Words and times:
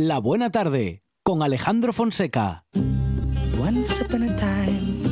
La 0.00 0.20
Buena 0.20 0.48
Tarde 0.48 1.02
con 1.24 1.42
Alejandro 1.42 1.92
Fonseca. 1.92 2.64
Once 3.58 4.00
upon 4.00 4.22
a 4.22 4.36
time, 4.36 5.02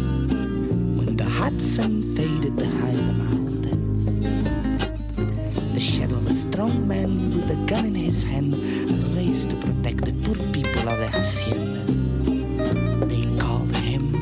when 0.96 1.16
the 1.16 1.24
hot 1.24 1.60
sun 1.60 2.04
faded 2.14 2.54
behind 2.54 2.96
the 2.96 3.12
mountains, 3.14 4.20
the 5.74 5.80
shadow 5.80 6.14
of 6.14 6.30
a 6.30 6.34
strong 6.34 6.86
man 6.86 7.34
with 7.34 7.50
a 7.50 7.56
gun 7.66 7.84
in 7.86 7.96
his 7.96 8.22
hand 8.22 8.54
raised 9.12 9.50
to 9.50 9.56
protect 9.56 10.04
the 10.04 10.12
poor 10.22 10.36
people 10.52 10.88
of 10.88 11.00
the 11.00 11.08
hacienda. 11.08 11.82
They 13.08 13.26
called 13.40 13.74
him 13.78 14.14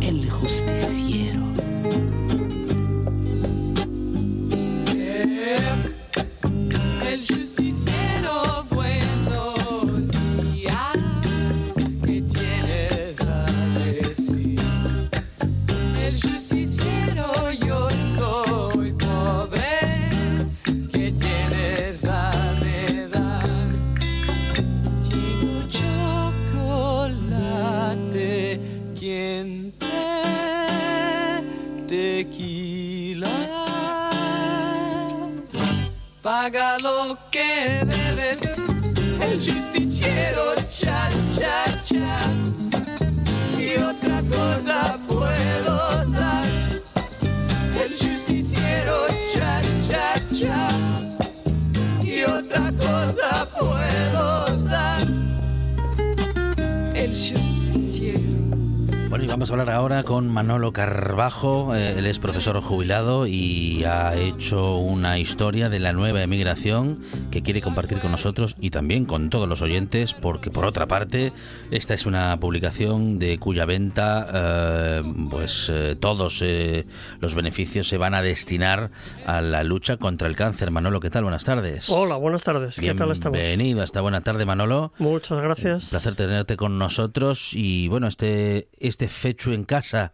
El 0.00 0.24
Justiciero. 0.24 1.45
Carbajo. 60.76 61.74
Eh, 61.74 61.94
él 61.96 62.04
es 62.04 62.18
profesor 62.18 62.60
jubilado 62.60 63.26
y 63.26 63.84
ha 63.84 64.14
hecho 64.14 64.76
una 64.76 65.18
historia 65.18 65.70
de 65.70 65.78
la 65.78 65.94
nueva 65.94 66.22
emigración 66.22 67.00
que 67.30 67.42
quiere 67.42 67.62
compartir 67.62 67.98
con 67.98 68.10
nosotros 68.12 68.56
y 68.60 68.68
también 68.68 69.06
con 69.06 69.30
todos 69.30 69.48
los 69.48 69.62
oyentes, 69.62 70.12
porque 70.12 70.50
por 70.50 70.66
otra 70.66 70.84
parte, 70.84 71.32
esta 71.70 71.94
es 71.94 72.04
una 72.04 72.36
publicación 72.38 73.18
de 73.18 73.38
cuya 73.38 73.64
venta, 73.64 74.28
eh, 74.34 75.02
pues 75.30 75.70
eh, 75.72 75.96
todos 75.98 76.42
eh, 76.42 76.84
los 77.20 77.34
beneficios 77.34 77.88
se 77.88 77.96
van 77.96 78.12
a 78.12 78.20
destinar 78.20 78.90
a 79.24 79.40
la 79.40 79.64
lucha 79.64 79.96
contra 79.96 80.28
el 80.28 80.36
cáncer. 80.36 80.70
Manolo, 80.70 81.00
¿qué 81.00 81.08
tal? 81.08 81.22
Buenas 81.22 81.44
tardes. 81.44 81.88
Hola, 81.88 82.16
buenas 82.16 82.44
tardes. 82.44 82.78
¿Qué 82.78 82.92
tal 82.92 83.12
estamos? 83.12 83.38
Bienvenido 83.38 83.82
hasta 83.82 84.02
buena 84.02 84.20
tarde, 84.20 84.44
Manolo. 84.44 84.92
Muchas 84.98 85.40
gracias. 85.40 85.84
Un 85.84 85.88
placer 85.88 86.16
tenerte 86.16 86.58
con 86.58 86.76
nosotros 86.76 87.54
y 87.54 87.88
bueno, 87.88 88.08
este, 88.08 88.68
este 88.78 89.08
fecho 89.08 89.54
en 89.54 89.64
casa, 89.64 90.12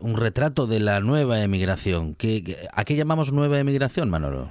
un 0.00 0.16
retrato 0.16 0.66
de 0.66 0.80
la 0.80 1.00
nueva 1.00 1.42
emigración. 1.42 2.14
¿Qué, 2.14 2.56
¿A 2.72 2.84
qué 2.84 2.96
llamamos 2.96 3.32
nueva 3.32 3.58
emigración, 3.58 4.10
Manolo? 4.10 4.50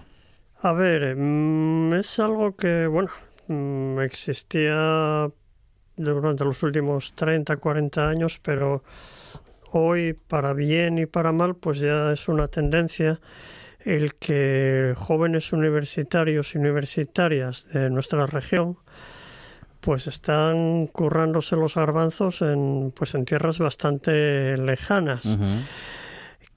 A 0.61 0.73
ver, 0.73 1.15
mm, 1.15 1.93
es 1.93 2.19
algo 2.19 2.55
que, 2.55 2.87
bueno, 2.87 3.09
mm, 3.47 3.99
existía 3.99 5.29
durante 5.97 6.43
los 6.43 6.61
últimos 6.63 7.13
30, 7.13 7.57
40 7.57 8.09
años, 8.09 8.39
pero 8.39 8.83
hoy, 9.71 10.13
para 10.13 10.53
bien 10.53 10.97
y 10.97 11.05
para 11.05 11.31
mal, 11.31 11.55
pues 11.55 11.79
ya 11.79 12.11
es 12.11 12.27
una 12.27 12.47
tendencia 12.47 13.19
el 13.79 14.15
que 14.15 14.93
jóvenes 14.97 15.53
universitarios 15.53 16.55
y 16.55 16.57
universitarias 16.57 17.69
de 17.71 17.89
nuestra 17.91 18.25
región 18.25 18.77
pues 19.85 20.07
están 20.07 20.87
currándose 20.87 21.55
los 21.55 21.75
garbanzos 21.75 22.41
en 22.41 22.91
pues 22.97 23.13
en 23.13 23.23
tierras 23.23 23.59
bastante 23.59 24.57
lejanas. 24.57 25.37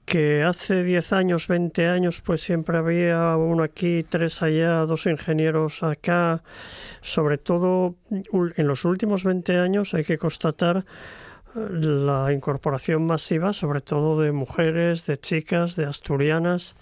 Que 0.06 0.42
hace 0.42 0.82
10 0.82 1.12
años, 1.12 1.46
20 1.46 1.86
años, 1.88 2.22
pues 2.22 2.40
siempre 2.40 2.78
había 2.78 3.36
uno 3.36 3.62
aquí, 3.62 4.02
tres 4.02 4.40
allá, 4.40 4.86
dos 4.86 5.04
ingenieros 5.04 5.82
acá. 5.82 6.42
Sobre 7.02 7.36
todo 7.36 7.96
en 8.32 8.66
los 8.66 8.86
últimos 8.86 9.24
20 9.24 9.58
años 9.58 9.92
hay 9.92 10.04
que 10.04 10.16
constatar 10.16 10.78
eh, 10.78 11.68
la 11.70 12.32
incorporación 12.32 13.06
masiva, 13.06 13.52
sobre 13.52 13.82
todo 13.82 14.18
de 14.22 14.32
mujeres, 14.32 15.04
de 15.04 15.18
chicas, 15.18 15.76
de 15.76 15.84
asturianas, 15.84 16.76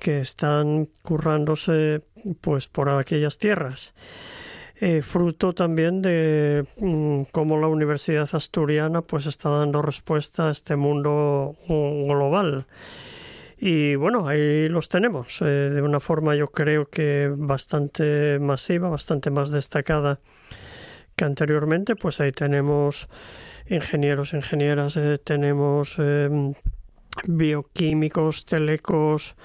que 0.00 0.20
están 0.20 0.86
currándose 1.02 2.00
pues 2.40 2.66
por 2.66 2.88
aquellas 2.88 3.36
tierras. 3.36 3.92
Eh, 4.78 5.00
fruto 5.00 5.54
también 5.54 6.02
de 6.02 6.66
mm, 6.80 7.22
cómo 7.32 7.58
la 7.58 7.66
Universidad 7.66 8.28
Asturiana 8.32 9.00
pues 9.00 9.24
está 9.26 9.48
dando 9.48 9.80
respuesta 9.80 10.48
a 10.48 10.52
este 10.52 10.76
mundo 10.76 11.56
mm, 11.66 12.06
global. 12.06 12.66
Y 13.58 13.94
bueno, 13.94 14.28
ahí 14.28 14.68
los 14.68 14.90
tenemos, 14.90 15.40
eh, 15.40 15.44
de 15.44 15.80
una 15.80 15.98
forma 15.98 16.36
yo 16.36 16.48
creo 16.48 16.90
que 16.90 17.32
bastante 17.34 18.38
masiva, 18.38 18.90
bastante 18.90 19.30
más 19.30 19.50
destacada 19.50 20.20
que 21.16 21.24
anteriormente, 21.24 21.96
pues 21.96 22.20
ahí 22.20 22.32
tenemos 22.32 23.08
ingenieros, 23.70 24.34
ingenieras, 24.34 24.98
eh, 24.98 25.16
tenemos 25.24 25.98
bioquímicos, 27.24 28.44
telecos, 28.44 29.36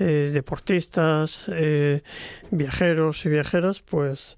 eh, 0.00 0.30
deportistas, 0.32 1.44
eh, 1.48 2.02
viajeros 2.50 3.24
y 3.26 3.28
viajeras, 3.28 3.80
pues 3.82 4.36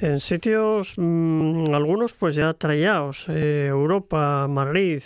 en 0.00 0.20
sitios, 0.20 0.94
mm, 0.98 1.72
algunos 1.74 2.12
pues 2.14 2.34
ya 2.34 2.52
trayados, 2.54 3.26
eh, 3.28 3.66
Europa, 3.68 4.46
Madrid, 4.48 5.00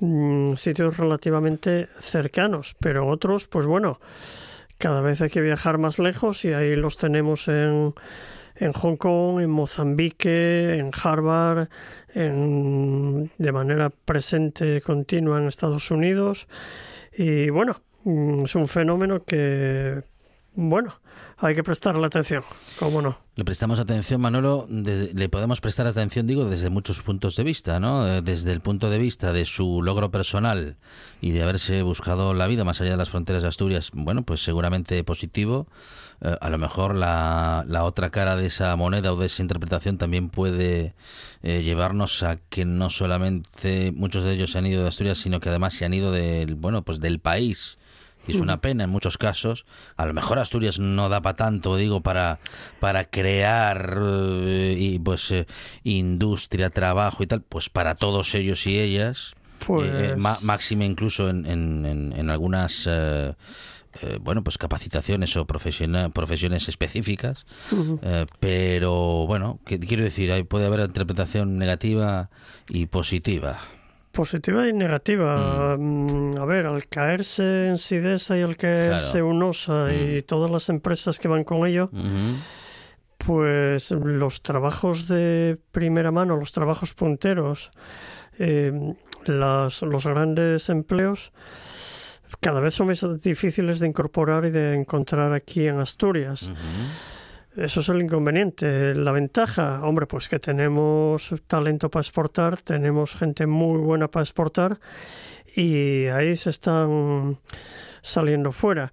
mm, 0.00 0.54
sitios 0.56 0.96
relativamente 0.96 1.88
cercanos, 1.98 2.74
pero 2.80 3.06
otros, 3.06 3.46
pues 3.48 3.66
bueno, 3.66 4.00
cada 4.78 5.00
vez 5.00 5.20
hay 5.20 5.30
que 5.30 5.40
viajar 5.40 5.78
más 5.78 5.98
lejos 5.98 6.44
y 6.44 6.52
ahí 6.52 6.76
los 6.76 6.98
tenemos 6.98 7.48
en, 7.48 7.94
en 8.56 8.72
Hong 8.72 8.96
Kong, 8.96 9.40
en 9.40 9.50
Mozambique, 9.50 10.76
en 10.78 10.90
Harvard, 11.02 11.68
en- 12.14 13.30
de 13.38 13.52
manera 13.52 13.90
presente 13.90 14.80
continua 14.80 15.38
en 15.38 15.48
Estados 15.48 15.90
Unidos. 15.90 16.48
Y 17.16 17.50
bueno, 17.50 17.80
es 18.44 18.54
un 18.54 18.68
fenómeno 18.68 19.24
que, 19.24 20.00
bueno, 20.54 20.94
hay 21.40 21.54
que 21.54 21.62
prestarle 21.62 22.04
atención, 22.04 22.42
cómo 22.78 23.00
no. 23.00 23.18
Le 23.36 23.44
prestamos 23.44 23.78
atención, 23.78 24.20
Manolo, 24.20 24.66
le 24.68 25.28
podemos 25.28 25.60
prestar 25.60 25.86
atención, 25.86 26.26
digo, 26.26 26.46
desde 26.46 26.68
muchos 26.68 27.00
puntos 27.02 27.36
de 27.36 27.44
vista, 27.44 27.78
¿no? 27.78 28.08
Eh, 28.08 28.22
Desde 28.22 28.50
el 28.50 28.60
punto 28.60 28.90
de 28.90 28.98
vista 28.98 29.32
de 29.32 29.46
su 29.46 29.80
logro 29.82 30.10
personal 30.10 30.76
y 31.20 31.30
de 31.30 31.42
haberse 31.42 31.82
buscado 31.82 32.34
la 32.34 32.48
vida 32.48 32.64
más 32.64 32.80
allá 32.80 32.92
de 32.92 32.96
las 32.96 33.10
fronteras 33.10 33.42
de 33.42 33.48
Asturias, 33.48 33.90
bueno, 33.92 34.22
pues 34.24 34.42
seguramente 34.42 35.04
positivo. 35.04 35.68
Eh, 36.20 36.34
a 36.40 36.50
lo 36.50 36.58
mejor 36.58 36.96
la, 36.96 37.64
la 37.68 37.84
otra 37.84 38.10
cara 38.10 38.34
de 38.34 38.46
esa 38.46 38.74
moneda 38.74 39.12
o 39.12 39.16
de 39.16 39.26
esa 39.26 39.42
interpretación 39.42 39.98
también 39.98 40.30
puede 40.30 40.94
eh, 41.44 41.62
llevarnos 41.62 42.24
a 42.24 42.38
que 42.48 42.64
no 42.64 42.90
solamente 42.90 43.92
muchos 43.94 44.24
de 44.24 44.32
ellos 44.32 44.50
se 44.50 44.58
han 44.58 44.66
ido 44.66 44.82
de 44.82 44.88
Asturias, 44.88 45.18
sino 45.18 45.38
que 45.38 45.50
además 45.50 45.74
se 45.74 45.84
han 45.84 45.94
ido 45.94 46.10
del, 46.10 46.56
bueno, 46.56 46.82
pues 46.82 46.98
del 46.98 47.20
país. 47.20 47.78
Y 48.28 48.32
es 48.36 48.40
una 48.42 48.60
pena 48.60 48.84
en 48.84 48.90
muchos 48.90 49.18
casos. 49.18 49.64
A 49.96 50.06
lo 50.06 50.12
mejor 50.14 50.38
Asturias 50.38 50.78
no 50.78 51.08
da 51.08 51.20
para 51.20 51.36
tanto, 51.36 51.76
digo, 51.76 52.00
para, 52.02 52.38
para 52.80 53.04
crear 53.04 53.98
eh, 54.00 54.76
y 54.78 54.98
pues 54.98 55.30
eh, 55.30 55.46
industria, 55.84 56.70
trabajo 56.70 57.22
y 57.22 57.26
tal, 57.26 57.42
pues 57.42 57.68
para 57.70 57.94
todos 57.94 58.34
ellos 58.34 58.66
y 58.66 58.78
ellas. 58.78 59.34
Pues- 59.66 59.90
eh, 59.92 60.14
ma- 60.16 60.38
máxime 60.42 60.86
incluso 60.86 61.28
en, 61.28 61.44
en, 61.46 62.12
en- 62.14 62.30
algunas 62.30 62.84
eh, 62.86 63.34
bueno 64.20 64.44
pues 64.44 64.56
capacitaciones 64.58 65.36
o 65.36 65.46
profesiones 65.46 66.68
específicas 66.68 67.44
Eh, 68.02 68.26
pero 68.38 69.26
bueno 69.26 69.58
que, 69.66 69.80
quiero 69.80 70.04
decir 70.04 70.30
ahí 70.30 70.44
puede 70.44 70.66
haber 70.66 70.80
interpretación 70.80 71.58
negativa 71.58 72.30
y 72.68 72.86
positiva 72.86 73.58
Positiva 74.18 74.66
y 74.66 74.72
negativa. 74.72 75.76
Mm, 75.78 76.38
A 76.38 76.44
ver, 76.44 76.66
al 76.66 76.88
caerse 76.88 77.68
en 77.68 77.78
Sidesa 77.78 78.36
y 78.36 78.42
al 78.42 78.56
caerse 78.56 79.12
Claro. 79.12 79.28
UNOSA 79.28 79.94
y 79.94 80.22
todas 80.22 80.50
las 80.50 80.68
empresas 80.70 81.20
que 81.20 81.28
van 81.28 81.44
con 81.44 81.64
ello, 81.64 81.88
pues 83.18 83.92
los 83.92 84.42
trabajos 84.42 85.06
de 85.06 85.56
primera 85.70 86.10
mano, 86.10 86.36
los 86.36 86.50
trabajos 86.50 86.94
punteros, 86.94 87.70
eh, 88.40 88.72
las- 89.26 89.82
los 89.82 90.04
grandes 90.04 90.68
empleos, 90.68 91.30
cada 92.40 92.58
vez 92.60 92.74
son 92.74 92.88
más 92.88 93.04
difíciles 93.22 93.78
de 93.78 93.86
incorporar 93.86 94.44
y 94.46 94.50
de 94.50 94.74
encontrar 94.74 95.32
aquí 95.32 95.66
en 95.68 95.78
Asturias. 95.78 96.50
Eso 97.58 97.80
es 97.80 97.88
el 97.88 98.00
inconveniente. 98.00 98.94
La 98.94 99.10
ventaja, 99.10 99.80
hombre, 99.82 100.06
pues 100.06 100.28
que 100.28 100.38
tenemos 100.38 101.34
talento 101.48 101.90
para 101.90 102.02
exportar, 102.02 102.62
tenemos 102.62 103.16
gente 103.16 103.48
muy 103.48 103.80
buena 103.80 104.06
para 104.06 104.22
exportar 104.22 104.78
y 105.56 106.06
ahí 106.06 106.36
se 106.36 106.50
están 106.50 107.40
saliendo 108.00 108.52
fuera. 108.52 108.92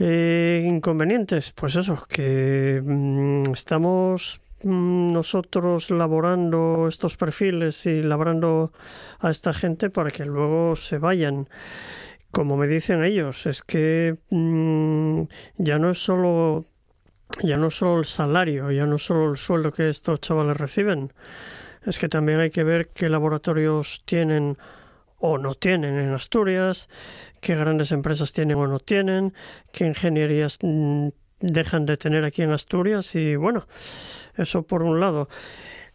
Eh, 0.00 0.66
inconvenientes, 0.66 1.52
pues 1.52 1.76
eso, 1.76 2.04
que 2.08 2.82
mm, 2.84 3.52
estamos 3.52 4.40
mm, 4.64 5.12
nosotros 5.12 5.90
laborando 5.90 6.88
estos 6.88 7.16
perfiles 7.16 7.86
y 7.86 8.02
labrando 8.02 8.72
a 9.20 9.30
esta 9.30 9.54
gente 9.54 9.88
para 9.88 10.10
que 10.10 10.24
luego 10.24 10.74
se 10.74 10.98
vayan. 10.98 11.48
Como 12.32 12.56
me 12.56 12.66
dicen 12.66 13.04
ellos, 13.04 13.46
es 13.46 13.62
que 13.62 14.16
mm, 14.30 15.22
ya 15.58 15.78
no 15.78 15.90
es 15.90 16.02
solo 16.02 16.64
ya 17.42 17.56
no 17.56 17.70
solo 17.70 17.98
el 17.98 18.04
salario, 18.04 18.70
ya 18.70 18.86
no 18.86 18.98
solo 18.98 19.30
el 19.30 19.36
sueldo 19.36 19.72
que 19.72 19.88
estos 19.88 20.20
chavales 20.20 20.56
reciben, 20.56 21.12
es 21.84 21.98
que 21.98 22.08
también 22.08 22.40
hay 22.40 22.50
que 22.50 22.64
ver 22.64 22.88
qué 22.88 23.08
laboratorios 23.08 24.02
tienen 24.04 24.56
o 25.18 25.38
no 25.38 25.54
tienen 25.54 25.98
en 25.98 26.12
Asturias, 26.12 26.88
qué 27.40 27.54
grandes 27.54 27.92
empresas 27.92 28.32
tienen 28.32 28.56
o 28.58 28.66
no 28.66 28.78
tienen, 28.78 29.34
qué 29.72 29.86
ingenierías 29.86 30.58
mm, 30.62 31.08
dejan 31.40 31.86
de 31.86 31.96
tener 31.96 32.24
aquí 32.24 32.42
en 32.42 32.52
Asturias 32.52 33.14
y 33.14 33.36
bueno, 33.36 33.66
eso 34.36 34.62
por 34.62 34.82
un 34.82 35.00
lado. 35.00 35.28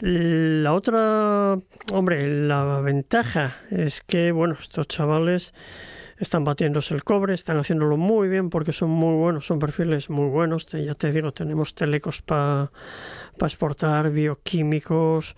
La 0.02 0.74
otra, 0.74 1.58
hombre, 1.92 2.48
la 2.48 2.80
ventaja 2.80 3.58
es 3.70 4.02
que, 4.02 4.32
bueno, 4.32 4.56
estos 4.58 4.88
chavales 4.88 5.54
están 6.20 6.44
batiéndose 6.44 6.94
el 6.94 7.04
cobre, 7.04 7.34
están 7.34 7.58
haciéndolo 7.58 7.96
muy 7.96 8.28
bien 8.28 8.50
porque 8.50 8.74
son 8.74 8.90
muy 8.90 9.16
buenos, 9.16 9.46
son 9.46 9.58
perfiles 9.58 10.10
muy 10.10 10.30
buenos. 10.30 10.68
Ya 10.68 10.94
te 10.94 11.12
digo, 11.12 11.32
tenemos 11.32 11.74
telecos 11.74 12.22
para 12.22 12.72
exportar, 13.42 14.12
bioquímicos, 14.12 15.36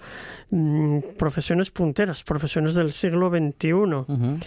mm, 0.50 1.00
profesiones 1.18 1.70
punteras, 1.70 2.24
profesiones 2.24 2.74
del 2.74 2.92
siglo 2.92 3.30
XXI. 3.30 4.40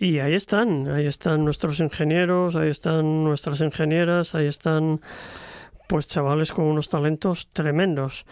Y 0.00 0.20
ahí 0.20 0.34
están, 0.34 0.88
ahí 0.88 1.06
están 1.06 1.44
nuestros 1.44 1.80
ingenieros, 1.80 2.56
ahí 2.56 2.70
están 2.70 3.24
nuestras 3.24 3.60
ingenieras, 3.60 4.34
ahí 4.34 4.46
están 4.46 5.00
pues 5.88 6.06
chavales 6.06 6.52
con 6.52 6.64
unos 6.64 6.88
talentos 6.88 7.48
tremendos. 7.52 8.24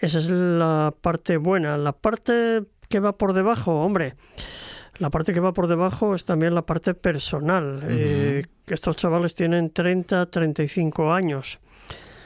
Esa 0.00 0.18
es 0.18 0.28
la 0.28 0.94
parte 1.00 1.36
buena. 1.36 1.78
La 1.78 1.92
parte 1.92 2.64
que 2.88 3.00
va 3.00 3.16
por 3.16 3.32
debajo, 3.32 3.82
hombre, 3.82 4.14
la 4.98 5.10
parte 5.10 5.32
que 5.32 5.40
va 5.40 5.52
por 5.52 5.66
debajo 5.66 6.14
es 6.14 6.24
también 6.24 6.54
la 6.54 6.62
parte 6.62 6.94
personal. 6.94 7.84
Eh, 7.88 8.44
estos 8.66 8.96
chavales 8.96 9.34
tienen 9.34 9.70
30, 9.70 10.26
35 10.26 11.12
años. 11.12 11.60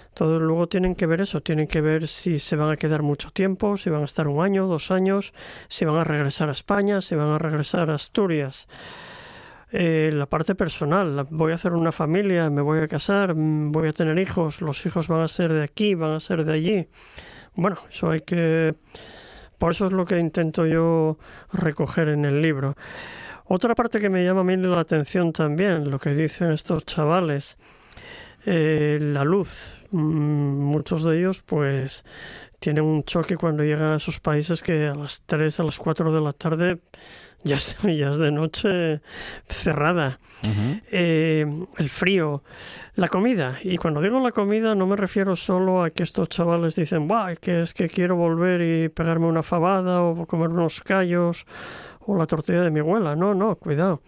Entonces 0.08 0.40
luego 0.40 0.68
tienen 0.68 0.94
que 0.94 1.06
ver 1.06 1.20
eso, 1.20 1.40
tienen 1.40 1.66
que 1.66 1.80
ver 1.80 2.08
si 2.08 2.38
se 2.38 2.56
van 2.56 2.72
a 2.72 2.76
quedar 2.76 3.02
mucho 3.02 3.30
tiempo, 3.30 3.76
si 3.76 3.88
van 3.88 4.02
a 4.02 4.04
estar 4.04 4.26
un 4.26 4.42
año, 4.44 4.66
dos 4.66 4.90
años, 4.90 5.32
si 5.68 5.84
van 5.84 5.96
a 5.96 6.04
regresar 6.04 6.48
a 6.48 6.52
España, 6.52 7.00
si 7.00 7.14
van 7.14 7.28
a 7.28 7.38
regresar 7.38 7.88
a 7.90 7.94
Asturias. 7.94 8.66
Eh, 9.70 10.10
la 10.12 10.26
parte 10.26 10.54
personal, 10.54 11.26
voy 11.30 11.52
a 11.52 11.54
hacer 11.54 11.72
una 11.72 11.92
familia, 11.92 12.50
me 12.50 12.62
voy 12.62 12.80
a 12.80 12.88
casar, 12.88 13.34
mm, 13.34 13.70
voy 13.70 13.88
a 13.88 13.92
tener 13.92 14.18
hijos, 14.18 14.60
los 14.60 14.84
hijos 14.86 15.08
van 15.08 15.20
a 15.20 15.28
ser 15.28 15.52
de 15.52 15.62
aquí, 15.62 15.94
van 15.94 16.12
a 16.12 16.20
ser 16.20 16.44
de 16.44 16.52
allí. 16.52 16.88
Bueno, 17.54 17.78
eso 17.88 18.10
hay 18.10 18.22
que 18.22 18.74
por 19.58 19.72
eso 19.72 19.86
es 19.86 19.92
lo 19.92 20.04
que 20.04 20.18
intento 20.18 20.66
yo 20.66 21.18
recoger 21.52 22.08
en 22.08 22.24
el 22.24 22.40
libro. 22.40 22.76
Otra 23.44 23.74
parte 23.74 23.98
que 23.98 24.10
me 24.10 24.24
llama 24.24 24.40
a 24.40 24.44
mí 24.44 24.56
la 24.56 24.80
atención 24.80 25.32
también, 25.32 25.90
lo 25.90 25.98
que 25.98 26.10
dicen 26.10 26.52
estos 26.52 26.84
chavales, 26.84 27.56
eh, 28.44 28.98
la 29.00 29.24
luz. 29.24 29.86
Mm, 29.90 29.98
muchos 29.98 31.02
de 31.02 31.18
ellos 31.18 31.42
pues 31.42 32.04
tienen 32.60 32.84
un 32.84 33.04
choque 33.04 33.36
cuando 33.36 33.62
llegan 33.62 33.92
a 33.92 33.96
esos 33.96 34.20
países 34.20 34.62
que 34.62 34.86
a 34.86 34.94
las 34.94 35.22
3, 35.22 35.60
a 35.60 35.64
las 35.64 35.78
4 35.78 36.12
de 36.12 36.20
la 36.20 36.32
tarde 36.32 36.78
ya 37.44 37.56
es, 37.56 37.76
de 38.18 38.30
noche 38.30 39.00
cerrada. 39.48 40.18
Eh, 40.90 41.46
el 41.78 41.88
frío, 41.88 42.42
la 42.94 43.08
comida. 43.08 43.58
Y 43.62 43.76
cuando 43.76 44.00
digo 44.00 44.20
la 44.20 44.32
comida 44.32 44.74
no 44.74 44.86
me 44.86 44.96
refiero 44.96 45.36
solo 45.36 45.82
a 45.82 45.90
que 45.90 46.02
estos 46.02 46.28
chavales 46.28 46.76
dicen, 46.76 47.08
que 47.40 47.62
es 47.62 47.74
que 47.74 47.88
quiero 47.88 48.16
volver 48.16 48.60
y 48.60 48.88
pegarme 48.88 49.26
una 49.26 49.42
fabada 49.42 50.02
o 50.02 50.26
comer 50.26 50.50
unos 50.50 50.80
callos 50.80 51.46
o 52.00 52.16
la 52.16 52.26
tortilla 52.26 52.62
de 52.62 52.70
mi 52.70 52.80
abuela. 52.80 53.16
No, 53.16 53.34
no, 53.34 53.54
cuidado. 53.56 54.02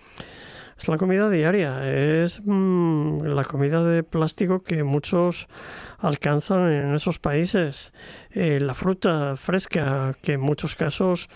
Es 0.78 0.88
la 0.88 0.96
comida 0.96 1.28
diaria, 1.28 1.86
es 1.86 2.40
mm, 2.42 3.22
la 3.24 3.44
comida 3.44 3.84
de 3.84 4.02
plástico 4.02 4.62
que 4.62 4.82
muchos 4.82 5.46
alcanzan 5.98 6.72
en 6.72 6.94
esos 6.94 7.18
países. 7.18 7.92
Eh, 8.30 8.60
la 8.60 8.72
fruta 8.72 9.36
fresca, 9.36 10.14
que 10.22 10.34
en 10.34 10.40
muchos 10.40 10.76
casos 10.76 11.28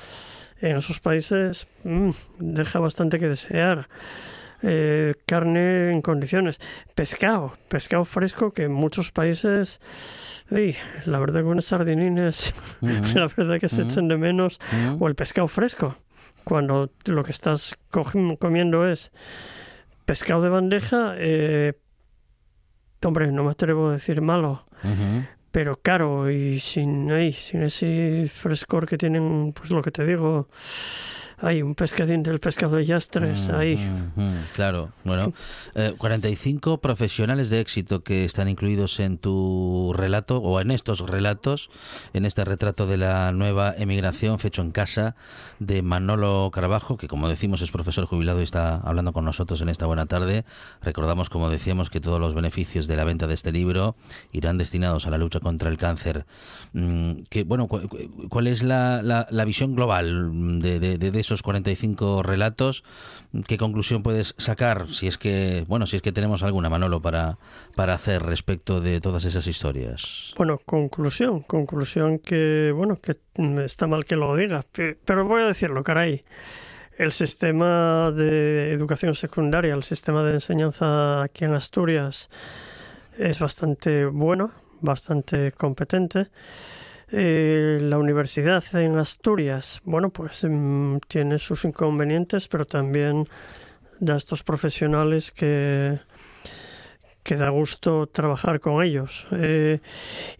en 0.71 0.79
esos 0.79 1.01
países 1.01 1.67
mm, 1.85 2.11
deja 2.39 2.79
bastante 2.79 3.19
que 3.19 3.29
desear. 3.29 3.89
Eh, 4.67 5.15
carne 5.27 5.93
en 5.93 6.01
condiciones. 6.01 6.59
Pescado, 6.95 7.53
pescado 7.69 8.07
fresco 8.07 8.53
que 8.53 8.63
en 8.63 8.73
muchos 8.73 9.13
países, 9.13 9.79
la 11.05 11.19
verdad 11.19 11.41
que 11.41 11.47
unas 11.49 11.67
sardinines, 11.67 12.55
la 12.81 13.29
verdad 13.37 13.61
que 13.61 13.69
se 13.69 13.83
echan 13.83 14.09
de 14.09 14.17
menos, 14.17 14.59
o 14.99 15.07
el 15.07 15.15
pescado 15.17 15.49
fresco, 15.49 15.97
cuando 16.45 16.91
lo 17.05 17.25
que 17.25 17.33
estás 17.33 17.79
comiendo 18.39 18.89
es 18.89 19.13
pescado 20.07 20.41
de 20.41 20.49
bandeja, 20.49 21.15
eh, 21.19 21.75
hombre, 23.05 23.31
no 23.33 23.45
me 23.45 23.51
atrevo 23.51 23.89
a 23.89 23.93
decir 23.93 24.23
malo, 24.23 24.65
pero 25.55 25.77
caro 25.81 26.33
y 26.33 26.59
sin, 26.59 27.13
ahí, 27.13 27.31
sin 27.31 27.63
ese 27.63 28.29
frescor 28.29 28.89
que 28.89 28.99
tienen, 28.99 29.53
pues 29.53 29.71
lo 29.71 29.83
que 29.83 29.93
te 29.93 30.05
digo, 30.05 30.49
hay 31.39 31.63
un 31.63 31.75
pescadín 31.75 32.23
del 32.23 32.41
pescado 32.41 32.77
de 32.77 32.87
Yastres 32.87 33.49
ahí. 33.49 33.79
claro, 34.55 34.91
bueno, 35.05 35.33
45 35.99 36.75
eh, 36.75 36.79
profesionales 36.79 37.51
de 37.51 37.61
éxito 37.61 38.03
que 38.03 38.25
están 38.25 38.49
incluidos 38.49 39.01
en 39.01 39.19
tu 39.19 39.93
relato 39.97 40.39
o 40.39 40.61
en 40.61 40.71
estos 40.71 41.01
relatos, 41.01 41.71
en 42.13 42.25
este 42.25 42.45
retrato 42.45 42.87
de 42.87 42.97
la 42.97 43.33
nueva 43.33 43.75
emigración 43.77 44.39
fecho 44.39 44.63
en 44.63 44.71
casa 44.71 45.17
de 45.59 45.83
Manolo 45.83 46.51
Carabajo, 46.53 46.97
que 46.97 47.09
como 47.09 47.29
decimos 47.29 47.63
es 47.63 47.71
profesor 47.71 48.07
jubilado 48.07 48.41
y 48.41 48.45
está 48.45 48.77
hablando 48.77 49.13
con 49.13 49.25
nosotros 49.25 49.61
en 49.61 49.69
esta 49.69 49.87
buena 49.87 50.07
tarde. 50.07 50.45
Recordamos, 50.83 51.31
como 51.31 51.51
decíamos, 51.51 51.91
que 51.91 52.01
todos 52.01 52.21
los 52.21 52.35
beneficios 52.35 52.87
de 52.87 52.97
la 52.97 53.05
venta 53.05 53.27
de 53.27 53.35
este 53.35 53.53
libro 53.53 53.97
irán 54.33 54.59
destinados 54.59 55.07
a 55.07 55.11
la 55.11 55.19
lucha 55.19 55.41
contra 55.41 55.71
el 55.71 55.79
cáncer. 55.79 56.27
Mm, 56.73 57.23
que, 57.29 57.45
bueno, 57.45 57.69
¿cuál 57.69 58.47
es 58.47 58.63
la, 58.63 59.03
la, 59.03 59.45
visión 59.45 59.75
global 59.75 60.61
de, 60.61 60.81
de, 60.81 60.99
de 60.99 61.24
esos 61.25 61.43
45 61.43 62.23
relatos, 62.23 62.85
¿qué 63.47 63.59
conclusión 63.59 64.03
puedes 64.03 64.35
sacar 64.39 64.89
si 64.89 65.07
es 65.07 65.19
que, 65.19 65.65
bueno, 65.67 65.87
si 65.87 65.97
es 65.97 66.03
que 66.03 66.13
tenemos 66.13 66.43
alguna, 66.43 66.69
Manolo, 66.69 67.01
para, 67.01 67.39
para 67.75 67.95
hacer 67.95 68.23
respecto 68.23 68.81
de 68.81 69.01
todas 69.01 69.25
esas 69.25 69.47
historias? 69.47 70.35
Bueno, 70.37 70.59
conclusión, 70.65 71.43
conclusión 71.43 72.19
que, 72.19 72.73
bueno, 72.75 72.97
que 72.97 73.17
está 73.65 73.87
mal 73.87 74.05
que 74.05 74.17
lo 74.17 74.37
diga, 74.37 74.65
pero 75.05 75.25
voy 75.25 75.43
a 75.43 75.47
decirlo, 75.47 75.83
caray. 75.83 76.23
El 76.97 77.11
sistema 77.11 78.13
de 78.13 78.73
educación 78.73 79.17
secundaria, 79.17 79.75
el 79.75 79.83
sistema 79.83 80.23
de 80.23 80.35
enseñanza 80.35 81.23
aquí 81.25 81.45
en 81.45 81.55
Asturias 81.55 82.31
es 83.19 83.41
bastante 83.41 84.05
bueno, 84.07 84.53
bastante 84.81 85.51
competente. 85.53 86.29
Eh, 87.17 87.79
la 87.81 87.97
universidad 87.97 88.65
en 88.75 88.99
Asturias, 88.99 89.81
bueno, 89.85 90.11
pues 90.11 90.45
mm, 90.45 90.97
tiene 91.07 91.39
sus 91.39 91.65
inconvenientes, 91.65 92.49
pero 92.49 92.65
también 92.65 93.29
da 94.01 94.17
estos 94.17 94.43
profesionales 94.43 95.31
que, 95.31 96.01
que 97.23 97.37
da 97.37 97.51
gusto 97.51 98.09
trabajar 98.09 98.59
con 98.59 98.83
ellos. 98.83 99.29
Eh, 99.31 99.79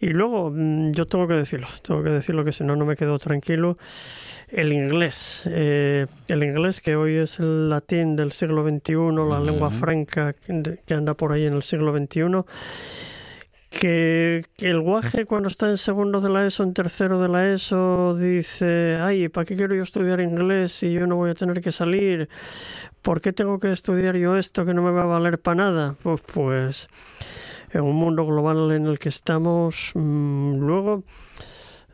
y 0.01 0.07
luego, 0.07 0.51
mm, 0.53 0.91
yo 0.91 1.05
tengo 1.05 1.29
que 1.29 1.35
decirlo, 1.35 1.67
tengo 1.81 2.03
que 2.03 2.09
decirlo 2.09 2.43
que 2.43 2.51
si 2.51 2.65
no, 2.65 2.75
no 2.75 2.85
me 2.85 2.97
quedo 2.97 3.19
tranquilo. 3.19 3.77
El 4.49 4.73
inglés, 4.73 5.43
eh, 5.45 6.07
el 6.27 6.43
inglés 6.43 6.81
que 6.81 6.97
hoy 6.97 7.15
es 7.15 7.39
el 7.39 7.69
latín 7.69 8.17
del 8.17 8.33
siglo 8.33 8.67
XXI, 8.67 8.95
la 9.29 9.39
lengua 9.39 9.71
franca 9.71 10.33
que 10.33 10.93
anda 10.93 11.13
por 11.13 11.31
ahí 11.31 11.45
en 11.45 11.53
el 11.53 11.63
siglo 11.63 11.97
XXI 11.97 12.43
que, 13.79 14.45
el 14.57 14.79
guaje 14.79 15.25
cuando 15.25 15.49
está 15.49 15.69
en 15.69 15.77
segundo 15.77 16.21
de 16.21 16.29
la 16.29 16.45
ESO, 16.47 16.63
en 16.63 16.73
tercero 16.73 17.19
de 17.19 17.27
la 17.27 17.53
ESO, 17.53 18.15
dice, 18.15 18.97
ay, 19.01 19.29
¿para 19.29 19.45
qué 19.45 19.55
quiero 19.55 19.75
yo 19.75 19.83
estudiar 19.83 20.21
inglés 20.21 20.71
si 20.71 20.91
yo 20.91 21.05
no 21.05 21.15
voy 21.15 21.31
a 21.31 21.35
tener 21.35 21.61
que 21.61 21.71
salir? 21.71 22.29
¿Por 23.01 23.21
qué 23.21 23.33
tengo 23.33 23.59
que 23.59 23.71
estudiar 23.71 24.15
yo 24.15 24.37
esto 24.37 24.65
que 24.65 24.73
no 24.73 24.81
me 24.81 24.91
va 24.91 25.03
a 25.03 25.05
valer 25.05 25.39
para 25.39 25.55
nada? 25.55 25.95
Pues, 26.01 26.21
pues 26.21 26.87
en 27.71 27.81
un 27.81 27.95
mundo 27.95 28.25
global 28.25 28.71
en 28.71 28.87
el 28.87 28.97
que 28.97 29.09
estamos, 29.09 29.91
mm, 29.93 30.55
luego 30.59 31.03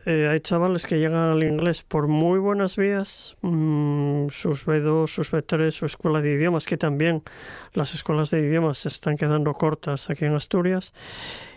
eh, 0.05 0.27
hay 0.27 0.39
chavales 0.39 0.87
que 0.87 0.97
llegan 0.97 1.31
al 1.31 1.43
inglés 1.43 1.83
por 1.83 2.07
muy 2.07 2.39
buenas 2.39 2.75
vías, 2.75 3.35
mm, 3.41 4.29
sus 4.29 4.65
B2, 4.65 5.07
sus 5.07 5.31
B3, 5.31 5.71
su 5.71 5.85
escuela 5.85 6.21
de 6.21 6.33
idiomas, 6.33 6.65
que 6.65 6.77
también 6.77 7.23
las 7.73 7.93
escuelas 7.93 8.31
de 8.31 8.41
idiomas 8.41 8.79
se 8.79 8.87
están 8.87 9.17
quedando 9.17 9.53
cortas 9.53 10.09
aquí 10.09 10.25
en 10.25 10.33
Asturias. 10.33 10.93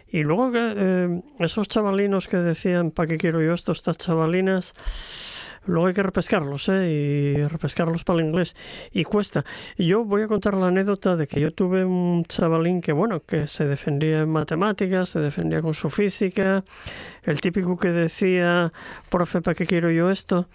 Y 0.08 0.22
luego 0.22 0.50
eh, 0.54 1.22
esos 1.40 1.68
chavalinos 1.68 2.28
que 2.28 2.36
decían, 2.36 2.90
¿para 2.90 3.08
qué 3.08 3.18
quiero 3.18 3.42
yo 3.42 3.54
esto? 3.54 3.72
Estas 3.72 3.98
chavalinas 3.98 4.74
Luego 5.66 5.86
hay 5.86 5.94
que 5.94 6.02
repescarlos, 6.02 6.68
¿eh? 6.68 6.90
Y 6.90 7.46
repescarlos 7.46 8.04
para 8.04 8.20
el 8.20 8.26
inglés. 8.26 8.54
Y 8.92 9.04
cuesta. 9.04 9.44
Yo 9.78 10.04
voy 10.04 10.22
a 10.22 10.28
contar 10.28 10.54
la 10.54 10.66
anécdota 10.66 11.16
de 11.16 11.26
que 11.26 11.40
yo 11.40 11.52
tuve 11.52 11.84
un 11.84 12.24
chavalín 12.24 12.82
que, 12.82 12.92
bueno, 12.92 13.20
que 13.20 13.46
se 13.46 13.66
defendía 13.66 14.20
en 14.20 14.28
matemáticas, 14.28 15.10
se 15.10 15.20
defendía 15.20 15.62
con 15.62 15.74
su 15.74 15.88
física, 15.88 16.64
el 17.22 17.40
típico 17.40 17.78
que 17.78 17.88
decía, 17.88 18.72
profe, 19.10 19.40
¿para 19.40 19.54
qué 19.54 19.66
quiero 19.66 19.90
yo 19.90 20.10
esto? 20.10 20.48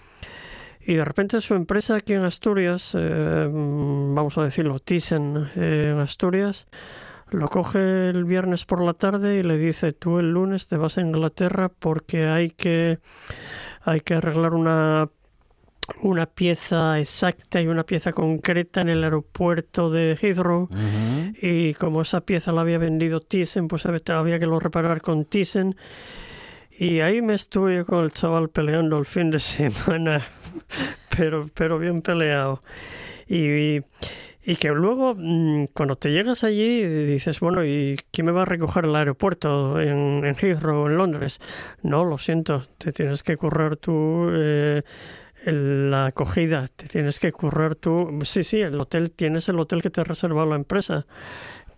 Y 0.81 0.95
de 0.95 1.05
repente 1.05 1.41
su 1.41 1.55
empresa 1.55 1.95
aquí 1.95 2.13
en 2.13 2.23
Asturias, 2.23 2.95
eh, 2.97 3.49
vamos 3.51 4.37
a 4.37 4.43
decirlo, 4.43 4.79
Thyssen 4.79 5.49
eh, 5.55 5.91
en 5.93 5.99
Asturias, 5.99 6.67
lo 7.31 7.47
coge 7.47 8.09
el 8.09 8.25
viernes 8.25 8.65
por 8.65 8.81
la 8.81 8.93
tarde 8.93 9.37
y 9.37 9.43
le 9.43 9.57
dice, 9.57 9.93
tú 9.93 10.19
el 10.19 10.31
lunes 10.31 10.67
te 10.67 10.77
vas 10.77 10.97
a 10.97 11.01
Inglaterra 11.01 11.69
porque 11.69 12.27
hay 12.27 12.51
que 12.51 12.99
hay 13.83 14.01
que 14.01 14.15
arreglar 14.15 14.53
una 14.53 15.09
una 16.01 16.27
pieza 16.27 16.99
exacta 16.99 17.61
y 17.61 17.67
una 17.67 17.83
pieza 17.83 18.13
concreta 18.13 18.81
en 18.81 18.89
el 18.89 19.03
aeropuerto 19.03 19.89
de 19.89 20.17
Heathrow 20.21 20.69
y 21.41 21.73
como 21.73 22.03
esa 22.03 22.21
pieza 22.21 22.51
la 22.51 22.61
había 22.61 22.77
vendido 22.77 23.21
Thyssen 23.21 23.67
pues 23.67 23.85
había 23.85 24.39
que 24.39 24.45
lo 24.45 24.59
reparar 24.59 25.01
con 25.01 25.25
Thyssen. 25.25 25.75
Y 26.77 27.01
ahí 27.01 27.21
me 27.21 27.33
estuve 27.33 27.83
con 27.83 28.05
el 28.05 28.11
chaval 28.11 28.49
peleando 28.49 28.97
el 28.97 29.05
fin 29.05 29.31
de 29.31 29.39
semana 29.39 30.25
pero 31.15 31.49
pero 31.53 31.79
bien 31.79 32.01
peleado. 32.01 32.61
Y 33.27 33.37
y 33.37 33.83
que 34.55 34.69
luego, 34.69 35.15
mm, 35.15 35.65
cuando 35.73 35.95
te 35.95 36.09
llegas 36.09 36.43
allí, 36.43 36.83
dices, 37.05 37.39
bueno, 37.39 37.63
¿y 37.65 37.99
quién 38.11 38.25
me 38.25 38.31
va 38.31 38.43
a 38.43 38.45
recoger 38.45 38.85
el 38.85 38.95
aeropuerto 38.95 39.79
en, 39.79 40.25
en 40.25 40.35
Heathrow, 40.35 40.87
en 40.87 40.97
Londres? 40.97 41.39
No, 41.83 42.05
lo 42.05 42.17
siento, 42.17 42.65
te 42.77 42.91
tienes 42.91 43.23
que 43.23 43.37
currar 43.37 43.75
tú 43.77 44.29
eh, 44.31 44.81
la 45.45 46.07
acogida, 46.07 46.67
te 46.75 46.87
tienes 46.87 47.19
que 47.19 47.31
currar 47.31 47.75
tú. 47.75 48.19
Sí, 48.23 48.43
sí, 48.43 48.61
el 48.61 48.79
hotel, 48.79 49.11
tienes 49.11 49.49
el 49.49 49.59
hotel 49.59 49.81
que 49.81 49.89
te 49.89 50.01
ha 50.01 50.03
reservado 50.03 50.49
la 50.49 50.55
empresa 50.55 51.05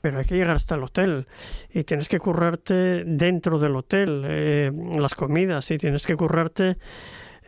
pero 0.02 0.18
hay 0.18 0.26
que 0.26 0.36
llegar 0.36 0.56
hasta 0.56 0.76
el 0.76 0.84
hotel 0.84 1.28
y 1.72 1.84
tienes 1.84 2.10
que 2.10 2.18
currarte 2.18 3.04
dentro 3.06 3.60
del 3.60 3.76
hotel 3.76 4.24
eh, 4.26 4.72
las 4.98 5.14
comidas 5.14 5.70
y 5.70 5.78
tienes 5.78 6.08
que 6.08 6.16
currarte 6.16 6.78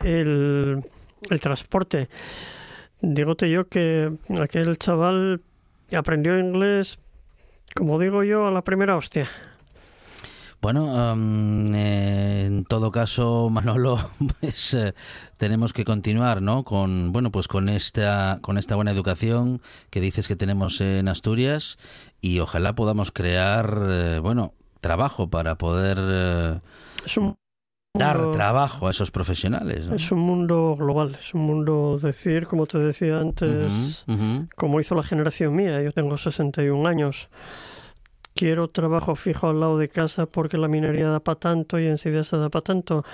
el, 0.00 0.80
el 1.30 1.40
transporte. 1.40 2.08
Dígote 3.06 3.50
yo 3.50 3.68
que 3.68 4.12
aquel 4.40 4.78
chaval 4.78 5.42
aprendió 5.94 6.38
inglés, 6.38 6.98
como 7.74 7.98
digo 7.98 8.24
yo, 8.24 8.46
a 8.46 8.50
la 8.50 8.62
primera 8.62 8.96
hostia. 8.96 9.28
Bueno, 10.62 11.12
en 11.12 12.64
todo 12.64 12.90
caso, 12.90 13.50
Manolo, 13.52 13.98
pues 14.40 14.72
eh, 14.72 14.94
tenemos 15.36 15.74
que 15.74 15.84
continuar, 15.84 16.40
¿no? 16.40 16.64
Con 16.64 17.12
bueno, 17.12 17.30
pues 17.30 17.46
con 17.46 17.68
esta 17.68 18.38
con 18.40 18.56
esta 18.56 18.74
buena 18.74 18.90
educación 18.90 19.60
que 19.90 20.00
dices 20.00 20.26
que 20.26 20.36
tenemos 20.36 20.80
en 20.80 21.08
Asturias 21.08 21.76
y 22.22 22.38
ojalá 22.38 22.74
podamos 22.74 23.10
crear, 23.12 23.78
eh, 23.86 24.18
bueno, 24.20 24.54
trabajo 24.80 25.28
para 25.28 25.58
poder 25.58 25.98
eh, 26.00 26.60
es 27.04 27.18
un 27.18 27.36
dar 27.96 28.32
trabajo 28.32 28.88
a 28.88 28.90
esos 28.90 29.12
profesionales. 29.12 29.86
Es 29.94 30.10
un 30.10 30.18
mundo 30.18 30.74
global, 30.76 31.16
es 31.20 31.32
un 31.32 31.42
mundo, 31.42 31.96
decir, 32.02 32.46
como 32.46 32.66
te 32.66 32.78
decía 32.78 33.20
antes, 33.20 34.04
como 34.56 34.80
hizo 34.80 34.96
la 34.96 35.04
generación 35.04 35.54
mía, 35.54 35.80
yo 35.80 35.92
tengo 35.92 36.18
61 36.18 36.88
años. 36.88 37.30
Quiero 38.34 38.66
trabajo 38.66 39.14
fijo 39.14 39.46
al 39.46 39.60
lado 39.60 39.78
de 39.78 39.88
casa 39.88 40.26
porque 40.26 40.58
la 40.58 40.66
minería 40.66 41.08
da 41.08 41.20
para 41.20 41.38
tanto 41.38 41.78
y 41.78 41.86
en 41.86 41.98
se 41.98 42.10
da 42.10 42.48
para 42.50 42.64
tanto. 42.64 43.04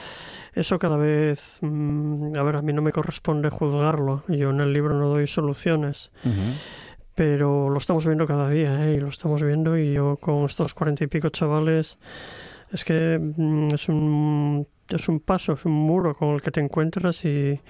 Eso 0.54 0.78
cada 0.78 0.96
vez, 0.96 1.58
mm, 1.60 2.38
a 2.38 2.42
ver, 2.42 2.56
a 2.56 2.62
mí 2.62 2.72
no 2.72 2.80
me 2.80 2.90
corresponde 2.90 3.50
juzgarlo. 3.50 4.24
Yo 4.28 4.48
en 4.48 4.60
el 4.60 4.72
libro 4.72 4.94
no 4.94 5.08
doy 5.08 5.26
soluciones. 5.26 6.10
Pero 7.14 7.68
lo 7.68 7.76
estamos 7.76 8.06
viendo 8.06 8.26
cada 8.26 8.48
día, 8.48 8.86
¿eh? 8.86 8.94
y 8.94 9.00
lo 9.00 9.08
estamos 9.08 9.42
viendo. 9.42 9.76
Y 9.76 9.92
yo 9.92 10.16
con 10.16 10.46
estos 10.46 10.72
cuarenta 10.72 11.04
y 11.04 11.08
pico 11.08 11.28
chavales, 11.28 11.98
es 12.72 12.84
que 12.84 13.18
mm, 13.18 13.74
es 13.74 13.88
un, 13.88 14.66
es 14.88 15.08
un 15.08 15.20
paso, 15.20 15.54
es 15.54 15.64
un 15.64 15.72
muro 15.72 16.14
con 16.14 16.30
el 16.30 16.40
que 16.40 16.50
te 16.50 16.60
encuentras 16.60 17.24
y, 17.24 17.60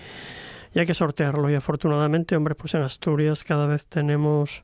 hay 0.75 0.87
que 0.87 0.95
sortearlo. 0.95 1.51
Y 1.51 1.55
afortunadamente, 1.55 2.37
hombre, 2.37 2.55
pues 2.55 2.75
en 2.75 2.83
Asturias 2.83 3.43
cada 3.45 3.67
vez 3.67 3.89
tenemos 3.89 4.63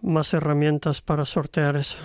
más 0.00 0.32
herramientas 0.34 1.00
para 1.00 1.24
sortear 1.24 1.76
eso. 1.76 1.98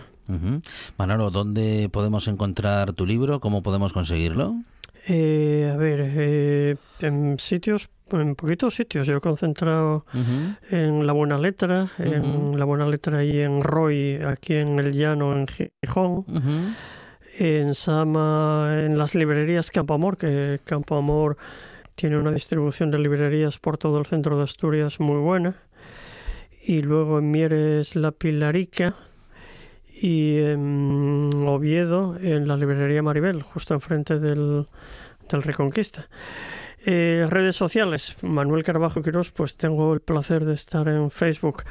Manolo, 0.98 1.32
¿dónde 1.32 1.90
podemos 1.92 2.28
encontrar 2.28 2.94
tu 2.94 3.06
libro? 3.06 3.40
¿Cómo 3.40 3.64
podemos 3.64 3.94
conseguirlo? 3.94 4.56
Eh, 5.08 5.72
a 5.74 5.76
ver, 5.76 6.00
eh, 6.04 6.76
en 7.02 7.40
sitios, 7.40 7.90
en 8.12 8.36
poquitos 8.36 8.76
sitios. 8.76 9.08
Yo 9.08 9.18
he 9.18 9.22
concentrado 9.22 10.06
en 10.70 11.08
La 11.08 11.14
Buena 11.14 11.40
Letra, 11.40 11.92
en 11.98 12.60
La 12.60 12.66
Buena 12.66 12.88
Letra 12.88 13.24
y 13.24 13.40
en 13.40 13.64
Roy, 13.64 14.18
aquí 14.18 14.54
en 14.54 14.78
El 14.78 14.94
Llano, 14.94 15.36
en 15.36 15.48
Gijón 15.48 16.26
en 17.40 17.74
Sama, 17.74 18.84
en 18.84 18.98
las 18.98 19.16
librerías 19.16 19.72
Campo 19.72 19.94
Amor, 19.94 20.18
que 20.18 20.60
Campo 20.66 20.98
Amor 20.98 21.38
tiene 21.96 22.18
una 22.18 22.32
distribución 22.32 22.92
de 22.92 23.00
librerías 23.00 23.60
por 23.60 23.78
todo 23.78 23.98
el 23.98 24.06
centro 24.06 24.38
de 24.38 24.44
Asturias 24.44 25.00
muy 25.00 25.18
buena. 25.18 25.56
Y 26.62 26.82
luego 26.82 27.20
en 27.20 27.32
Mieres 27.32 27.96
La 27.96 28.12
Pilarica 28.12 28.96
y 29.90 30.38
en 30.40 31.30
Oviedo 31.48 32.18
en 32.22 32.46
la 32.46 32.58
librería 32.58 33.02
Maribel, 33.02 33.42
justo 33.42 33.74
enfrente 33.74 34.20
del, 34.20 34.68
del 35.30 35.42
Reconquista. 35.42 36.10
Eh, 36.86 37.26
redes 37.30 37.56
sociales, 37.56 38.18
Manuel 38.22 38.66
Carbajo 38.66 39.02
Quirós, 39.02 39.32
pues 39.32 39.56
tengo 39.56 39.94
el 39.94 40.02
placer 40.02 40.44
de 40.44 40.56
estar 40.56 40.90
en 40.90 41.10
Facebook, 41.10 41.64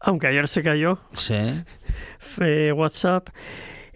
aunque 0.00 0.26
ayer 0.26 0.46
se 0.46 0.62
cayó. 0.62 0.98
Sí. 1.14 1.34
Eh, 2.40 2.72
WhatsApp 2.72 3.30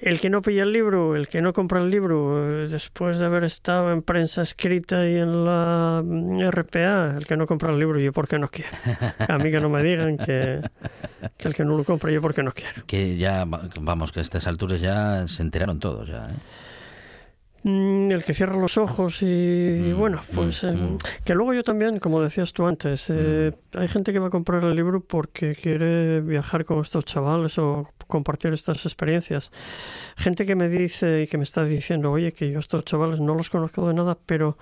el 0.02 0.20
que 0.20 0.30
no 0.30 0.42
pilla 0.42 0.64
el 0.64 0.72
libro, 0.72 1.14
el 1.14 1.28
que 1.28 1.40
no 1.40 1.52
compra 1.52 1.80
el 1.80 1.88
libro, 1.88 2.66
después 2.68 3.20
de 3.20 3.24
haber 3.24 3.44
estado 3.44 3.92
en 3.92 4.02
prensa 4.02 4.42
escrita 4.42 5.08
y 5.08 5.14
en 5.14 5.44
la 5.44 6.02
RPA, 6.50 7.16
el 7.16 7.24
que 7.24 7.36
no 7.36 7.46
compra 7.46 7.70
el 7.70 7.78
libro, 7.78 8.00
yo 8.00 8.12
porque 8.12 8.36
no 8.36 8.48
quiero. 8.48 8.76
A 9.28 9.38
mí 9.38 9.52
que 9.52 9.60
no 9.60 9.68
me 9.68 9.80
digan 9.84 10.18
que, 10.18 10.60
el 11.38 11.54
que 11.54 11.64
no 11.64 11.76
lo 11.76 11.84
compra, 11.84 12.10
yo 12.10 12.20
porque 12.20 12.42
no 12.42 12.52
quiero. 12.52 12.84
Que 12.84 13.16
ya, 13.16 13.44
vamos, 13.46 14.10
que 14.10 14.18
a 14.18 14.22
estas 14.22 14.48
alturas 14.48 14.80
ya 14.80 15.28
se 15.28 15.40
enteraron 15.42 15.78
todos 15.78 16.08
ya. 16.08 16.26
¿eh? 16.26 16.34
Mm, 17.64 18.10
el 18.10 18.24
que 18.24 18.34
cierra 18.34 18.56
los 18.56 18.76
ojos 18.76 19.22
y, 19.22 19.26
mm, 19.94 19.96
bueno, 19.96 20.20
pues 20.34 20.64
mm, 20.64 20.66
eh, 20.66 20.96
que 21.24 21.34
luego 21.34 21.54
yo 21.54 21.62
también, 21.62 22.00
como 22.00 22.20
decías 22.20 22.52
tú 22.52 22.66
antes, 22.66 23.06
eh, 23.08 23.52
hay 23.74 23.86
gente 23.86 24.12
que 24.12 24.18
va 24.18 24.26
a 24.26 24.30
comprar 24.30 24.64
el 24.64 24.74
libro 24.74 25.00
porque 25.00 25.54
quiere 25.54 26.20
viajar 26.22 26.64
con 26.64 26.80
estos 26.80 27.04
chavales 27.04 27.58
o 27.58 27.88
compartir 28.12 28.52
estas 28.52 28.84
experiencias. 28.84 29.50
Gente 30.16 30.44
que 30.44 30.54
me 30.54 30.68
dice 30.68 31.22
y 31.22 31.26
que 31.26 31.38
me 31.38 31.44
está 31.44 31.64
diciendo, 31.64 32.12
oye, 32.12 32.32
que 32.32 32.50
yo 32.50 32.58
estos 32.58 32.84
chavales 32.84 33.20
no 33.20 33.34
los 33.34 33.48
conozco 33.48 33.88
de 33.88 33.94
nada, 33.94 34.18
pero 34.26 34.58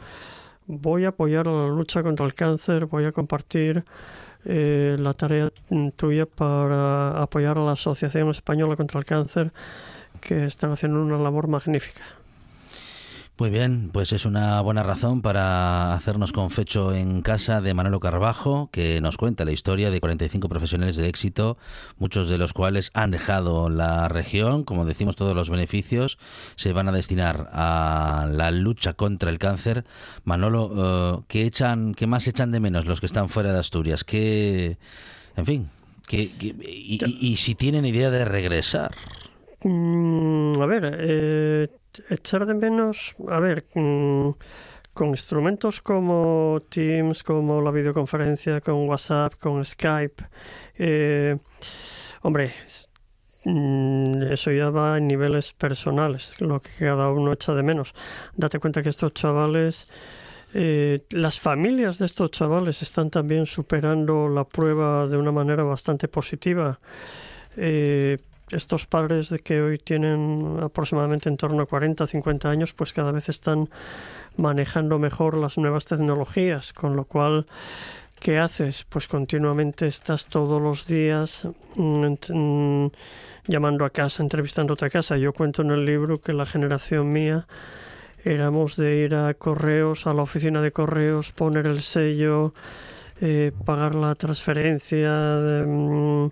voy 0.66 1.04
a 1.04 1.08
apoyar 1.08 1.46
la 1.48 1.66
lucha 1.66 2.04
contra 2.04 2.24
el 2.26 2.34
cáncer, 2.34 2.86
voy 2.86 3.06
a 3.06 3.12
compartir 3.12 3.84
eh, 4.44 4.96
la 4.98 5.14
tarea 5.14 5.50
tuya 5.96 6.26
para 6.26 7.20
apoyar 7.20 7.58
a 7.58 7.62
la 7.62 7.72
Asociación 7.72 8.30
Española 8.30 8.76
contra 8.76 9.00
el 9.00 9.04
Cáncer, 9.04 9.52
que 10.20 10.44
están 10.44 10.70
haciendo 10.70 11.02
una 11.02 11.18
labor 11.18 11.48
magnífica. 11.48 12.02
Muy 13.40 13.48
bien, 13.48 13.88
pues 13.90 14.12
es 14.12 14.26
una 14.26 14.60
buena 14.60 14.82
razón 14.82 15.22
para 15.22 15.94
hacernos 15.94 16.30
con 16.30 16.50
fecho 16.50 16.92
en 16.92 17.22
casa 17.22 17.62
de 17.62 17.72
Manolo 17.72 17.98
Carbajo, 17.98 18.68
que 18.70 19.00
nos 19.00 19.16
cuenta 19.16 19.46
la 19.46 19.52
historia 19.52 19.90
de 19.90 19.98
45 19.98 20.46
profesionales 20.50 20.96
de 20.96 21.08
éxito, 21.08 21.56
muchos 21.96 22.28
de 22.28 22.36
los 22.36 22.52
cuales 22.52 22.90
han 22.92 23.10
dejado 23.10 23.70
la 23.70 24.08
región. 24.08 24.62
Como 24.64 24.84
decimos, 24.84 25.16
todos 25.16 25.34
los 25.34 25.48
beneficios 25.48 26.18
se 26.56 26.74
van 26.74 26.90
a 26.90 26.92
destinar 26.92 27.48
a 27.54 28.28
la 28.30 28.50
lucha 28.50 28.92
contra 28.92 29.30
el 29.30 29.38
cáncer. 29.38 29.86
Manolo, 30.24 30.72
eh, 30.76 31.24
¿qué, 31.26 31.46
echan, 31.46 31.94
¿qué 31.94 32.06
más 32.06 32.26
echan 32.26 32.50
de 32.50 32.60
menos 32.60 32.84
los 32.84 33.00
que 33.00 33.06
están 33.06 33.30
fuera 33.30 33.54
de 33.54 33.58
Asturias? 33.58 34.04
¿Qué, 34.04 34.76
en 35.34 35.46
fin, 35.46 35.70
y, 36.10 37.36
si 37.38 37.54
tienen 37.54 37.86
idea 37.86 38.10
de 38.10 38.26
regresar? 38.26 38.94
Mm, 39.64 40.60
a 40.60 40.66
ver, 40.66 40.98
eh, 41.00 41.68
echar 42.08 42.46
de 42.46 42.54
menos, 42.54 43.14
a 43.28 43.40
ver, 43.40 43.64
mm, 43.74 44.30
con 44.92 45.08
instrumentos 45.08 45.80
como 45.80 46.60
Teams, 46.68 47.22
como 47.22 47.60
la 47.60 47.70
videoconferencia, 47.70 48.60
con 48.60 48.88
WhatsApp, 48.88 49.34
con 49.38 49.64
Skype, 49.64 50.24
eh, 50.78 51.38
hombre, 52.22 52.54
mm, 53.44 54.22
eso 54.30 54.50
ya 54.50 54.70
va 54.70 54.98
en 54.98 55.06
niveles 55.06 55.52
personales, 55.52 56.40
lo 56.40 56.60
que 56.60 56.70
cada 56.78 57.10
uno 57.10 57.32
echa 57.32 57.54
de 57.54 57.62
menos. 57.62 57.94
Date 58.36 58.58
cuenta 58.58 58.82
que 58.82 58.90
estos 58.90 59.14
chavales, 59.14 59.86
eh, 60.52 60.98
las 61.10 61.38
familias 61.38 61.98
de 61.98 62.06
estos 62.06 62.30
chavales 62.30 62.82
están 62.82 63.10
también 63.10 63.46
superando 63.46 64.28
la 64.28 64.44
prueba 64.44 65.06
de 65.06 65.16
una 65.16 65.32
manera 65.32 65.62
bastante 65.62 66.08
positiva. 66.08 66.78
Eh, 67.56 68.18
estos 68.52 68.86
padres 68.86 69.28
de 69.28 69.38
que 69.38 69.62
hoy 69.62 69.78
tienen 69.78 70.58
aproximadamente 70.62 71.28
en 71.28 71.36
torno 71.36 71.62
a 71.62 71.66
40 71.66 72.06
50 72.06 72.48
años, 72.48 72.74
pues 72.74 72.92
cada 72.92 73.12
vez 73.12 73.28
están 73.28 73.68
manejando 74.36 74.98
mejor 74.98 75.36
las 75.36 75.58
nuevas 75.58 75.84
tecnologías, 75.84 76.72
con 76.72 76.96
lo 76.96 77.04
cual 77.04 77.46
¿qué 78.18 78.38
haces? 78.38 78.84
Pues 78.84 79.08
continuamente 79.08 79.86
estás 79.86 80.26
todos 80.26 80.60
los 80.60 80.86
días 80.86 81.48
mm, 81.76 82.14
mm, 82.32 82.90
llamando 83.46 83.84
a 83.84 83.90
casa, 83.90 84.22
entrevistándote 84.22 84.84
a 84.84 84.90
casa. 84.90 85.16
Yo 85.16 85.32
cuento 85.32 85.62
en 85.62 85.70
el 85.70 85.84
libro 85.84 86.20
que 86.20 86.32
la 86.32 86.46
generación 86.46 87.12
mía 87.12 87.46
éramos 88.24 88.76
de 88.76 88.96
ir 88.96 89.14
a 89.14 89.32
correos, 89.34 90.06
a 90.06 90.14
la 90.14 90.22
oficina 90.22 90.60
de 90.60 90.72
correos, 90.72 91.32
poner 91.32 91.66
el 91.66 91.82
sello, 91.82 92.52
eh, 93.20 93.52
pagar 93.64 93.94
la 93.94 94.14
transferencia, 94.14 95.64
mm, 95.66 96.26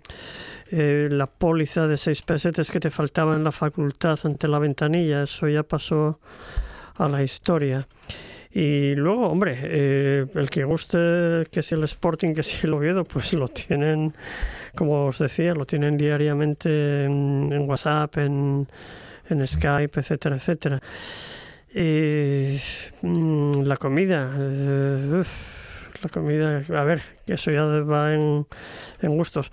eh, 0.71 1.09
la 1.11 1.27
póliza 1.27 1.87
de 1.87 1.97
seis 1.97 2.23
pesetes 2.23 2.71
que 2.71 2.81
te 2.81 2.91
faltaba 2.91 3.37
en 3.37 3.45
la 3.45 3.53
facultad 3.53 4.19
ante 4.25 4.49
la 4.49 4.59
ventanilla. 4.59 5.23
Eso 5.23 5.49
ya 5.49 5.63
pasó 5.63 6.19
a 6.97 7.09
la 7.09 7.23
historia. 7.23 7.87
Y 8.51 8.95
luego, 8.95 9.29
hombre, 9.29 9.59
eh, 9.63 10.27
el 10.35 10.51
que 10.51 10.65
guste, 10.65 11.47
que 11.51 11.63
si 11.63 11.75
el 11.75 11.85
Sporting, 11.85 12.35
que 12.35 12.43
si 12.43 12.67
el 12.67 12.73
Oviedo, 12.73 13.05
pues 13.05 13.33
lo 13.35 13.49
tienen, 13.49 14.15
como 14.75 15.07
os 15.07 15.19
decía, 15.19 15.55
lo 15.55 15.67
tienen 15.67 15.99
diariamente 15.99 17.05
en, 17.05 17.65
WhatsApp, 17.69 18.17
en, 18.19 18.67
Skype, 19.47 20.01
etcétera, 20.01 20.37
etcétera. 20.37 20.83
Y, 21.75 22.59
mm, 23.03 23.63
la 23.63 23.77
comida, 23.77 24.35
eh, 24.39 25.23
la 26.03 26.09
comida, 26.09 26.61
a 26.77 26.85
ver, 26.85 27.03
eso 27.27 27.51
ya 27.51 27.65
va 27.65 28.15
en, 28.15 28.47
gustos. 29.03 29.53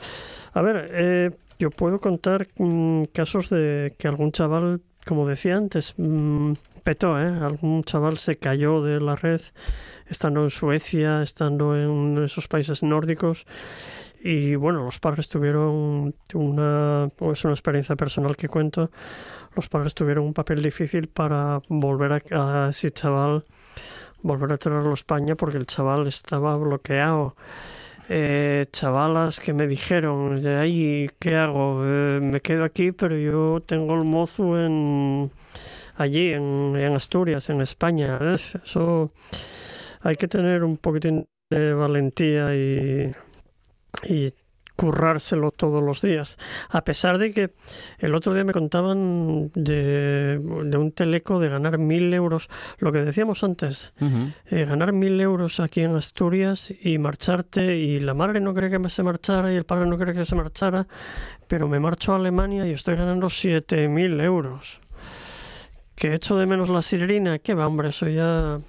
A 0.53 0.61
ver, 0.61 0.89
eh, 0.93 1.31
yo 1.59 1.69
puedo 1.71 1.99
contar 1.99 2.47
mm, 2.57 3.05
casos 3.13 3.49
de 3.49 3.93
que 3.97 4.07
algún 4.07 4.31
chaval, 4.31 4.81
como 5.05 5.27
decía 5.27 5.57
antes, 5.57 5.93
mm, 5.97 6.53
petó, 6.83 7.19
¿eh? 7.19 7.27
Algún 7.27 7.83
chaval 7.83 8.17
se 8.17 8.37
cayó 8.37 8.81
de 8.81 8.99
la 8.99 9.15
red 9.15 9.41
estando 10.07 10.43
en 10.43 10.49
Suecia, 10.49 11.21
estando 11.21 11.75
en 11.75 12.23
esos 12.23 12.47
países 12.47 12.83
nórdicos. 12.83 13.45
Y 14.21 14.55
bueno, 14.55 14.83
los 14.83 14.99
padres 14.99 15.29
tuvieron 15.29 16.13
una, 16.33 17.07
es 17.31 17.45
una 17.45 17.53
experiencia 17.53 17.95
personal 17.95 18.35
que 18.35 18.47
cuento, 18.47 18.89
los 19.55 19.69
padres 19.69 19.93
tuvieron 19.93 20.25
un 20.25 20.33
papel 20.33 20.63
difícil 20.63 21.07
para 21.07 21.59
volver 21.69 22.23
a, 22.33 22.69
ese 22.69 22.91
chaval, 22.91 23.45
volver 24.25 24.53
a 24.53 24.57
traerlo 24.57 24.91
a 24.91 24.95
España 24.95 25.35
porque 25.35 25.57
el 25.57 25.67
chaval 25.67 26.07
estaba 26.07 26.57
bloqueado. 26.57 27.35
Eh, 28.09 28.65
chavalas 28.71 29.39
que 29.39 29.53
me 29.53 29.67
dijeron, 29.67 30.45
ay, 30.45 31.09
¿qué 31.19 31.35
hago? 31.35 31.81
Eh, 31.83 32.19
me 32.21 32.41
quedo 32.41 32.63
aquí, 32.63 32.91
pero 32.91 33.17
yo 33.17 33.61
tengo 33.65 33.95
el 33.95 34.03
mozo 34.03 34.59
en, 34.59 35.31
allí 35.95 36.31
en, 36.33 36.75
Asturias, 36.95 37.49
en 37.49 37.61
España. 37.61 38.19
Eso 38.63 39.11
hay 40.01 40.15
que 40.15 40.27
tener 40.27 40.63
un 40.63 40.77
poquitín 40.77 41.27
de 41.49 41.73
valentía 41.73 42.55
y 42.55 43.13
currárselo 44.75 45.51
todos 45.51 45.83
los 45.83 46.01
días. 46.01 46.37
A 46.69 46.83
pesar 46.83 47.17
de 47.17 47.31
que 47.31 47.49
el 47.99 48.15
otro 48.15 48.33
día 48.33 48.43
me 48.43 48.53
contaban 48.53 49.49
de, 49.55 50.39
un 50.41 50.91
teleco 50.91 51.39
de 51.39 51.49
ganar 51.49 51.77
mil 51.77 52.13
euros, 52.13 52.49
lo 52.79 52.91
que 52.91 52.99
decíamos 52.99 53.43
antes, 53.43 53.91
eh, 53.99 54.65
ganar 54.65 54.93
mil 54.93 55.19
euros 55.19 55.59
aquí 55.59 55.81
en 55.81 55.95
Asturias 55.95 56.73
y 56.81 56.97
marcharte 56.97 57.77
y 57.77 57.99
la 57.99 58.13
madre 58.13 58.39
no 58.39 58.53
cree 58.53 58.69
que 58.69 58.89
se 58.89 59.03
marchara 59.03 59.53
y 59.53 59.55
el 59.55 59.65
padre 59.65 59.85
no 59.87 59.97
cree 59.97 60.13
que 60.13 60.25
se 60.25 60.35
marchara, 60.35 60.87
pero 61.47 61.67
me 61.67 61.79
marcho 61.79 62.13
a 62.13 62.17
Alemania 62.17 62.67
y 62.67 62.71
estoy 62.71 62.95
ganando 62.95 63.29
siete 63.29 63.87
mil 63.87 64.19
euros 64.19 64.81
que 65.95 66.13
echo 66.13 66.35
de 66.35 66.45
menos 66.45 66.69
la 66.69 66.81
sirena, 66.81 67.39
que 67.39 67.53
va, 67.53 67.67
hombre, 67.67 67.89
eso 67.89 68.07
ya 68.09 68.59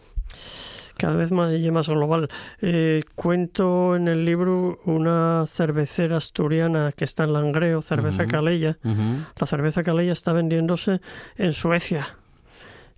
cada 0.97 1.17
vez 1.17 1.31
más, 1.33 1.53
más 1.73 1.89
global. 1.89 2.29
Eh, 2.61 3.03
cuento 3.15 3.97
en 3.97 4.09
el 4.09 4.25
libro 4.25 4.81
una 4.85 5.45
cervecera 5.47 6.17
asturiana 6.17 6.93
que 6.93 7.05
está 7.05 7.25
en 7.25 7.33
Langreo, 7.33 7.83
cerveza 7.83 8.27
Calella. 8.27 8.79
La 8.83 9.47
cerveza 9.47 9.83
Calella 9.83 10.13
está 10.13 10.33
vendiéndose 10.33 11.01
en 11.37 11.53
Suecia. 11.53 12.17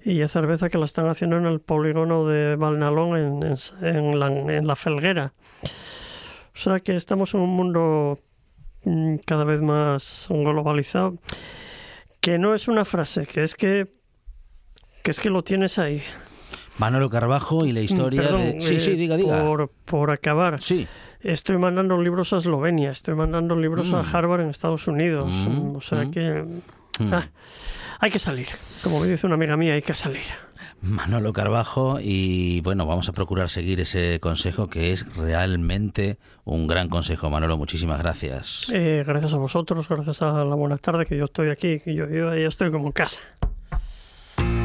Y 0.04 0.20
es 0.20 0.32
cerveza 0.32 0.68
que 0.68 0.78
la 0.78 0.84
están 0.84 1.08
haciendo 1.08 1.36
en 1.36 1.46
el 1.46 1.60
polígono 1.60 2.26
de 2.26 2.56
Valnalón, 2.56 3.16
en, 3.16 3.56
en, 3.82 4.18
la, 4.18 4.26
en 4.28 4.66
la 4.66 4.76
Felguera. 4.76 5.32
O 5.62 6.60
sea 6.60 6.80
que 6.80 6.96
estamos 6.96 7.34
en 7.34 7.40
un 7.40 7.50
mundo 7.50 8.18
mm, 8.84 9.16
cada 9.26 9.44
vez 9.44 9.60
más 9.60 10.26
globalizado. 10.30 11.18
Que 12.20 12.38
no 12.38 12.54
es 12.54 12.68
una 12.68 12.84
frase, 12.84 13.26
que 13.26 13.42
es 13.42 13.54
que 13.54 13.86
que 15.02 15.12
es 15.12 15.20
que 15.20 15.30
lo 15.30 15.42
tienes 15.42 15.78
ahí. 15.78 16.02
Manolo 16.78 17.10
Carbajo 17.10 17.66
y 17.66 17.72
la 17.72 17.80
historia 17.80 18.22
de... 18.22 18.60
Sí, 18.60 18.80
sí, 18.80 18.94
diga, 18.94 19.16
diga. 19.16 19.44
Por, 19.44 19.70
por, 19.84 20.10
acabar. 20.10 20.62
Sí. 20.62 20.86
Estoy 21.20 21.58
mandando 21.58 22.00
libros 22.00 22.32
a 22.32 22.38
Eslovenia, 22.38 22.92
estoy 22.92 23.14
mandando 23.14 23.56
libros 23.56 23.92
a 23.92 24.02
mm. 24.02 24.06
Harvard 24.16 24.40
en 24.42 24.50
Estados 24.50 24.86
Unidos. 24.86 25.32
Mm, 25.48 25.76
o 25.76 25.80
sea 25.80 26.04
mm. 26.04 26.10
que... 26.10 26.44
Ah, 27.00 27.28
hay 28.00 28.10
que 28.10 28.18
salir. 28.18 28.48
Como 28.82 29.00
me 29.00 29.08
dice 29.08 29.26
una 29.26 29.34
amiga 29.34 29.56
mía, 29.56 29.74
hay 29.74 29.82
que 29.82 29.94
salir. 29.94 30.22
Manolo 30.80 31.32
Carbajo 31.32 31.98
y 32.00 32.60
bueno, 32.60 32.86
vamos 32.86 33.08
a 33.08 33.12
procurar 33.12 33.50
seguir 33.50 33.80
ese 33.80 34.20
consejo 34.20 34.68
que 34.68 34.92
es 34.92 35.12
realmente 35.16 36.18
un 36.44 36.68
gran 36.68 36.88
consejo. 36.88 37.30
Manolo, 37.30 37.56
muchísimas 37.56 37.98
gracias. 37.98 38.68
Eh, 38.72 39.02
gracias 39.04 39.34
a 39.34 39.38
vosotros, 39.38 39.88
gracias 39.88 40.22
a 40.22 40.44
la 40.44 40.54
buena 40.54 40.78
tarde 40.78 41.06
que 41.06 41.16
yo 41.16 41.24
estoy 41.24 41.50
aquí, 41.50 41.80
que 41.80 41.94
yo, 41.94 42.08
yo 42.08 42.34
ya 42.36 42.48
estoy 42.48 42.70
como 42.70 42.86
en 42.86 42.92
casa 42.92 43.20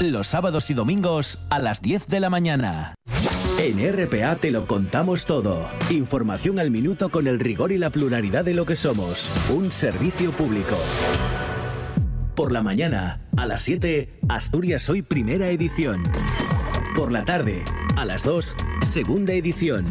los 0.00 0.28
sábados 0.28 0.70
y 0.70 0.74
domingos 0.74 1.38
a 1.50 1.58
las 1.58 1.82
10 1.82 2.08
de 2.08 2.20
la 2.20 2.30
mañana. 2.30 2.94
En 3.58 3.78
RPA 3.92 4.36
te 4.36 4.52
lo 4.52 4.66
contamos 4.66 5.26
todo. 5.26 5.66
Información 5.90 6.60
al 6.60 6.70
minuto 6.70 7.08
con 7.08 7.26
el 7.26 7.40
rigor 7.40 7.72
y 7.72 7.78
la 7.78 7.90
pluralidad 7.90 8.44
de 8.44 8.54
lo 8.54 8.64
que 8.64 8.76
somos. 8.76 9.28
Un 9.50 9.72
servicio 9.72 10.30
público. 10.30 10.76
Por 12.36 12.52
la 12.52 12.62
mañana, 12.62 13.26
a 13.36 13.46
las 13.46 13.62
7, 13.62 14.20
Asturias 14.28 14.88
Hoy 14.88 15.02
Primera 15.02 15.48
Edición. 15.48 16.04
Por 16.94 17.10
la 17.10 17.24
tarde, 17.24 17.64
a 17.96 18.04
las 18.04 18.22
2, 18.22 18.56
Segunda 18.86 19.32
Edición. 19.32 19.84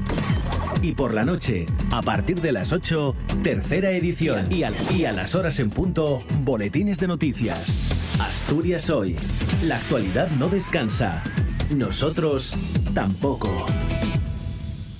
Y 0.82 0.94
por 0.94 1.14
la 1.14 1.26
noche, 1.26 1.66
a 1.92 2.02
partir 2.02 2.40
de 2.40 2.54
las 2.54 2.72
8, 2.72 3.16
Tercera 3.44 3.92
Edición. 3.92 4.50
Y 4.50 4.64
y 4.96 5.06
a 5.06 5.12
las 5.12 5.36
horas 5.36 5.60
en 5.60 5.70
punto, 5.70 6.24
Boletines 6.44 7.00
de 7.00 7.08
Noticias. 7.08 7.97
Asturias 8.20 8.90
hoy. 8.90 9.16
La 9.64 9.78
actualidad 9.78 10.30
no 10.32 10.50
descansa. 10.50 11.24
Nosotros 11.70 12.54
tampoco. 12.94 13.50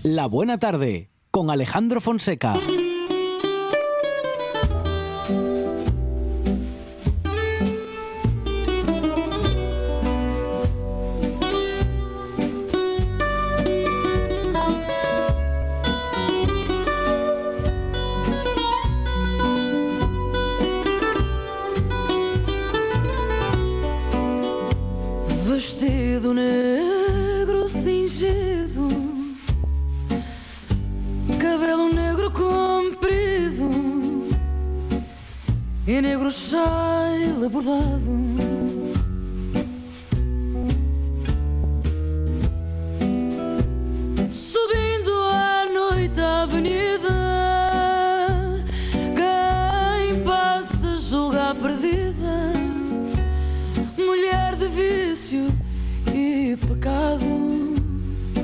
La 0.04 0.28
buena 0.28 0.60
tarde 0.60 1.10
con 1.32 1.50
Alejandro 1.50 2.00
Fonseca. 2.00 2.54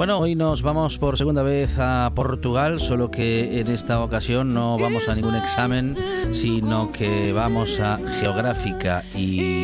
Bueno, 0.04 0.20
hoy 0.20 0.36
nos 0.36 0.63
vamos 0.63 0.98
por 0.98 1.18
segunda 1.18 1.44
vez 1.44 1.78
a 1.80 2.12
Portugal, 2.13 2.82
solo 2.82 3.10
que 3.10 3.62
en 3.62 3.70
esta 3.70 4.04
ocasión 4.04 4.54
no 4.54 4.78
vamos 4.78 5.08
a 5.08 5.16
ningún 5.16 5.34
examen, 5.34 5.96
sino 6.34 6.92
que 6.92 7.32
vamos 7.32 7.80
a 7.80 7.98
geográfica 8.20 9.06
y 9.16 9.62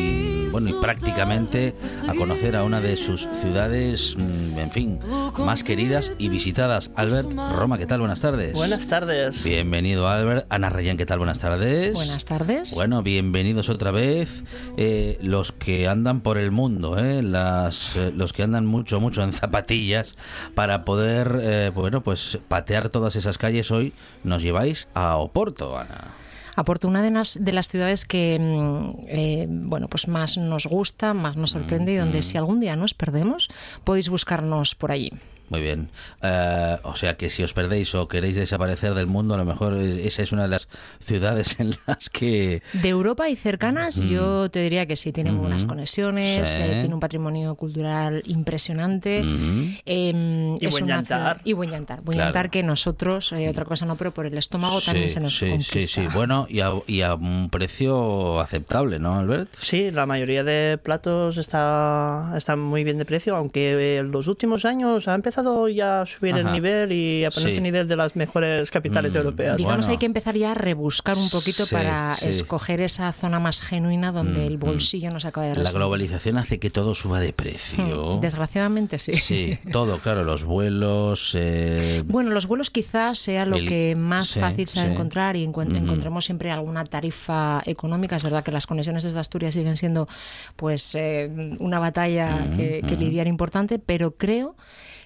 bueno, 0.60 0.76
y 0.76 0.80
prácticamente 0.80 1.74
a 2.08 2.14
conocer 2.14 2.56
a 2.56 2.64
una 2.64 2.80
de 2.80 2.96
sus 2.96 3.26
ciudades, 3.42 4.16
mm, 4.16 4.58
en 4.58 4.70
fin, 4.70 4.98
más 5.38 5.64
queridas 5.64 6.12
y 6.18 6.28
visitadas. 6.28 6.90
Albert, 6.96 7.30
Roma, 7.56 7.78
¿qué 7.78 7.86
tal? 7.86 8.00
Buenas 8.00 8.20
tardes. 8.20 8.52
Buenas 8.52 8.86
tardes. 8.88 9.44
Bienvenido, 9.44 10.08
Albert. 10.08 10.46
Ana 10.50 10.70
Reyán, 10.70 10.96
¿qué 10.96 11.06
tal? 11.06 11.18
Buenas 11.18 11.38
tardes. 11.38 11.92
Buenas 11.94 12.24
tardes. 12.24 12.74
Bueno, 12.74 13.02
bienvenidos 13.02 13.68
otra 13.68 13.90
vez. 13.90 14.44
Eh, 14.76 15.18
los 15.22 15.52
que 15.52 15.88
andan 15.88 16.20
por 16.20 16.38
el 16.38 16.50
mundo, 16.50 16.98
eh, 16.98 17.22
las, 17.22 17.96
eh, 17.96 18.12
los 18.14 18.32
que 18.32 18.42
andan 18.42 18.66
mucho, 18.66 19.00
mucho 19.00 19.22
en 19.22 19.32
zapatillas 19.32 20.14
para 20.54 20.84
poder, 20.84 21.38
eh, 21.42 21.72
bueno, 21.74 22.02
pues 22.02 22.38
patear 22.48 22.90
todas 22.90 23.16
esas 23.16 23.38
calles 23.38 23.70
hoy, 23.70 23.92
nos 24.24 24.42
lleváis 24.42 24.88
a 24.94 25.16
Oporto, 25.16 25.78
Ana. 25.78 26.19
Aporto 26.56 26.88
una 26.88 27.02
de 27.02 27.10
las, 27.10 27.38
de 27.42 27.52
las 27.52 27.68
ciudades 27.68 28.04
que 28.04 28.38
mm, 28.38 29.06
eh, 29.08 29.46
bueno 29.48 29.88
pues 29.88 30.08
más 30.08 30.36
nos 30.38 30.66
gusta, 30.66 31.14
más 31.14 31.36
nos 31.36 31.50
sorprende 31.50 31.92
y 31.92 31.96
donde 31.96 32.18
Mm, 32.18 32.22
si 32.22 32.38
algún 32.38 32.60
día 32.60 32.76
nos 32.76 32.94
perdemos 32.94 33.48
podéis 33.84 34.08
buscarnos 34.08 34.74
por 34.74 34.92
allí. 34.92 35.12
Muy 35.50 35.60
bien. 35.60 35.90
Eh, 36.22 36.76
o 36.84 36.94
sea 36.96 37.16
que 37.16 37.28
si 37.28 37.42
os 37.42 37.52
perdéis 37.52 37.94
o 37.94 38.06
queréis 38.08 38.36
desaparecer 38.36 38.94
del 38.94 39.06
mundo, 39.06 39.34
a 39.34 39.36
lo 39.36 39.44
mejor 39.44 39.74
esa 39.74 40.22
es 40.22 40.30
una 40.32 40.42
de 40.42 40.48
las 40.48 40.68
ciudades 41.04 41.56
en 41.60 41.74
las 41.86 42.08
que... 42.08 42.62
De 42.72 42.88
Europa 42.88 43.28
y 43.28 43.36
cercanas, 43.36 43.98
Mm. 43.98 44.08
yo 44.08 44.48
te 44.50 44.60
diría 44.62 44.86
que 44.86 44.94
sí, 44.96 45.10
tiene 45.12 45.32
Ujú. 45.32 45.40
buenas 45.42 45.64
conexiones, 45.64 46.48
Sí. 46.50 46.58
eh, 46.60 46.78
tiene 46.80 46.94
un 46.94 47.00
patrimonio 47.00 47.54
cultural 47.56 48.22
impresionante. 48.26 49.22
Mm. 49.24 49.78
eh, 49.86 50.56
Y 50.60 50.66
es 50.66 50.70
buen 50.72 50.84
una 50.84 50.94
llantar. 50.96 51.18
ciudad- 51.18 51.40
Y 51.44 51.52
buen 51.52 51.70
llantar. 51.70 52.00
Buen 52.02 52.16
Claro. 52.16 52.28
llantar 52.28 52.50
que 52.50 52.62
nosotros, 52.62 53.32
eh, 53.32 53.48
otra 53.48 53.64
cosa 53.64 53.86
no, 53.86 53.96
pero 53.96 54.12
por 54.14 54.26
el 54.26 54.38
estómago 54.38 54.80
también 54.80 55.08
Sí, 55.08 55.14
se 55.14 55.20
nos 55.20 55.36
sí, 55.36 55.48
conquista. 55.50 55.72
sí, 55.74 55.82
sí. 55.84 56.06
Bueno, 56.14 56.46
y 56.48 56.60
a, 56.60 56.70
y 56.86 57.00
a 57.00 57.14
un 57.14 57.48
precio 57.50 58.38
aceptable, 58.40 59.00
¿no, 59.00 59.18
Albert? 59.18 59.48
Sí, 59.60 59.90
la 59.90 60.06
mayoría 60.06 60.44
de 60.44 60.78
platos 60.78 61.36
está, 61.38 62.32
están 62.36 62.60
muy 62.60 62.84
bien 62.84 62.98
de 62.98 63.04
precio, 63.04 63.34
aunque 63.34 63.96
en 63.98 64.12
los 64.12 64.28
últimos 64.28 64.64
años 64.64 65.08
ha 65.08 65.14
empezado 65.16 65.39
ya 65.68 66.02
a 66.02 66.06
subir 66.06 66.34
Ajá. 66.34 66.40
el 66.40 66.52
nivel 66.52 66.92
y 66.92 67.24
a 67.24 67.30
ponerse 67.30 67.54
Sí. 67.54 67.58
a 67.58 67.62
nivel 67.62 67.88
de 67.88 67.96
las 67.96 68.16
mejores 68.16 68.70
capitales 68.70 69.14
Mm, 69.14 69.16
europeas. 69.18 69.56
Digamos, 69.56 69.78
Bueno. 69.80 69.92
hay 69.92 69.98
que 69.98 70.06
empezar 70.06 70.36
ya 70.36 70.52
a 70.52 70.54
rebuscar 70.54 71.16
un 71.16 71.28
poquito 71.30 71.66
Sí, 71.66 71.74
para 71.74 72.14
sí. 72.14 72.28
escoger 72.28 72.80
esa 72.80 73.10
zona 73.12 73.38
más 73.40 73.60
genuina 73.60 74.12
donde 74.12 74.40
Mm, 74.44 74.46
el 74.48 74.58
bolsillo 74.58 75.10
nos 75.10 75.24
acaba 75.24 75.46
de 75.46 75.50
La 75.52 75.58
resentir. 75.60 75.78
globalización 75.78 76.38
hace 76.38 76.58
que 76.58 76.70
todo 76.70 76.94
suba 76.94 77.20
de 77.20 77.32
precio. 77.32 78.16
Mm, 78.16 78.20
Desgraciadamente 78.20 78.98
sí. 78.98 79.14
Sí, 79.14 79.58
todo, 79.72 79.98
claro, 79.98 80.24
los 80.24 80.44
vuelos. 80.44 81.32
eh, 81.38 82.02
Bueno, 82.06 82.30
los 82.30 82.46
vuelos 82.46 82.70
quizás 82.70 83.18
sea 83.18 83.44
lo 83.46 83.56
El- 83.56 83.68
que 83.68 83.94
más 83.96 84.28
sí, 84.28 84.40
fácil 84.40 84.66
sea 84.68 84.84
sí. 84.84 84.90
encontrar 84.92 85.36
y 85.36 85.46
encuent- 85.46 85.76
encontremos 85.76 86.24
siempre 86.24 86.50
alguna 86.50 86.84
tarifa 86.84 87.62
económica. 87.66 88.16
Es 88.16 88.22
verdad 88.22 88.42
que 88.44 88.52
las 88.52 88.66
conexiones 88.66 89.02
desde 89.02 89.20
Asturias 89.20 89.54
siguen 89.54 89.76
siendo 89.76 90.08
pues 90.56 90.94
eh, 90.94 91.30
una 91.58 91.78
batalla 91.78 92.48
que, 92.56 92.82
que 92.86 92.96
lidiar 92.96 93.26
importante, 93.26 93.78
pero 93.78 94.12
creo 94.16 94.56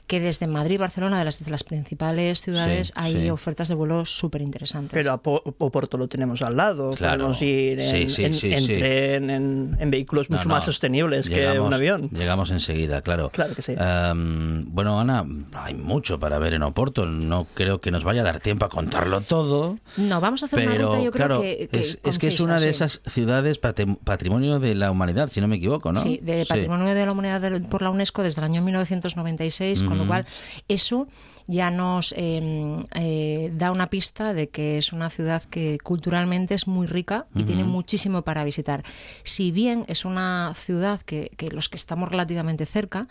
que 0.06 0.20
desde 0.20 0.46
Madrid, 0.46 0.78
Barcelona, 0.78 1.18
de 1.18 1.24
las, 1.24 1.42
de 1.44 1.50
las 1.50 1.64
principales 1.64 2.42
ciudades, 2.42 2.88
Sí, 2.88 2.92
hay 2.96 3.12
sí. 3.24 3.30
ofertas 3.30 3.68
de 3.68 3.74
vuelo 3.74 4.04
súper 4.04 4.42
interesantes. 4.42 4.90
Pero 4.92 5.12
a 5.12 5.22
Po- 5.22 5.42
Oporto 5.58 5.96
lo 5.96 6.08
tenemos 6.08 6.42
al 6.42 6.56
lado. 6.56 6.90
Claro. 6.92 7.18
Podemos 7.24 7.42
ir 7.42 7.80
en, 7.80 7.90
Sí, 7.90 8.08
sí, 8.10 8.24
en- 8.24 8.34
sí, 8.34 8.52
en 8.52 8.60
sí. 8.62 8.74
tren, 8.74 9.30
en, 9.30 9.76
en 9.80 9.90
vehículos 9.90 10.28
mucho 10.30 10.48
no, 10.48 10.54
más 10.54 10.64
sostenibles 10.64 11.30
que 11.30 11.58
un 11.58 11.72
avión. 11.72 12.10
Llegamos 12.10 12.50
enseguida, 12.50 13.00
claro. 13.02 13.30
Claro 13.30 13.54
que 13.54 13.62
sí. 13.62 13.74
Em, 13.78 14.66
bueno, 14.72 15.00
Ana, 15.00 15.24
hay 15.54 15.74
mucho 15.74 16.20
para 16.20 16.38
ver 16.38 16.54
en 16.54 16.62
Oporto. 16.62 17.06
No 17.06 17.46
creo 17.54 17.80
que 17.80 17.90
nos 17.90 18.04
vaya 18.04 18.20
a 18.20 18.24
dar 18.24 18.40
tiempo 18.40 18.66
a 18.66 18.68
contarlo 18.68 19.22
todo. 19.22 19.78
no, 19.96 20.20
vamos 20.20 20.42
a 20.42 20.46
hacer 20.46 20.58
Pero, 20.60 20.70
una 20.74 20.84
ruta, 20.84 21.02
yo 21.02 21.12
creo 21.12 21.26
claro, 21.28 21.40
que, 21.42 21.68
que 21.72 21.80
es, 21.80 21.98
es 22.04 22.18
que 22.18 22.28
es 22.28 22.40
una 22.40 22.60
de 22.60 22.68
esas 22.68 23.00
ciudades 23.06 23.58
patrimonio 23.58 24.58
de 24.60 24.74
la 24.74 24.90
humanidad, 24.90 25.28
si 25.28 25.40
no 25.40 25.48
me 25.48 25.56
equivoco, 25.56 25.92
¿no? 25.92 26.00
Sí, 26.00 26.20
de 26.22 26.44
Patrimonio 26.46 26.94
de 26.94 27.06
la 27.06 27.12
Humanidad 27.12 27.42
por 27.70 27.82
la 27.82 27.90
UNESCO 27.90 28.22
desde 28.22 28.40
el 28.40 28.44
año 28.44 28.60
1996, 28.62 29.82
con 29.82 29.93
lo 29.98 30.06
cual 30.06 30.26
eso 30.68 31.06
ya 31.46 31.70
nos 31.70 32.14
eh, 32.16 32.76
eh, 32.94 33.50
da 33.54 33.70
una 33.70 33.88
pista 33.88 34.32
de 34.32 34.48
que 34.48 34.78
es 34.78 34.92
una 34.94 35.10
ciudad 35.10 35.42
que 35.42 35.76
culturalmente 35.82 36.54
es 36.54 36.66
muy 36.66 36.86
rica 36.86 37.26
y 37.36 37.42
tiene 37.44 37.64
muchísimo 37.64 38.22
para 38.22 38.44
visitar. 38.44 38.82
Si 39.24 39.50
bien 39.52 39.84
es 39.88 40.04
una 40.06 40.52
ciudad 40.56 41.00
que, 41.02 41.30
que 41.36 41.48
los 41.48 41.68
que 41.68 41.76
estamos 41.76 42.08
relativamente 42.08 42.64
cerca, 42.64 43.06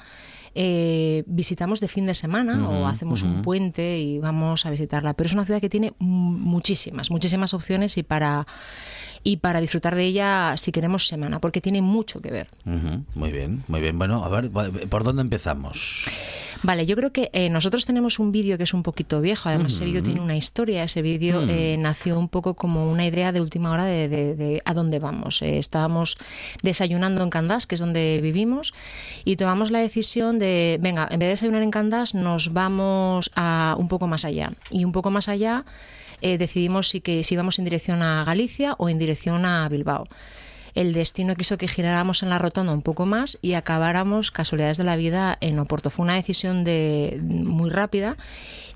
eh, 0.56 1.24
visitamos 1.28 1.80
de 1.80 1.88
fin 1.88 2.06
de 2.08 2.14
semana 2.16 2.68
o 2.70 2.88
hacemos 2.88 3.24
un 3.24 3.42
puente 3.44 4.00
y 4.00 4.20
vamos 4.20 4.66
a 4.66 4.70
visitarla, 4.72 5.14
pero 5.14 5.28
es 5.28 5.34
una 5.34 5.46
ciudad 5.46 5.62
que 5.62 5.70
tiene 5.70 5.94
mu- 6.00 6.32
muchísimas, 6.38 7.12
muchísimas 7.12 7.54
opciones 7.54 7.98
y 7.98 8.04
para 8.04 8.46
y 9.26 9.38
para 9.38 9.62
disfrutar 9.62 9.96
de 9.96 10.04
ella 10.06 10.56
si 10.58 10.72
queremos 10.72 11.08
semana, 11.08 11.40
porque 11.40 11.62
tiene 11.62 11.82
mucho 11.82 12.20
que 12.22 12.30
ver. 12.32 12.48
Muy 13.16 13.32
bien, 13.32 13.64
muy 13.68 13.80
bien. 13.80 13.98
Bueno, 13.98 14.26
a 14.26 14.30
ver, 14.30 14.50
¿por 14.52 15.04
dónde 15.04 15.22
empezamos? 15.22 16.06
Vale, 16.66 16.86
yo 16.86 16.96
creo 16.96 17.12
que 17.12 17.30
eh, 17.34 17.50
nosotros 17.50 17.86
tenemos 17.86 18.20
un 18.20 18.32
vídeo 18.32 18.58
que 18.58 18.64
es 18.64 18.74
un 18.74 18.84
poquito 18.84 19.20
viejo, 19.20 19.50
además 19.50 19.74
ese 19.74 19.84
vídeo 19.86 20.02
tiene 20.02 20.22
una 20.22 20.38
historia, 20.38 20.84
ese 20.86 21.02
vídeo 21.02 21.42
eh, 21.50 21.76
nació 21.78 22.18
un 22.18 22.30
poco 22.30 22.54
como 22.54 22.90
una 22.90 23.06
idea 23.06 23.34
de 23.34 23.42
última 23.42 23.72
hora 23.72 23.84
de, 23.84 24.08
de- 24.08 24.36
de 24.36 24.62
a 24.64 24.74
dónde 24.74 25.00
vamos. 25.00 25.42
Eh, 25.42 25.58
estábamos 25.58 26.18
desayunando 26.62 27.22
en 27.22 27.30
Candás, 27.30 27.68
que 27.68 27.76
es 27.76 27.82
donde 27.82 28.20
vivimos, 28.24 28.74
y 29.26 29.36
tomamos 29.36 29.72
la 29.72 29.80
decisión 29.80 30.40
de, 30.40 30.78
venga, 30.82 31.08
en 31.12 31.20
vez 31.20 31.28
de 31.28 31.32
desayunar 31.32 31.64
en 31.64 31.72
Candás, 31.72 32.14
nos 32.16 32.54
vamos 32.54 33.30
a 33.36 33.76
un 33.78 33.90
poco 33.90 34.08
más 34.08 34.24
allá. 34.24 34.54
Y 34.70 34.86
un 34.86 34.94
poco 34.94 35.12
más 35.12 35.28
allá 35.28 35.66
eh, 36.22 36.38
decidimos 36.38 36.88
si, 36.88 37.02
que, 37.02 37.26
si 37.26 37.34
íbamos 37.36 37.60
en 37.60 37.66
dirección 37.66 38.02
a 38.02 38.24
Galicia 38.24 38.76
o 38.78 38.88
en 38.88 39.00
dirección 39.00 39.46
a 39.46 39.68
Bilbao 39.68 40.08
el 40.76 40.94
destino 40.94 41.36
quiso 41.36 41.58
que 41.58 41.68
giráramos 41.68 42.24
en 42.24 42.30
la 42.30 42.40
rotonda 42.40 42.74
un 42.74 42.82
poco 42.82 43.06
más 43.06 43.38
y 43.42 43.54
acabáramos 43.54 44.32
casualidades 44.32 44.78
de 44.78 44.84
la 44.84 44.96
vida 44.96 45.38
en 45.42 45.60
Oporto. 45.60 45.90
Fue 45.90 46.04
una 46.04 46.16
decisión 46.16 46.64
de 46.64 47.20
muy 47.22 47.70
rápida 47.70 48.18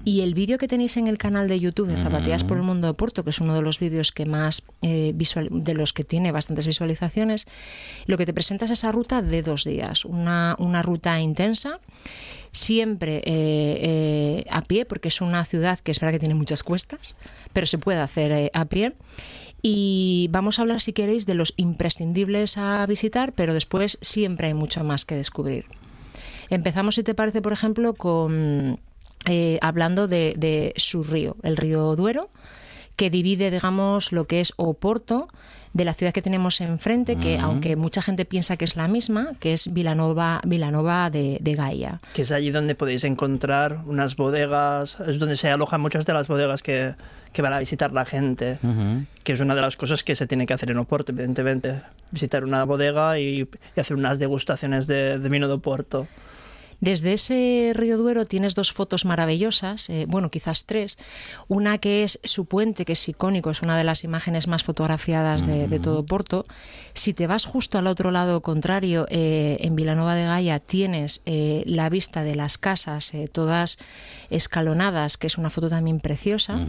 y 0.06 0.22
el 0.22 0.34
vídeo 0.34 0.58
que 0.58 0.68
tenéis 0.68 0.98
en 0.98 1.08
el 1.08 1.18
canal 1.18 1.48
de 1.48 1.60
YouTube 1.60 1.88
de 1.88 2.02
Zapatillas 2.02 2.44
por 2.44 2.58
el 2.58 2.64
Mundo 2.64 2.88
de 2.88 2.92
Oporto, 2.92 3.24
que 3.24 3.32
es 3.32 3.40
uno 3.40 3.56
de 3.56 3.62
los 3.62 3.80
vídeos 3.80 4.12
que 4.12 4.26
más 4.26 4.64
eh, 4.82 5.12
visual, 5.16 5.50
de 5.52 5.74
los 5.74 5.94
que 5.94 6.04
tiene 6.04 6.32
bastantes 6.32 6.68
visualizaciones, 6.68 7.48
lo 8.06 8.18
que 8.18 8.26
te 8.26 8.34
presenta 8.34 8.66
es 8.66 8.72
esa 8.72 8.92
ruta 8.92 9.22
de 9.22 9.42
dos 9.42 9.64
días, 9.64 10.06
una, 10.06 10.56
una 10.60 10.82
ruta 10.82 11.20
intensa 11.20 11.80
siempre 12.58 13.18
eh, 13.18 13.24
eh, 13.26 14.46
a 14.50 14.62
pie, 14.62 14.86
porque 14.86 15.08
es 15.08 15.22
una 15.22 15.46
ciudad 15.46 15.80
que 15.80 15.92
es 15.92 16.00
verdad 16.00 16.14
que 16.14 16.20
tiene 16.20 16.36
muchas 16.36 16.64
cuestas, 16.64 17.16
pero 17.54 17.68
se 17.68 17.78
puede 17.78 18.00
hacer 18.00 18.32
eh, 18.32 18.52
a 18.54 18.66
pie. 18.66 18.94
Y 19.62 20.28
vamos 20.32 20.60
a 20.60 20.62
hablar, 20.62 20.82
si 20.82 20.94
queréis, 20.94 21.26
de 21.26 21.34
los 21.34 21.54
imprescindibles 21.58 22.58
a 22.58 22.86
visitar, 22.86 23.34
pero 23.34 23.54
después 23.54 23.98
siempre 24.02 24.48
hay 24.48 24.54
mucho 24.54 24.84
más 24.84 25.06
que 25.06 25.16
descubrir. 25.16 25.66
Empezamos, 26.50 26.96
si 26.96 27.04
te 27.04 27.16
parece, 27.16 27.42
por 27.42 27.54
ejemplo, 27.54 27.94
con 27.94 28.80
eh, 29.26 29.58
hablando 29.62 30.08
de, 30.08 30.36
de 30.38 30.74
su 30.78 31.04
río, 31.04 31.36
el 31.44 31.58
río 31.58 31.96
Duero, 31.96 32.30
que 32.98 33.10
divide, 33.10 33.50
digamos, 33.52 34.12
lo 34.12 34.26
que 34.26 34.42
es 34.42 34.52
Oporto 34.58 35.30
de 35.74 35.86
la 35.86 35.94
ciudad 35.94 36.12
que 36.12 36.24
tenemos 36.24 36.60
enfrente, 36.60 37.16
que 37.18 37.38
aunque 37.38 37.76
mucha 37.76 38.02
gente 38.02 38.26
piensa 38.26 38.58
que 38.58 38.66
es 38.66 38.76
la 38.76 38.88
misma, 38.88 39.34
que 39.40 39.54
es 39.54 39.72
Vilanova, 39.72 40.42
Vilanova 40.44 41.12
de, 41.12 41.38
de 41.40 41.54
Gaia. 41.54 42.02
Que 42.14 42.24
es 42.24 42.32
allí 42.32 42.50
donde 42.50 42.74
podéis 42.74 43.04
encontrar 43.04 43.84
unas 43.86 44.16
bodegas, 44.16 44.98
es 45.06 45.20
donde 45.20 45.36
se 45.36 45.50
alojan 45.50 45.80
muchas 45.80 46.08
de 46.08 46.14
las 46.14 46.28
bodegas 46.28 46.64
que, 46.64 46.96
que 47.32 47.42
van 47.44 47.54
a 47.54 47.60
visitar 47.60 47.94
la 47.94 48.06
gente, 48.06 48.58
que 49.24 49.34
es 49.34 49.40
una 49.40 49.54
de 49.54 49.62
las 49.62 49.78
cosas 49.78 50.04
que 50.04 50.16
se 50.16 50.26
tiene 50.26 50.48
que 50.48 50.56
hacer 50.56 50.72
en 50.72 50.80
Oporto, 50.80 51.12
evidentemente. 51.12 51.82
Visitar 52.10 52.44
una 52.44 52.64
bodega 52.64 53.20
y, 53.20 53.48
y 53.76 53.80
hacer 53.80 53.96
unas 53.96 54.18
degustaciones 54.18 54.88
de, 54.88 55.20
de 55.20 55.30
vino 55.30 55.48
de 55.48 55.54
Oporto. 55.54 56.08
Desde 56.80 57.14
ese 57.14 57.72
río 57.74 57.98
Duero 57.98 58.26
tienes 58.26 58.54
dos 58.54 58.72
fotos 58.72 59.06
maravillosas, 59.06 59.90
eh, 59.90 60.06
bueno, 60.08 60.30
quizás 60.30 60.66
tres. 60.66 60.98
Una 61.48 61.80
que 61.80 62.04
es 62.04 62.20
su 62.24 62.46
puente, 62.46 62.86
que 62.86 62.94
es 62.94 63.10
icónico, 63.10 63.50
es 63.50 63.62
una 63.62 63.78
de 63.78 63.84
las 63.84 64.04
imágenes 64.04 64.48
más 64.48 64.64
fotografiadas 64.64 65.46
de, 65.46 65.68
de 65.68 65.80
todo 65.80 66.06
Porto. 66.06 66.46
Si 66.94 67.14
te 67.14 67.28
vas 67.28 67.46
justo 67.46 67.78
al 67.78 67.88
otro 67.88 68.12
lado 68.12 68.42
contrario, 68.42 69.08
eh, 69.10 69.58
en 69.62 69.76
Vilanova 69.76 70.16
de 70.16 70.26
Gaia, 70.26 70.60
tienes 70.60 71.22
eh, 71.26 71.64
la 71.66 71.90
vista 71.90 72.24
de 72.24 72.36
las 72.36 72.58
casas, 72.58 73.14
eh, 73.14 73.28
todas 73.32 73.78
escalonadas, 74.30 75.18
que 75.18 75.28
es 75.28 75.38
una 75.38 75.50
foto 75.50 75.70
también 75.70 76.00
preciosa. 76.00 76.66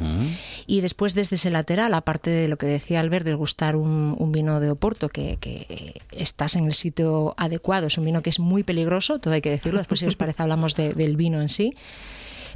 Y 0.66 0.81
después 0.81 1.14
desde 1.14 1.37
ese 1.37 1.51
lateral, 1.51 1.92
aparte 1.92 2.31
de 2.31 2.49
lo 2.49 2.57
que 2.57 2.66
decía 2.66 3.01
Albert, 3.01 3.27
de 3.27 3.35
gustar 3.35 3.75
un, 3.77 4.14
un 4.18 4.33
vino 4.33 4.61
de 4.61 4.71
Oporto, 4.71 5.09
que, 5.09 5.38
que 5.40 6.01
estás 6.12 6.57
en 6.57 6.66
el 6.66 6.75
sitio 6.75 7.35
adecuado, 7.37 7.88
es 7.88 7.99
un 7.99 8.05
vino 8.05 8.23
que 8.23 8.31
es 8.31 8.38
muy 8.38 8.62
peligroso, 8.62 9.18
todo 9.18 9.35
hay 9.35 9.40
que 9.40 9.51
decirlo, 9.51 9.79
después 9.79 9.97
si 9.98 10.06
os 10.06 10.16
parece 10.16 10.42
hablamos 10.42 10.74
de- 10.74 10.92
del 10.94 11.16
vino 11.16 11.40
en 11.42 11.48
sí. 11.48 11.74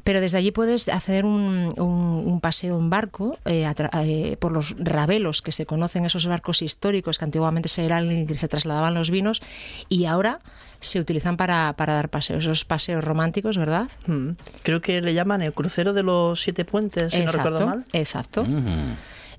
Pero 0.05 0.23
desde 0.23 0.39
allí 0.39 0.53
puedes 0.53 0.89
hacer 0.89 1.27
un, 1.27 1.69
un- 1.77 2.23
un 2.27 2.41
paseo 2.41 2.79
en 2.79 2.89
barco 2.89 3.39
eh, 3.45 3.67
a 3.67 3.75
eh, 4.05 4.37
por 4.41 4.51
los 4.51 4.75
rabelos 4.79 5.43
que 5.43 5.53
se 5.53 5.67
conocen, 5.67 6.07
esos 6.07 6.27
barcos 6.27 6.63
históricos 6.63 7.19
que 7.19 7.25
antiguamente 7.27 7.69
se 7.69 7.85
eran 7.85 8.11
y 8.11 8.25
que 8.27 8.37
se 8.39 8.49
trasladaban 8.49 8.95
los 8.95 9.11
vinos 9.11 9.43
y 9.91 10.07
ahora 10.07 10.41
se 10.81 10.99
utilizan 10.99 11.37
para, 11.37 11.75
para 11.75 11.93
dar 11.93 12.09
paseos, 12.09 12.43
esos 12.45 12.65
paseos 12.65 13.05
románticos, 13.05 13.57
¿verdad? 13.59 13.89
Mm. 14.07 14.31
Creo 14.63 14.81
que 14.81 15.01
le 15.03 15.13
llaman 15.15 15.43
el 15.43 15.53
crucero 15.53 15.93
de 15.93 16.03
los 16.03 16.41
siete 16.43 16.65
puentes, 16.65 17.13
si 17.13 17.21
no 17.21 17.31
recuerdo 17.31 17.67
mal. 17.67 17.85
Exacto. 17.93 18.45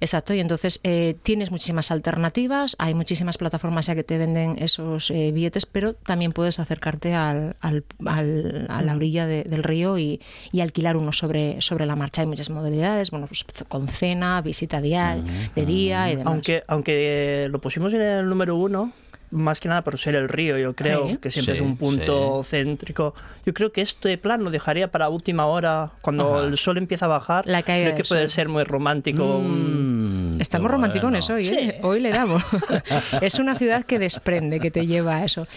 Exacto, 0.03 0.33
y 0.33 0.41
entonces 0.41 0.81
eh, 0.83 1.15
tienes 1.23 1.49
muchísimas 1.49 1.89
alternativas, 1.89 2.75
hay 2.77 2.93
muchísimas 2.93 3.37
plataformas 3.37 3.85
ya 3.87 3.95
que 3.95 4.03
te 4.03 4.17
venden 4.17 4.57
esos 4.59 5.09
eh, 5.11 5.31
billetes, 5.31 5.65
pero 5.65 5.93
también 5.93 6.33
puedes 6.33 6.59
acercarte 6.59 7.13
al, 7.13 7.55
al- 7.61 7.85
al- 8.05 8.65
a 8.69 8.81
la 8.81 8.95
orilla 8.97 9.27
de- 9.27 9.43
del 9.45 9.63
río 9.63 9.97
y, 9.97 10.19
y 10.51 10.59
alquilar 10.59 10.97
uno 10.97 11.13
sobre, 11.13 11.61
sobre 11.61 11.85
la 11.85 11.95
marcha. 11.95 12.21
Hay 12.21 12.27
muchas 12.27 12.49
modalidades, 12.49 13.11
bueno, 13.11 13.27
pues 13.27 13.45
con 13.69 13.87
cena, 13.87 14.41
visita 14.41 14.81
diaria, 14.81 15.23
de 15.55 15.65
día 15.65 16.11
y 16.11 16.17
demás. 16.17 16.33
Aunque, 16.33 16.63
aunque 16.67 17.47
lo 17.49 17.61
pusimos 17.61 17.93
en 17.93 18.01
el 18.01 18.27
número 18.27 18.57
uno, 18.57 18.91
más 19.34 19.60
que 19.60 19.67
nada 19.67 19.82
por 19.84 19.98
ser 20.00 20.15
el 20.15 20.30
río, 20.30 20.58
yo 20.58 20.74
creo, 20.74 21.10
Sí. 21.10 21.17
que 21.17 21.32
siempre 21.32 21.56
Sí, 21.56 21.62
es 21.62 21.65
un 21.65 21.76
punto 21.78 22.43
céntrico. 22.43 23.13
Yo 23.46 23.54
creo 23.54 23.72
que 23.72 23.82
este 23.82 24.17
plan 24.17 24.43
lo 24.43 24.52
dejaría 24.52 24.89
para 24.91 25.10
última 25.10 25.46
hora, 25.48 25.91
cuando 26.02 26.36
Ajá. 26.38 26.46
el 26.48 26.58
sol 26.58 26.78
empieza 26.78 27.06
a 27.06 27.10
bajar. 27.10 27.46
La 27.48 27.63
caída 27.63 27.86
creo 27.88 27.96
que 27.98 28.04
puede 28.04 28.22
sol. 28.24 28.30
ser 28.30 28.50
muy 28.50 28.63
romántico. 28.63 29.39
Mm, 29.43 30.39
Estamos 30.39 30.69
romanticones 30.72 31.28
bueno. 31.28 31.41
hoy, 31.41 31.48
¿eh? 31.56 31.80
Hoy 31.84 32.00
le 32.00 32.12
damos. 32.12 32.41
es 33.22 33.39
una 33.39 33.56
ciudad 33.56 33.86
que 33.86 34.00
desprende, 34.00 34.60
que 34.60 34.72
te 34.72 34.86
lleva 34.88 35.17
a 35.17 35.26
eso. 35.26 35.48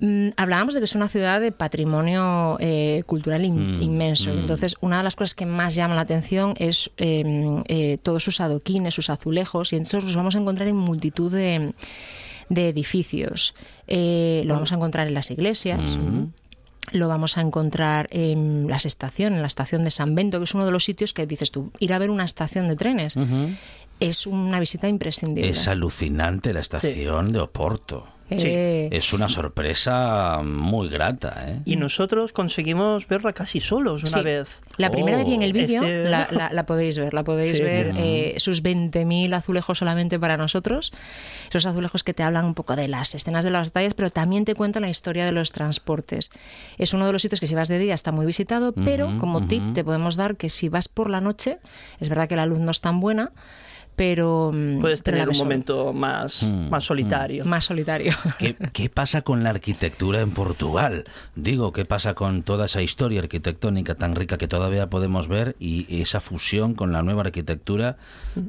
Mm, 0.00 0.28
hablábamos 0.36 0.74
de 0.74 0.80
que 0.80 0.84
es 0.84 0.94
una 0.94 1.08
ciudad 1.08 1.40
de 1.40 1.50
patrimonio 1.52 2.56
eh, 2.60 3.02
cultural 3.06 3.44
in- 3.44 3.78
Mm, 3.78 3.82
inmenso. 3.82 4.30
mm. 4.32 4.38
Entonces, 4.40 4.76
una 4.80 4.98
de 4.98 5.04
las 5.04 5.16
cosas 5.16 5.34
que 5.34 5.46
más 5.46 5.74
llama 5.74 5.94
la 5.94 6.02
atención 6.02 6.54
es 6.58 6.90
eh, 6.98 7.62
eh, 7.68 7.98
todos 8.02 8.22
sus 8.24 8.40
adoquines, 8.40 8.94
sus 8.94 9.08
azulejos, 9.10 9.72
y 9.72 9.76
entonces 9.76 10.04
los 10.04 10.16
vamos 10.16 10.34
a 10.36 10.38
encontrar 10.38 10.68
en 10.68 10.76
multitud 10.76 11.32
de, 11.32 11.72
de 12.54 12.68
edificios. 12.68 13.54
Eh, 13.86 14.42
lo 14.46 14.54
vamos 14.54 14.72
a 14.72 14.76
encontrar 14.76 15.08
en 15.08 15.14
las 15.14 15.30
iglesias. 15.30 15.98
Lo 16.92 17.08
vamos 17.08 17.38
a 17.38 17.40
encontrar 17.40 18.08
en 18.10 18.68
las 18.68 18.84
estaciones, 18.84 19.36
en 19.36 19.42
la 19.42 19.48
estación 19.48 19.84
de 19.84 19.90
San 19.90 20.14
Bento, 20.14 20.38
que 20.38 20.44
es 20.44 20.54
uno 20.54 20.66
de 20.66 20.72
los 20.72 20.84
sitios 20.84 21.14
que 21.14 21.26
dices 21.26 21.50
tú, 21.50 21.72
ir 21.78 21.94
a 21.94 21.98
ver 21.98 22.10
una 22.10 22.24
estación 22.24 22.68
de 22.68 22.76
trenes 22.76 23.16
es 24.00 24.26
una 24.26 24.60
visita 24.60 24.88
imprescindible. 24.88 25.50
Es 25.50 25.68
alucinante 25.68 26.52
la 26.52 26.60
estación 26.60 27.32
de 27.32 27.40
Oporto. 27.40 28.13
Eh, 28.30 28.88
Es 28.90 29.12
una 29.12 29.28
sorpresa 29.28 30.40
muy 30.42 30.88
grata, 30.88 31.44
¿eh? 31.46 31.60
Y 31.64 31.76
nosotros 31.76 32.32
conseguimos 32.32 33.06
verla 33.06 33.32
casi 33.32 33.60
solos 33.60 34.02
una 34.02 34.18
Sí. 34.18 34.24
vez. 34.24 34.60
La 34.78 34.90
primera 34.90 35.16
Oh. 35.16 35.20
vez 35.20 35.28
y 35.28 35.34
en 35.34 35.42
el 35.42 35.52
vídeo 35.52 35.82
Este- 35.82 36.08
la, 36.10 36.26
la- 36.30 36.52
la 36.52 36.66
podéis 36.66 36.98
ver, 36.98 37.12
la 37.14 37.22
podéis 37.22 37.58
Sí, 37.58 37.62
ver 37.62 37.92
sí. 37.94 37.98
eh, 38.00 38.34
sus 38.38 38.62
20.000 38.62 39.32
azulejos 39.34 39.78
solamente 39.78 40.18
para 40.18 40.36
nosotros, 40.36 40.92
esos 41.50 41.66
azulejos 41.66 42.02
que 42.02 42.14
te 42.14 42.22
hablan 42.22 42.44
un 42.46 42.54
poco 42.54 42.74
de 42.76 42.88
las 42.88 43.14
escenas 43.14 43.44
de 43.44 43.50
las 43.50 43.68
batallas, 43.68 43.94
pero 43.94 44.10
también 44.10 44.44
te 44.44 44.54
cuentan 44.54 44.82
la 44.82 44.88
historia 44.88 45.24
de 45.26 45.32
los 45.32 45.52
transportes. 45.52 46.30
Es 46.78 46.92
uno 46.94 47.06
de 47.06 47.12
los 47.12 47.22
sitios 47.22 47.40
que 47.40 47.46
si 47.46 47.54
vas 47.54 47.68
de 47.68 47.78
día 47.78 47.94
está 47.94 48.10
muy 48.10 48.26
visitado, 48.26 48.72
pero 48.72 49.08
Ujú, 49.08 49.18
como 49.18 49.46
tip 49.46 49.62
ujú. 49.62 49.72
te 49.74 49.84
podemos 49.84 50.16
dar 50.16 50.36
que 50.36 50.48
si 50.48 50.68
vas 50.68 50.88
por 50.88 51.10
la 51.10 51.20
noche, 51.20 51.58
es 52.00 52.08
verdad 52.08 52.28
que 52.28 52.36
la 52.36 52.46
luz 52.46 52.58
no 52.58 52.70
es 52.70 52.80
tan 52.80 53.00
buena, 53.00 53.32
pero 53.96 54.50
mm, 54.52 54.80
Puedes 54.80 55.02
pero 55.02 55.16
tener 55.16 55.28
un 55.28 55.36
momento 55.38 55.92
más, 55.92 56.42
Mm, 56.42 56.68
más 56.70 56.84
solitario. 56.84 57.44
más 57.44 57.64
solitario. 57.64 58.12
¿Qué, 58.38 58.56
qué 58.72 58.88
pasa 58.90 59.22
con 59.22 59.44
la 59.44 59.50
arquitectura 59.50 60.20
en 60.20 60.30
Portugal? 60.32 61.04
Digo, 61.34 61.72
¿qué 61.72 61.84
pasa 61.84 62.14
con 62.14 62.42
toda 62.42 62.66
esa 62.66 62.82
historia 62.82 63.20
arquitectónica 63.20 63.94
tan 63.94 64.14
rica 64.16 64.38
que 64.38 64.48
todavía 64.48 64.88
podemos 64.90 65.28
ver 65.28 65.54
y 65.58 65.86
esa 66.00 66.20
fusión 66.20 66.74
con 66.74 66.92
la 66.92 67.02
nueva 67.02 67.22
arquitectura 67.22 67.96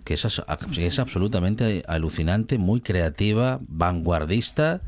que 0.04 0.14
es, 0.16 1.00
absolutamente 1.00 1.84
alucinante, 1.88 2.58
muy 2.58 2.82
creativa, 2.82 3.60
vanguardista? 3.68 4.82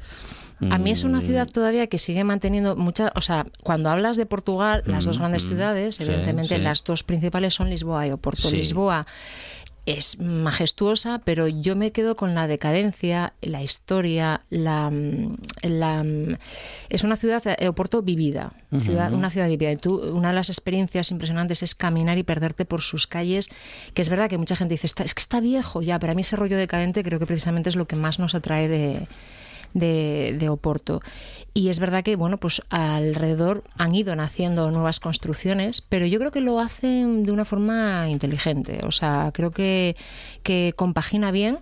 A 0.72 0.80
mí 0.80 0.90
es 0.90 1.04
una 1.04 1.20
Mm, 1.20 1.22
ciudad 1.22 1.48
todavía 1.48 1.86
que 1.86 2.00
sigue 2.00 2.24
manteniendo 2.24 2.76
mucha, 2.76 3.12
o 3.16 3.22
sea, 3.22 3.46
cuando 3.62 3.92
hablas 3.92 4.18
de 4.18 4.26
Portugal, 4.26 4.82
las 4.88 5.06
dos 5.06 5.18
Mm, 5.18 5.20
grandes 5.20 5.46
mm, 5.46 5.50
ciudades, 5.50 5.96
sí, 5.98 6.04
evidentemente 6.04 6.56
sí. 6.56 6.62
las 6.62 6.84
dos 6.84 7.04
principales 7.04 7.54
son 7.54 7.70
Lisboa 7.70 8.08
y 8.08 8.12
Oporto. 8.12 8.50
Sí. 8.50 8.56
Lisboa 8.58 9.06
es 9.88 10.20
majestuosa, 10.20 11.22
pero 11.24 11.48
yo 11.48 11.76
me 11.78 11.92
quedo 11.94 12.16
con 12.16 12.36
la 12.36 12.46
decadencia, 12.46 13.34
la 13.42 13.64
historia, 13.64 14.42
la, 14.50 14.92
la 15.64 16.06
es 16.90 17.04
una 17.04 17.16
ciudad 17.16 17.42
eh, 17.58 17.68
Oporto 17.70 18.02
vivida, 18.02 18.52
ciudad, 18.82 19.14
una 19.14 19.30
ciudad 19.30 19.48
vivida. 19.48 19.72
Y 19.72 19.78
tú, 19.78 19.96
una 20.14 20.28
de 20.30 20.36
las 20.36 20.50
experiencias 20.50 21.10
impresionantes 21.12 21.64
es 21.64 21.74
caminar 21.74 22.18
y 22.18 22.24
perderte 22.24 22.66
por 22.66 22.82
sus 22.82 23.08
calles, 23.08 23.50
que 23.94 24.02
es 24.02 24.10
verdad 24.10 24.30
que 24.30 24.38
mucha 24.38 24.56
gente 24.58 24.74
dice, 24.74 24.88
"Está- 24.88 25.04
es 25.04 25.16
que 25.16 25.22
está 25.22 25.40
viejo 25.40 25.82
ya, 25.82 25.98
pero 26.00 26.12
a 26.12 26.16
mí 26.16 26.22
ese 26.22 26.36
rollo 26.36 26.58
decadente 26.58 27.02
creo 27.04 27.18
que 27.20 27.26
precisamente 27.26 27.70
es 27.70 27.76
lo 27.78 27.86
que 27.86 27.96
más 27.96 28.20
nos 28.20 28.36
atrae 28.36 28.68
de 28.68 29.08
de, 29.74 30.36
de 30.40 30.50
Oporto. 30.50 31.02
Y 31.54 31.70
es 31.70 31.80
verdad 31.80 32.04
que, 32.04 32.16
bueno, 32.16 32.38
pues 32.38 32.62
alrededor 32.70 33.64
han 33.78 33.96
ido 33.96 34.16
naciendo 34.16 34.70
nuevas 34.72 35.00
construcciones, 35.00 35.82
pero 35.82 36.06
yo 36.06 36.20
creo 36.20 36.32
que 36.32 36.42
lo 36.42 36.60
hacen 36.60 37.24
de 37.24 37.32
una 37.32 37.46
forma 37.46 38.10
inteligente. 38.10 38.82
O 38.84 38.92
sea, 38.92 39.32
creo 39.34 39.52
que, 39.52 39.96
que 40.44 40.74
compagina 40.76 41.32
bien 41.32 41.60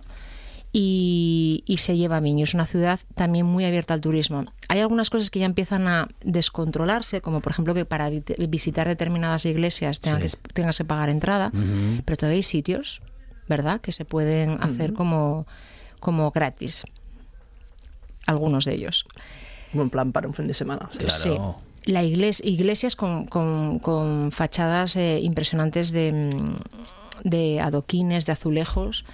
y, 0.72 1.62
y 1.66 1.78
se 1.78 1.96
lleva 1.96 2.20
bien. 2.20 2.38
Y 2.38 2.42
es 2.42 2.52
una 2.54 2.66
ciudad 2.66 3.00
también 3.14 3.46
muy 3.46 3.64
abierta 3.64 3.94
al 3.94 4.00
turismo. 4.00 4.44
Hay 4.68 4.80
algunas 4.80 5.08
cosas 5.10 5.30
que 5.30 5.38
ya 5.38 5.46
empiezan 5.46 5.88
a 5.88 6.08
descontrolarse, 6.22 7.20
como 7.20 7.40
por 7.40 7.52
ejemplo 7.52 7.72
que 7.74 7.84
para 7.84 8.10
vi- 8.10 8.22
visitar 8.48 8.86
determinadas 8.86 9.46
iglesias 9.46 10.00
tenga 10.00 10.20
Sí. 10.20 10.36
que, 10.42 10.52
tengas 10.52 10.76
que 10.78 10.84
pagar 10.84 11.08
entrada, 11.08 11.50
pero 12.04 12.16
todavía 12.16 12.36
hay 12.36 12.42
sitios, 12.42 13.00
¿verdad?, 13.48 13.80
que 13.80 13.92
se 13.92 14.04
pueden 14.04 14.62
hacer 14.62 14.92
como, 14.92 15.46
como 16.00 16.30
gratis. 16.32 16.84
Algunos 18.26 18.64
de 18.64 18.74
ellos. 18.74 19.04
Buen 19.72 19.90
plan 19.90 20.12
para 20.12 20.26
un 20.28 20.34
fin 20.34 20.46
de 20.46 20.54
semana. 20.54 20.88
sí. 20.92 20.98
Claro. 20.98 21.56
Sí. 21.56 21.90
La 21.92 22.02
iglesia, 22.02 22.44
iglesias 22.48 22.96
con, 22.96 23.26
con- 23.26 23.78
con 23.78 24.32
fachadas 24.32 24.96
eh, 24.96 25.20
impresionantes 25.22 25.92
de, 25.92 26.10
mm, 26.12 26.56
de 27.28 27.60
adoquines, 27.60 28.26
de 28.26 28.32
azulejos, 28.32 29.04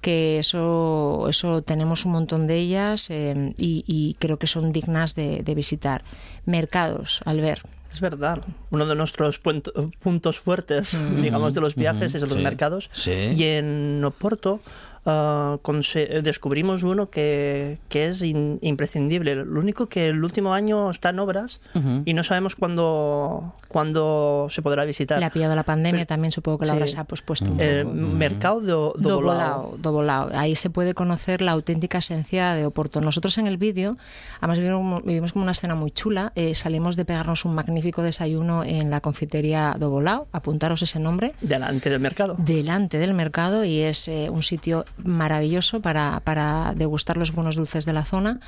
que 0.00 0.38
eso, 0.38 1.26
eso 1.28 1.62
tenemos 1.62 2.04
un 2.04 2.12
montón 2.12 2.46
de 2.46 2.56
ellas 2.58 3.10
eh, 3.10 3.52
y, 3.58 3.82
y 3.86 4.14
creo 4.20 4.38
que 4.38 4.46
son 4.46 4.70
dignas 4.72 5.16
de, 5.16 5.42
de 5.42 5.54
visitar. 5.56 6.02
Mercados, 6.46 7.20
al 7.24 7.40
ver. 7.40 7.62
Es 7.92 8.00
verdad. 8.00 8.40
Uno 8.70 8.86
de 8.86 8.94
nuestros 8.94 9.40
puntos 9.40 10.38
fuertes, 10.38 10.96
digamos, 11.20 11.54
de 11.54 11.60
los 11.60 11.74
viajes 11.74 12.14
es 12.14 12.22
los 12.22 12.32
sí, 12.34 12.38
mercados. 12.38 12.88
sí. 12.92 13.32
Y 13.36 13.42
en 13.42 14.04
Oporto 14.04 14.60
conse- 15.04 16.20
descubrimos 16.22 16.82
uno 16.82 17.08
que, 17.10 17.78
que 17.88 18.08
es 18.08 18.22
in- 18.22 18.58
imprescindible. 18.62 19.34
Lo 19.34 19.60
único 19.60 19.88
que 19.88 20.08
el 20.08 20.22
último 20.22 20.52
año 20.54 20.90
está 20.90 21.10
en 21.10 21.18
obras 21.20 21.60
Ujú. 21.74 22.02
y 22.04 22.14
no 22.14 22.22
sabemos 22.22 22.56
cuándo, 22.56 23.54
cuándo 23.68 24.46
se 24.50 24.62
podrá 24.62 24.84
visitar. 24.84 25.18
Le 25.18 25.24
ha 25.24 25.30
pillado 25.30 25.54
la 25.54 25.62
pandemia, 25.62 26.00
Pero- 26.00 26.06
también 26.06 26.32
supongo 26.32 26.58
que 26.58 26.66
la 26.66 26.72
sí. 26.72 26.76
habrá 26.76 26.88
se 26.88 26.98
ha 26.98 27.04
pospuesto 27.04 27.50
un 27.50 27.60
El 27.60 27.84
poco. 27.86 27.96
mercado 27.96 28.60
de 28.60 28.66
Do- 28.70 28.94
Dobolao. 28.98 29.74
Dobolao, 29.76 29.76
Dobolao. 29.78 30.28
Ahí 30.38 30.54
se 30.56 30.70
puede 30.70 30.94
conocer 30.94 31.42
la 31.42 31.52
auténtica 31.52 31.98
esencia 31.98 32.54
de 32.54 32.66
Oporto. 32.66 33.00
Nosotros 33.00 33.36
en 33.38 33.46
el 33.46 33.56
vídeo, 33.56 33.96
además 34.40 34.58
vivimos, 34.58 35.02
vivimos 35.04 35.32
como 35.32 35.42
una 35.44 35.52
escena 35.52 35.74
muy 35.74 35.90
chula, 35.90 36.32
eh, 36.34 36.54
salimos 36.54 36.96
de 36.96 37.04
pegarnos 37.04 37.44
un 37.44 37.54
magnífico 37.54 38.02
desayuno 38.02 38.64
en 38.64 38.90
la 38.90 39.00
confitería 39.00 39.76
Dobolao, 39.78 40.28
apuntaros 40.32 40.82
ese 40.82 40.98
nombre, 41.00 41.34
delante 41.40 41.90
del 41.90 42.00
mercado. 42.00 42.36
delante 42.38 42.98
del 42.98 43.14
mercado 43.14 43.64
y 43.64 43.80
es 43.80 44.06
eh, 44.08 44.28
un 44.30 44.42
sitio 44.42 44.84
maravilloso 44.98 45.80
para, 45.80 46.20
para 46.20 46.72
degustar 46.76 47.16
los 47.16 47.32
buenos 47.32 47.56
dulces 47.56 47.84
de 47.84 47.92
la 47.92 48.04
zona. 48.04 48.40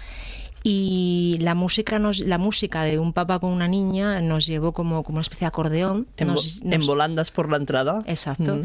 Y 0.65 1.39
la 1.41 1.57
música, 1.57 1.99
nos, 1.99 2.21
la 2.21 2.39
música 2.39 2.85
de 2.85 3.01
un 3.01 3.13
papá 3.13 3.41
con 3.41 3.51
una 3.51 3.67
niña 3.67 4.21
nos 4.21 4.47
llevó 4.47 4.73
como, 4.73 5.03
como 5.03 5.17
una 5.17 5.23
especie 5.23 5.45
de 5.45 5.49
acordeón. 5.49 6.07
En, 6.17 6.29
Nos- 6.29 6.61
volandas 6.87 7.33
por 7.33 7.51
la 7.51 7.57
entrada. 7.57 8.03
Exacto. 8.07 8.61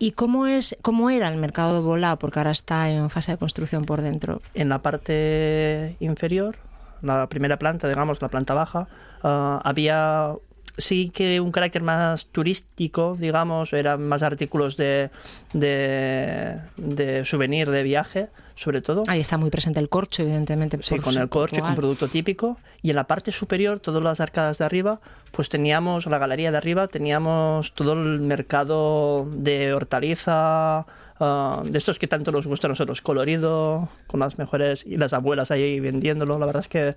¿Y 0.00 0.10
cómo, 0.12 0.46
es, 0.48 0.76
cómo 0.82 1.08
era 1.08 1.28
el 1.32 1.38
mercado 1.38 1.74
de 1.74 1.80
Bolao? 1.80 2.18
Porque 2.18 2.40
ahora 2.40 2.50
está 2.50 2.90
en 2.90 3.10
fase 3.10 3.32
de 3.32 3.38
construcción 3.38 3.84
por 3.84 4.02
dentro. 4.02 4.42
En 4.54 4.68
la 4.68 4.82
parte 4.82 5.96
inferior, 6.00 6.56
la 7.00 7.28
primera 7.28 7.58
planta, 7.58 7.88
digamos, 7.88 8.20
la 8.20 8.28
planta 8.28 8.52
baja, 8.54 8.88
ah, 9.22 9.60
había 9.64 10.32
sí 10.78 11.10
que 11.10 11.40
un 11.40 11.52
carácter 11.52 11.82
más 11.82 12.26
turístico, 12.26 13.16
digamos, 13.18 13.72
eran 13.72 14.06
más 14.06 14.22
artículos 14.22 14.76
de, 14.76 15.10
de, 15.52 16.58
de 16.76 17.24
souvenir 17.24 17.70
de 17.70 17.82
viaje, 17.82 18.28
sobre 18.54 18.80
todo. 18.80 19.04
Ahí 19.06 19.20
está 19.20 19.36
muy 19.36 19.50
presente 19.50 19.80
el 19.80 19.88
corcho, 19.88 20.22
evidentemente. 20.22 20.78
Sí, 20.82 20.98
con 20.98 21.16
el 21.16 21.28
corcho, 21.28 21.60
con 21.60 21.74
producto 21.74 22.08
típico. 22.08 22.58
Y 22.82 22.90
en 22.90 22.96
la 22.96 23.04
parte 23.04 23.32
superior, 23.32 23.80
todas 23.80 24.02
las 24.02 24.20
arcadas 24.20 24.58
de 24.58 24.64
arriba, 24.64 25.00
pues 25.32 25.48
teníamos, 25.48 26.06
la 26.06 26.18
galería 26.18 26.50
de 26.50 26.56
arriba, 26.56 26.88
teníamos 26.88 27.72
todo 27.74 27.92
el 27.92 28.20
mercado 28.20 29.26
de 29.30 29.74
hortaliza, 29.74 30.86
ah, 31.20 31.62
de 31.68 31.78
estos 31.78 31.98
que 31.98 32.06
tanto 32.06 32.32
nos 32.32 32.46
gusta 32.46 32.66
a 32.66 32.70
nosotros, 32.70 33.00
colorido, 33.02 33.88
con 34.06 34.20
las 34.20 34.38
mejores 34.38 34.84
y 34.86 34.96
las 34.96 35.12
abuelas 35.12 35.50
ahí 35.50 35.80
vendiéndolo. 35.80 36.38
La 36.38 36.46
verdad 36.46 36.60
es 36.60 36.68
que 36.68 36.94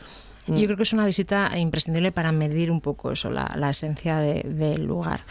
mm, 0.48 0.56
Yo 0.58 0.66
creo 0.66 0.78
que 0.78 0.84
es 0.84 0.94
una 0.94 1.06
visita 1.06 1.58
imprescindible 1.58 2.12
para 2.12 2.32
medir 2.32 2.72
un 2.72 2.82
poco 2.82 3.12
eso, 3.12 3.30
la, 3.32 3.54
la 3.58 3.70
esencia 3.70 4.18
de- 4.20 4.44
del 4.44 4.86
lugar. 4.86 5.22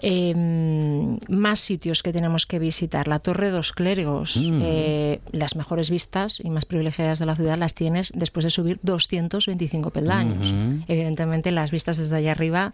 Eh, 0.00 1.18
más 1.28 1.60
sitios 1.60 2.02
que 2.02 2.12
tenemos 2.12 2.46
que 2.46 2.58
visitar. 2.58 3.08
La 3.08 3.18
Torre 3.18 3.46
de 3.46 3.52
los 3.56 3.72
Clérigos. 3.72 4.36
Mm. 4.36 4.60
Eh, 4.62 5.20
las 5.32 5.56
mejores 5.56 5.90
vistas 5.90 6.38
y 6.42 6.50
más 6.50 6.64
privilegiadas 6.64 7.18
de 7.18 7.26
la 7.26 7.36
ciudad 7.36 7.58
las 7.58 7.74
tienes 7.74 8.12
después 8.14 8.44
de 8.44 8.50
subir 8.50 8.78
225 8.82 9.90
peldaños. 9.90 10.52
Evidentemente, 10.88 11.50
las 11.50 11.70
vistas 11.70 11.96
desde 11.96 12.16
allá 12.16 12.32
arriba 12.32 12.72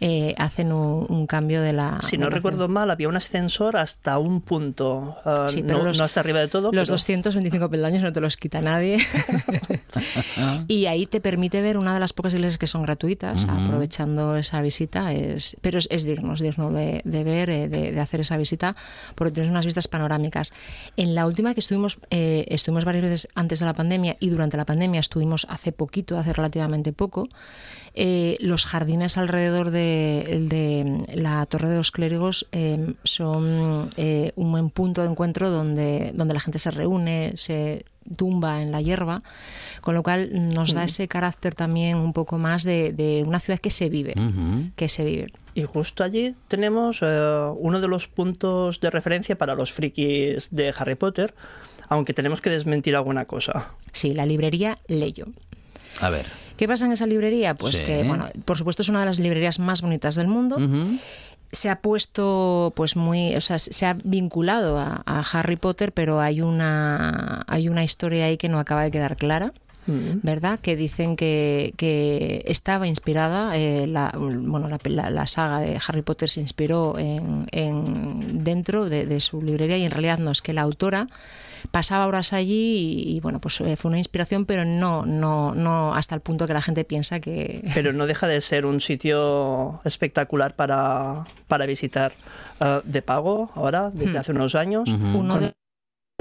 eh, 0.00 0.34
hacen 0.38 0.72
un, 0.72 1.06
un 1.08 1.26
cambio 1.26 1.62
de 1.62 1.72
la. 1.72 1.98
si 2.00 2.18
no 2.18 2.30
recuerdo 2.30 2.68
mal, 2.68 2.90
había 2.90 3.08
un 3.08 3.16
ascensor 3.16 3.76
hasta 3.76 4.18
un 4.18 4.40
punto. 4.40 5.16
Sí, 5.48 5.62
pero 5.62 5.78
no, 5.78 5.84
los- 5.84 5.98
no 5.98 6.04
hasta 6.04 6.20
arriba 6.20 6.40
de 6.40 6.48
todo. 6.48 6.72
Los 6.72 6.88
pero- 6.88 6.94
225 6.94 7.70
peldaños 7.70 8.02
no 8.02 8.12
te 8.12 8.20
los 8.20 8.36
quita 8.36 8.60
nadie. 8.60 8.98
y 10.68 10.86
ahí 10.86 11.06
te 11.06 11.20
permite 11.20 11.60
ver 11.60 11.76
una 11.76 11.94
de 11.94 12.00
las 12.00 12.12
pocas 12.12 12.34
iglesias 12.34 12.58
que 12.58 12.66
son 12.66 12.82
gratuitas, 12.82 13.44
aprovechando 13.48 14.36
esa 14.36 14.60
visita. 14.62 15.12
Es, 15.12 15.56
pero 15.60 15.78
es, 15.78 15.88
es 15.90 16.04
digno, 16.04 16.34
es 16.34 16.40
digno 16.40 16.61
de, 16.70 17.00
de 17.04 17.24
ver, 17.24 17.50
eh, 17.50 17.68
de, 17.68 17.92
de 17.92 18.00
hacer 18.00 18.20
esa 18.20 18.36
visita, 18.36 18.76
porque 19.14 19.32
tienes 19.32 19.50
unas 19.50 19.64
vistas 19.64 19.88
panorámicas. 19.88 20.52
En 20.96 21.14
la 21.14 21.26
última 21.26 21.54
que 21.54 21.60
estuvimos, 21.60 21.98
eh, 22.10 22.44
estuvimos 22.48 22.84
varias 22.84 23.02
veces 23.02 23.28
antes 23.34 23.60
de 23.60 23.66
la 23.66 23.72
pandemia 23.74 24.16
y 24.20 24.28
durante 24.28 24.56
la 24.56 24.64
pandemia 24.64 25.00
estuvimos 25.00 25.46
hace 25.48 25.72
poquito, 25.72 26.18
hace 26.18 26.32
relativamente 26.32 26.92
poco. 26.92 27.28
eh, 27.94 28.36
los 28.40 28.64
jardines 28.64 29.18
alrededor 29.18 29.70
de, 29.70 30.46
de 30.48 31.16
la 31.16 31.44
Torre 31.46 31.68
de 31.68 31.76
los 31.76 31.90
Clérigos 31.90 32.46
eh, 32.52 32.94
son 33.04 33.90
un 34.36 34.52
buen 34.52 34.70
punto 34.70 35.02
de 35.02 35.08
encuentro 35.08 35.50
donde, 35.50 36.12
donde 36.14 36.34
la 36.34 36.40
gente 36.40 36.58
se 36.58 36.70
reúne, 36.70 37.32
se 37.36 37.84
tumba 38.16 38.62
en 38.62 38.72
la 38.72 38.80
hierba, 38.80 39.22
con 39.80 39.94
lo 39.94 40.02
cual 40.02 40.30
nos 40.32 40.74
da 40.74 40.84
ese 40.84 41.06
carácter 41.06 41.54
también 41.54 41.96
un 41.96 42.12
poco 42.12 42.38
más 42.38 42.64
de, 42.64 42.92
de 42.92 43.24
una 43.26 43.40
ciudad 43.40 43.58
que 43.60 43.70
se 43.70 43.88
vive, 43.88 44.14
que 44.76 44.88
se 44.88 45.04
vive. 45.04 45.26
Y 45.54 45.62
justo 45.64 46.02
allí 46.02 46.34
tenemos 46.48 47.00
eh, 47.02 47.06
uno 47.58 47.80
de 47.80 47.88
los 47.88 48.08
puntos 48.08 48.80
de 48.80 48.90
referencia 48.90 49.36
para 49.36 49.54
los 49.54 49.72
frikis 49.72 50.48
de 50.50 50.74
Harry 50.76 50.94
Potter, 50.94 51.34
aunque 51.88 52.14
tenemos 52.14 52.40
que 52.40 52.48
desmentir 52.50 52.96
alguna 52.96 53.26
cosa. 53.26 53.72
Sí, 53.92 54.14
la 54.14 54.24
librería 54.24 54.78
Leyo. 54.86 55.26
A 56.00 56.08
ver. 56.08 56.26
¿Qué 56.56 56.66
pasa 56.66 56.86
en 56.86 56.92
esa 56.92 57.06
librería? 57.06 57.54
Pues 57.54 57.76
Sí. 57.76 57.84
que, 57.84 58.02
bueno, 58.04 58.28
por 58.44 58.56
supuesto 58.56 58.82
es 58.82 58.88
una 58.88 59.00
de 59.00 59.06
las 59.06 59.18
librerías 59.18 59.58
más 59.58 59.82
bonitas 59.82 60.14
del 60.14 60.28
mundo. 60.28 60.56
Se 61.50 61.68
ha 61.68 61.80
puesto 61.82 62.72
pues 62.74 62.96
muy 62.96 63.36
o 63.36 63.40
sea 63.42 63.58
se 63.58 63.84
ha 63.84 63.92
vinculado 64.04 64.78
a, 64.78 65.02
a 65.04 65.20
Harry 65.20 65.56
Potter 65.56 65.92
pero 65.92 66.18
hay 66.18 66.40
una 66.40 67.44
hay 67.46 67.68
una 67.68 67.84
historia 67.84 68.24
ahí 68.24 68.38
que 68.38 68.48
no 68.48 68.58
acaba 68.58 68.84
de 68.84 68.90
quedar 68.90 69.16
clara 69.16 69.52
Mm. 69.86 70.20
¿verdad? 70.22 70.60
Que 70.60 70.76
dicen 70.76 71.16
que, 71.16 71.74
que 71.76 72.42
estaba 72.46 72.86
inspirada, 72.86 73.56
eh, 73.56 73.86
la, 73.86 74.12
bueno, 74.16 74.68
la, 74.68 74.78
la- 74.84 75.10
la 75.10 75.26
saga 75.26 75.58
de 75.60 75.78
Harry 75.86 76.02
Potter 76.02 76.30
se 76.30 76.40
inspiró 76.40 76.98
en, 76.98 77.46
en- 77.52 78.44
dentro 78.44 78.88
de, 78.88 79.06
de 79.06 79.20
su 79.20 79.42
librería 79.42 79.76
y 79.78 79.84
en 79.84 79.90
realidad 79.90 80.18
no, 80.18 80.30
es 80.30 80.40
que 80.42 80.52
la 80.52 80.62
autora 80.62 81.08
pasaba 81.70 82.06
horas 82.08 82.32
allí 82.32 82.74
y, 83.06 83.16
y, 83.16 83.20
bueno, 83.20 83.40
pues 83.40 83.60
eh, 83.60 83.76
fue 83.76 83.88
una 83.88 83.98
inspiración, 83.98 84.46
pero 84.46 84.64
no, 84.64 85.06
no, 85.06 85.54
no 85.54 85.94
hasta 85.94 86.14
el 86.14 86.20
punto 86.20 86.46
que 86.46 86.54
la 86.54 86.62
gente 86.62 86.84
piensa 86.84 87.20
que... 87.20 87.62
Pero 87.74 87.92
no 87.92 88.06
deja 88.06 88.26
de 88.26 88.40
ser 88.40 88.66
un 88.66 88.80
sitio 88.80 89.80
espectacular 89.84 90.54
para, 90.56 91.24
para 91.48 91.66
visitar. 91.66 92.12
Eh, 92.60 92.80
de 92.84 93.02
pago 93.02 93.50
ahora, 93.54 93.90
desde 93.92 94.14
Hmm. 94.14 94.16
hace 94.18 94.32
unos 94.32 94.54
años. 94.56 94.88
Uno 94.88 95.38
de 95.38 95.52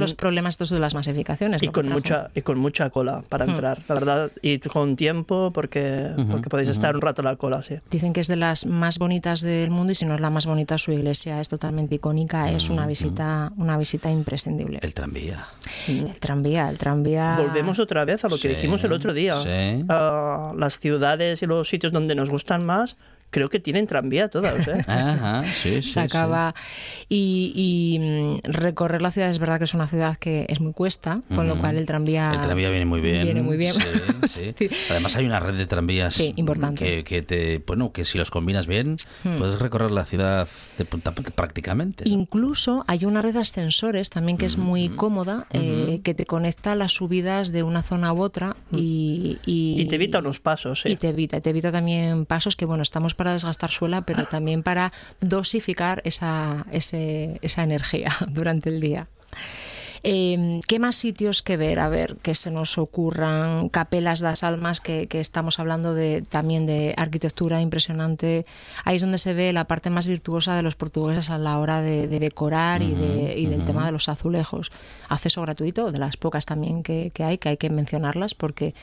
los 0.01 0.13
problemas 0.13 0.53
estos 0.55 0.69
de 0.71 0.79
las 0.79 0.93
masificaciones. 0.93 1.63
Y 1.63 1.67
con, 1.69 1.87
mucha, 1.89 2.29
y 2.35 2.41
con 2.41 2.59
mucha 2.59 2.89
cola 2.89 3.23
para 3.29 3.45
Hmm. 3.45 3.49
entrar, 3.51 3.79
la 3.87 3.95
verdad. 3.95 4.31
Y 4.41 4.59
con 4.59 4.95
tiempo, 4.95 5.49
porque, 5.53 6.11
porque 6.29 6.49
podéis 6.49 6.69
estar 6.69 6.95
un 6.95 7.01
rato 7.01 7.21
en 7.21 7.27
la 7.27 7.35
cola, 7.37 7.61
sí. 7.63 7.75
Dicen 7.89 8.13
que 8.13 8.19
es 8.21 8.27
de 8.27 8.35
las 8.35 8.65
más 8.65 8.99
bonitas 8.99 9.41
del 9.41 9.69
mundo 9.71 9.91
y 9.91 9.95
si 9.95 10.05
no 10.05 10.15
es 10.15 10.21
la 10.21 10.29
más 10.29 10.45
bonita 10.45 10.77
su 10.77 10.91
iglesia 10.91 11.39
es 11.39 11.49
totalmente 11.49 11.95
icónica, 11.95 12.51
es 12.51 12.69
una 12.69 12.85
visita 12.87 13.51
una 13.57 13.77
visita 13.77 14.09
imprescindible. 14.09 14.79
El 14.81 14.93
tranvía. 14.93 15.45
El 15.87 16.19
tranvía, 16.19 16.69
el 16.69 16.77
tranvía. 16.77 17.35
Volvemos 17.37 17.79
otra 17.79 18.05
vez 18.05 18.25
a 18.25 18.29
lo 18.29 18.35
que 18.35 18.41
Sí, 18.41 18.47
dijimos 18.49 18.83
el 18.83 18.91
otro 18.93 19.13
día. 19.13 19.35
sí. 19.41 19.85
Ah, 19.89 20.53
las 20.57 20.79
ciudades 20.79 21.41
y 21.41 21.45
los 21.45 21.67
sitios 21.69 21.91
donde 21.91 22.15
nos 22.15 22.29
gustan 22.29 22.65
más, 22.65 22.97
creo 23.31 23.49
que 23.49 23.59
tienen 23.59 23.87
tranvía 23.87 24.29
todas. 24.29 24.67
¿eh? 24.67 24.83
Ajá, 24.87 25.43
sí, 25.43 25.81
sí. 25.81 25.89
se 25.89 25.99
acaba 26.01 26.53
y, 27.09 27.51
y, 27.55 27.99
mm, 27.99 28.51
recorrer 28.51 29.01
la 29.01 29.11
ciudad 29.11 29.31
es 29.31 29.39
verdad 29.39 29.57
que 29.57 29.63
es 29.65 29.73
una 29.73 29.87
ciudad 29.87 30.17
que 30.17 30.45
es 30.49 30.59
muy 30.61 30.73
cuesta, 30.73 31.21
con 31.33 31.47
lo 31.47 31.59
cual 31.59 31.77
el 31.77 31.85
tranvía 31.87 32.31
El 32.33 32.41
tranvía 32.41 32.69
viene 32.69 32.85
muy 32.85 33.01
bien. 33.01 33.23
Viene 33.23 33.41
muy 33.41 33.57
bien. 33.57 33.73
Sí, 34.27 34.53
sí. 34.57 34.69
Además 34.91 35.15
hay 35.15 35.25
una 35.25 35.39
red 35.39 35.55
de 35.55 35.65
tranvías 35.65 36.13
Sí, 36.13 36.33
importante. 36.35 36.85
que, 36.85 37.03
que 37.03 37.21
te, 37.23 37.57
bueno, 37.65 37.91
que 37.91 38.05
si 38.05 38.17
los 38.17 38.29
combinas 38.29 38.67
bien, 38.67 38.97
Hmm. 39.23 39.37
puedes 39.39 39.59
recorrer 39.59 39.91
la 39.91 40.05
ciudad 40.05 40.47
de 40.77 40.85
punta 40.85 41.09
a 41.11 41.15
punta 41.15 41.31
prácticamente. 41.31 42.03
Incluso 42.07 42.83
hay 42.87 43.05
una 43.05 43.21
red 43.21 43.33
de 43.33 43.39
ascensores 43.39 44.09
también 44.09 44.37
que 44.37 44.45
es 44.45 44.57
muy 44.57 44.89
cómoda, 44.89 45.47
eh, 45.51 46.01
que 46.03 46.13
te 46.13 46.25
conecta 46.25 46.75
las 46.75 46.91
subidas 46.93 47.51
de 47.51 47.63
una 47.63 47.81
zona 47.83 48.13
u 48.13 48.21
otra 48.21 48.55
y, 48.71 49.37
y, 49.45 49.79
Y 49.81 49.85
te 49.85 49.95
evita 49.95 50.19
unos 50.19 50.39
pasos. 50.39 50.83
y 50.85 50.89
Sí. 50.91 50.95
te 50.97 51.09
evita, 51.09 51.39
te 51.41 51.49
evita 51.51 51.71
también 51.71 52.25
pasos 52.25 52.55
que 52.55 52.65
bueno, 52.65 52.83
estamos 52.83 53.15
para 53.21 53.33
desgastar 53.33 53.69
suela, 53.69 54.01
pero 54.01 54.25
también 54.25 54.63
para 54.63 54.91
dosificar 55.19 56.01
esa, 56.05 56.65
ese- 56.71 57.37
esa 57.43 57.61
energía 57.63 58.11
durante 58.29 58.69
el 58.69 58.79
día. 58.81 59.05
Eh, 60.03 60.61
¿Qué 60.67 60.79
más 60.79 60.95
sitios 60.95 61.41
que 61.43 61.57
ver? 61.57 61.79
A 61.79 61.87
ver, 61.87 62.15
que 62.23 62.33
se 62.33 62.49
nos 62.49 62.77
ocurran 62.77 63.69
Capelas 63.69 64.19
das 64.19 64.43
Almas, 64.43 64.81
que, 64.81 65.07
que 65.07 65.19
estamos 65.19 65.59
hablando 65.59 65.93
de 65.93 66.23
también 66.23 66.65
de 66.65 66.93
arquitectura 66.97 67.61
impresionante. 67.61 68.45
Ahí 68.83 68.95
es 68.95 69.01
donde 69.03 69.19
se 69.19 69.33
ve 69.33 69.53
la 69.53 69.65
parte 69.65 69.89
más 69.91 70.07
virtuosa 70.07 70.55
de 70.55 70.63
los 70.63 70.75
portugueses 70.75 71.29
a 71.29 71.37
la 71.37 71.59
hora 71.59 71.81
de, 71.81 72.07
de 72.07 72.19
decorar 72.19 72.81
y, 72.81 72.93
de- 72.95 73.35
y 73.37 73.45
del 73.45 73.63
tema 73.63 73.85
de 73.85 73.91
los 73.91 74.09
azulejos. 74.09 74.71
Acceso 75.09 75.41
gratuito, 75.43 75.91
de 75.91 75.99
las 75.99 76.17
pocas 76.17 76.45
también 76.45 76.81
que, 76.81 77.11
que 77.13 77.23
hay, 77.23 77.37
que 77.37 77.49
hay 77.49 77.57
que 77.57 77.69
mencionarlas, 77.69 78.33
porque 78.33 78.73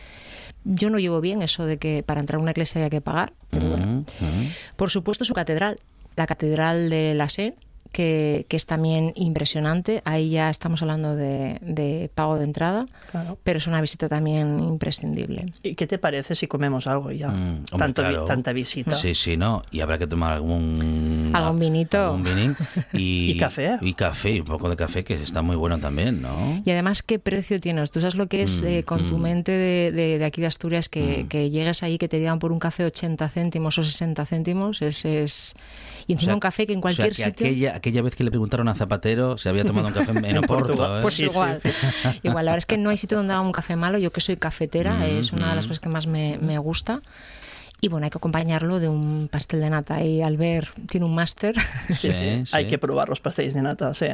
yo 0.65 0.89
no 0.91 0.99
llevo 0.99 1.21
bien 1.21 1.43
eso 1.43 1.67
de 1.67 1.79
que 1.79 2.03
para 2.07 2.21
entrar 2.21 2.39
a 2.39 2.43
una 2.43 2.53
iglesia 2.53 2.85
hay 2.85 2.91
que 2.91 3.01
pagar, 3.01 3.33
pero 3.51 3.69
bueno. 3.71 3.87
Ujú, 3.87 4.25
ujú. 4.25 4.51
Por 4.77 4.91
supuesto, 4.91 5.25
su 5.25 5.35
catedral, 5.35 5.77
la 6.17 6.27
Catedral 6.27 6.91
de 6.91 7.15
la 7.15 7.29
Sé, 7.29 7.55
que, 7.93 8.47
que 8.49 8.57
es 8.57 8.67
también 8.67 9.13
impresionante. 9.17 10.03
Ahí 10.05 10.31
ya 10.31 10.51
estamos 10.51 10.83
hablando 10.83 11.17
de, 11.17 11.59
de 11.63 12.11
pago 12.15 12.39
de 12.39 12.45
entrada, 12.45 12.87
Claro. 13.11 13.39
pero 13.45 13.59
es 13.59 13.67
una 13.67 13.81
visita 13.81 14.09
también 14.09 14.59
imprescindible. 14.61 15.53
¿Y 15.63 15.75
qué 15.75 15.87
te 15.87 15.99
parece 15.99 16.35
si 16.35 16.47
comemos 16.47 16.87
algo 16.87 17.11
ya? 17.11 17.29
Mm, 17.29 17.65
hombre, 17.73 17.79
Tanto 17.79 18.03
vi- 18.03 18.09
claro. 18.09 18.25
tanta 18.25 18.53
visita. 18.53 18.95
Sí, 18.97 19.15
sí, 19.15 19.37
no. 19.37 19.63
Y 19.71 19.81
habrá 19.81 19.99
que 19.99 20.07
tomar 20.07 20.33
algún... 20.33 21.31
Algún 21.35 21.59
vinito. 21.59 21.99
algún 21.99 22.23
vinín. 22.25 22.57
Y, 22.93 23.31
Y 23.33 23.37
café. 23.39 23.79
Y 23.81 23.95
café, 23.95 24.31
y 24.33 24.41
un 24.41 24.47
poco 24.47 24.69
de 24.71 24.77
café, 24.77 25.05
que 25.05 25.15
está 25.15 25.43
muy 25.43 25.57
bueno 25.57 25.79
también, 25.79 26.21
¿no? 26.23 26.63
Y 26.65 26.71
además, 26.71 27.03
¿qué 27.03 27.19
precio 27.19 27.61
tienes? 27.61 27.91
Tú 27.91 28.01
sabes 28.01 28.15
lo 28.15 28.27
que 28.29 28.43
es 28.43 28.61
Mm, 28.63 28.67
eh, 28.67 28.83
con 28.85 29.07
tu 29.07 29.19
mm. 29.19 29.23
mente 29.23 29.53
de, 29.53 29.93
de- 29.93 30.19
de 30.19 30.25
aquí 30.25 30.41
de 30.41 30.47
Asturias, 30.47 30.89
que, 30.89 31.25
Mm. 31.25 31.29
que 31.29 31.51
llegues 31.51 31.83
ahí, 31.83 31.99
que 31.99 32.09
te 32.09 32.19
digan 32.19 32.39
por 32.39 32.53
un 32.53 32.59
café 32.59 32.85
80 32.85 33.29
céntimos 33.29 33.79
o 33.79 33.85
60 33.85 34.25
céntimos. 34.27 34.83
Es, 34.83 35.05
es... 35.05 35.55
Y 36.09 36.15
O 36.15 36.17
encima 36.17 36.31
sea, 36.31 36.35
un 36.35 36.41
café 36.41 36.67
que 36.67 36.73
en 36.73 36.79
o 36.79 36.83
sea, 36.91 36.97
cualquier 36.97 37.09
que 37.11 37.15
sitio... 37.31 37.47
aquella, 37.47 37.77
aquella 37.77 38.03
vez 38.03 38.17
que 38.17 38.25
le 38.25 38.31
preguntaron 38.31 38.67
a 38.69 38.75
Zapatero 38.75 39.37
si 39.37 39.49
había 39.49 39.65
tomado 39.65 39.89
un 39.89 39.95
café 39.95 40.11
en, 40.11 40.25
en 40.25 40.39
Oporto. 40.39 40.99
¿eh? 40.99 41.03
Pues 41.03 41.15
Sí, 41.15 41.25
sí, 41.25 41.31
igual. 41.31 41.61
Igual, 42.23 42.47
la 42.47 42.53
verdad 42.53 42.59
es 42.59 42.67
que 42.67 42.79
no 42.79 42.89
hay 42.91 42.97
sitio 42.97 43.19
donde 43.19 43.35
haga 43.35 43.43
un 43.43 43.53
café 43.53 43.77
malo. 43.77 43.99
Yo 43.99 44.11
que 44.11 44.21
soy 44.21 44.37
cafetera, 44.37 44.95
Mm, 44.95 45.03
es 45.03 45.33
una 45.33 45.51
de 45.51 45.57
las 45.57 45.67
mm. 45.67 45.69
cosas 45.69 45.81
que 45.81 45.89
más 45.91 46.07
me, 46.07 46.39
me 46.41 46.59
gusta. 46.59 47.03
Y 47.81 47.89
bueno, 47.89 48.05
hay 48.07 48.11
que 48.11 48.19
acompañarlo 48.19 48.81
de 48.81 48.89
un 48.89 49.29
pastel 49.31 49.61
de 49.61 49.71
nata. 49.71 50.03
Y 50.03 50.23
Albert 50.23 50.71
tiene 50.89 51.07
un 51.07 51.15
máster. 51.15 51.55
Sí, 51.89 52.11
sí. 52.13 52.13
Sí, 52.13 52.45
Hay 52.53 52.65
sí. 52.65 52.71
que 52.71 52.79
probar 52.79 53.09
los 53.09 53.21
pasteles 53.21 53.55
de 53.55 53.63
nata, 53.63 53.93
sí. 53.95 54.07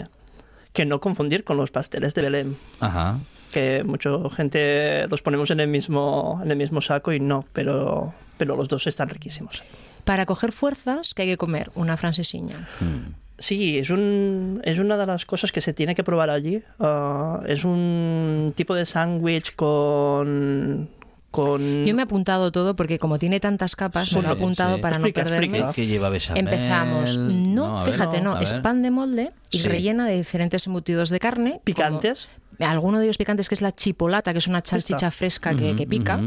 Que 0.72 0.84
no 0.84 1.00
confundir 1.00 1.44
con 1.44 1.56
los 1.56 1.70
pasteles 1.70 2.14
de 2.14 2.22
Belén. 2.22 2.56
Ajá. 2.80 3.20
Que 3.52 3.84
mucha 3.84 4.10
gente 4.34 5.06
los 5.08 5.22
ponemos 5.22 5.50
en 5.52 5.60
el 5.60 5.68
mismo, 5.68 6.40
en 6.42 6.50
el 6.50 6.56
mismo 6.56 6.80
saco 6.80 7.12
y 7.12 7.20
no, 7.20 7.46
pero, 7.52 8.12
pero 8.36 8.56
los 8.56 8.66
dos 8.66 8.86
están 8.88 9.08
riquísimos. 9.08 9.62
Para 10.04 10.26
coger 10.26 10.52
fuerzas, 10.52 11.14
que 11.14 11.22
hay 11.22 11.28
que 11.28 11.36
comer 11.36 11.70
una 11.74 11.96
francesiña. 11.96 12.68
Mm. 12.80 13.12
Sí, 13.38 13.78
es, 13.78 13.90
un, 13.90 14.60
es 14.64 14.78
una 14.78 14.96
de 14.96 15.06
las 15.06 15.26
cosas 15.26 15.50
que 15.50 15.60
se 15.60 15.72
tiene 15.72 15.94
que 15.96 16.04
probar 16.04 16.30
allí. 16.30 16.62
Ah, 16.78 17.40
es 17.46 17.64
un 17.64 18.52
tipo 18.54 18.74
de 18.76 18.86
sándwich 18.86 19.56
con... 19.56 20.88
con 21.32 21.84
Yo 21.84 21.94
me 21.96 22.02
he 22.02 22.04
apuntado 22.04 22.52
todo 22.52 22.76
porque 22.76 23.00
como 23.00 23.18
tiene 23.18 23.40
tantas 23.40 23.74
capas, 23.74 24.08
Sí, 24.08 24.14
me 24.16 24.22
lo 24.22 24.28
he 24.28 24.32
apuntado 24.32 24.76
sí. 24.76 24.82
para 24.82 24.96
Explica, 24.96 25.22
no 25.22 25.28
perderme. 25.30 25.46
explica. 25.46 25.72
¿Qué, 25.72 25.82
qué 25.82 25.86
lleva 25.88 26.10
bechamel? 26.10 26.44
Empezamos. 26.44 27.16
No, 27.18 27.78
a 27.80 27.84
ver, 27.84 27.92
fíjate, 27.94 28.20
no. 28.20 28.34
a 28.36 28.42
Es 28.42 28.54
pan 28.54 28.82
de 28.82 28.90
molde 28.92 29.32
y 29.50 29.58
Sí. 29.58 29.68
rellena 29.68 30.06
de 30.06 30.14
diferentes 30.14 30.66
embutidos 30.68 31.08
de 31.10 31.18
carne. 31.18 31.50
como- 31.50 31.64
picantes. 31.64 32.28
Alguno 32.60 32.98
de 32.98 33.04
ellos 33.06 33.18
picantes 33.18 33.48
que 33.48 33.54
es 33.54 33.62
la 33.62 33.72
chipolata, 33.74 34.32
que 34.32 34.38
es 34.38 34.46
una 34.46 34.62
salchicha 34.64 35.10
fresca 35.10 35.54
que, 35.56 35.74
que 35.76 35.86
pica, 35.86 36.20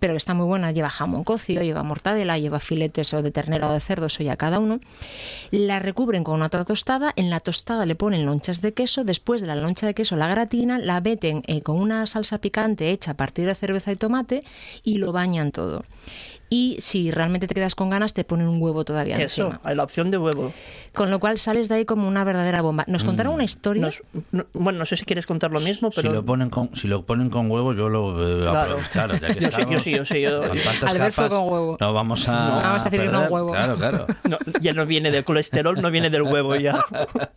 pero 0.00 0.12
que 0.14 0.18
está 0.18 0.34
muy 0.34 0.46
buena. 0.46 0.72
Lleva 0.72 0.90
jamón 0.90 1.24
cocido, 1.24 1.62
lleva 1.62 1.82
mortadela, 1.82 2.38
lleva 2.38 2.60
filetes 2.60 3.12
o 3.14 3.22
de 3.22 3.30
ternera 3.30 3.68
o 3.68 3.72
de 3.72 3.80
cerdo, 3.80 4.06
eso 4.06 4.22
ya 4.22 4.36
cada 4.36 4.58
uno. 4.58 4.80
La 5.50 5.78
recubren 5.78 6.24
con 6.24 6.34
una 6.36 6.46
otra 6.46 6.64
tostada. 6.64 7.12
En 7.16 7.30
la 7.30 7.40
tostada 7.40 7.86
le 7.86 7.94
ponen 7.94 8.24
lonchas 8.26 8.60
de 8.60 8.72
queso. 8.72 9.04
Después 9.04 9.40
de 9.40 9.46
la 9.46 9.54
loncha 9.56 9.86
de 9.86 9.94
queso, 9.94 10.16
la 10.16 10.28
gratina, 10.28 10.78
la 10.78 11.00
meten 11.00 11.42
eh, 11.46 11.62
con 11.62 11.76
una 11.78 12.06
salsa 12.06 12.38
picante 12.38 12.90
hecha 12.90 13.12
a 13.12 13.14
partir 13.14 13.46
de 13.46 13.54
cerveza 13.54 13.92
y 13.92 13.96
tomate 13.96 14.44
y 14.82 14.98
lo 14.98 15.12
bañan 15.12 15.52
todo 15.52 15.84
y 16.50 16.76
si 16.78 17.10
realmente 17.10 17.48
te 17.48 17.54
quedas 17.54 17.74
con 17.74 17.90
ganas 17.90 18.12
te 18.14 18.22
ponen 18.22 18.46
un 18.46 18.62
huevo 18.62 18.84
todavía 18.84 19.16
Eso, 19.16 19.46
encima. 19.46 19.60
hay 19.64 19.74
la 19.74 19.82
opción 19.82 20.10
de 20.12 20.18
huevo. 20.18 20.52
Con 20.94 21.10
lo 21.10 21.18
cual 21.18 21.38
sales 21.38 21.68
de 21.68 21.76
ahí 21.76 21.84
como 21.84 22.06
una 22.06 22.22
verdadera 22.22 22.62
bomba. 22.62 22.84
Nos 22.86 23.02
contaron 23.02 23.32
Mm. 23.32 23.34
una 23.34 23.44
historia. 23.44 23.82
Nos- 23.82 24.02
no- 24.30 24.46
bueno, 24.52 24.78
no 24.78 24.84
sé 24.84 24.96
si 24.96 25.04
quieres 25.04 25.26
contar 25.26 25.50
lo 25.50 25.58
mismo, 25.58 25.73
pero... 25.80 25.92
Si 25.92 26.08
lo 26.08 26.24
ponen 26.24 26.50
con, 26.50 26.74
si 26.74 26.88
lo 26.88 27.04
ponen 27.06 27.30
con 27.30 27.50
huevo, 27.50 27.72
yo 27.74 27.88
lo 27.88 28.38
eh, 28.38 28.40
Claro. 28.40 28.76
claro, 28.92 29.14
ya 29.16 29.34
que 29.34 29.40
Yo 29.40 29.50
sí, 29.50 29.50
yo 29.50 29.78
estamos 29.78 29.82
sí, 29.82 29.90
yo 29.92 30.04
sí, 30.04 30.20
yo- 30.20 30.42
Albert 30.42 31.14
fue 31.14 31.24
capas, 31.24 31.28
con 31.28 31.48
huevo. 31.52 31.76
No 31.80 31.92
vamos 31.92 32.28
a, 32.28 32.32
No, 32.48 32.56
vamos 32.56 32.86
a 32.86 32.90
decir 32.90 33.06
perder. 33.10 33.30
huevo. 33.30 33.52
Claro, 33.52 33.76
claro. 33.76 34.06
No, 34.28 34.38
ya 34.60 34.72
no 34.72 34.86
viene 34.86 35.10
del 35.10 35.24
colesterol, 35.24 35.80
no 35.80 35.90
viene 35.90 36.10
del 36.10 36.22
huevo 36.22 36.54
ya. 36.56 36.74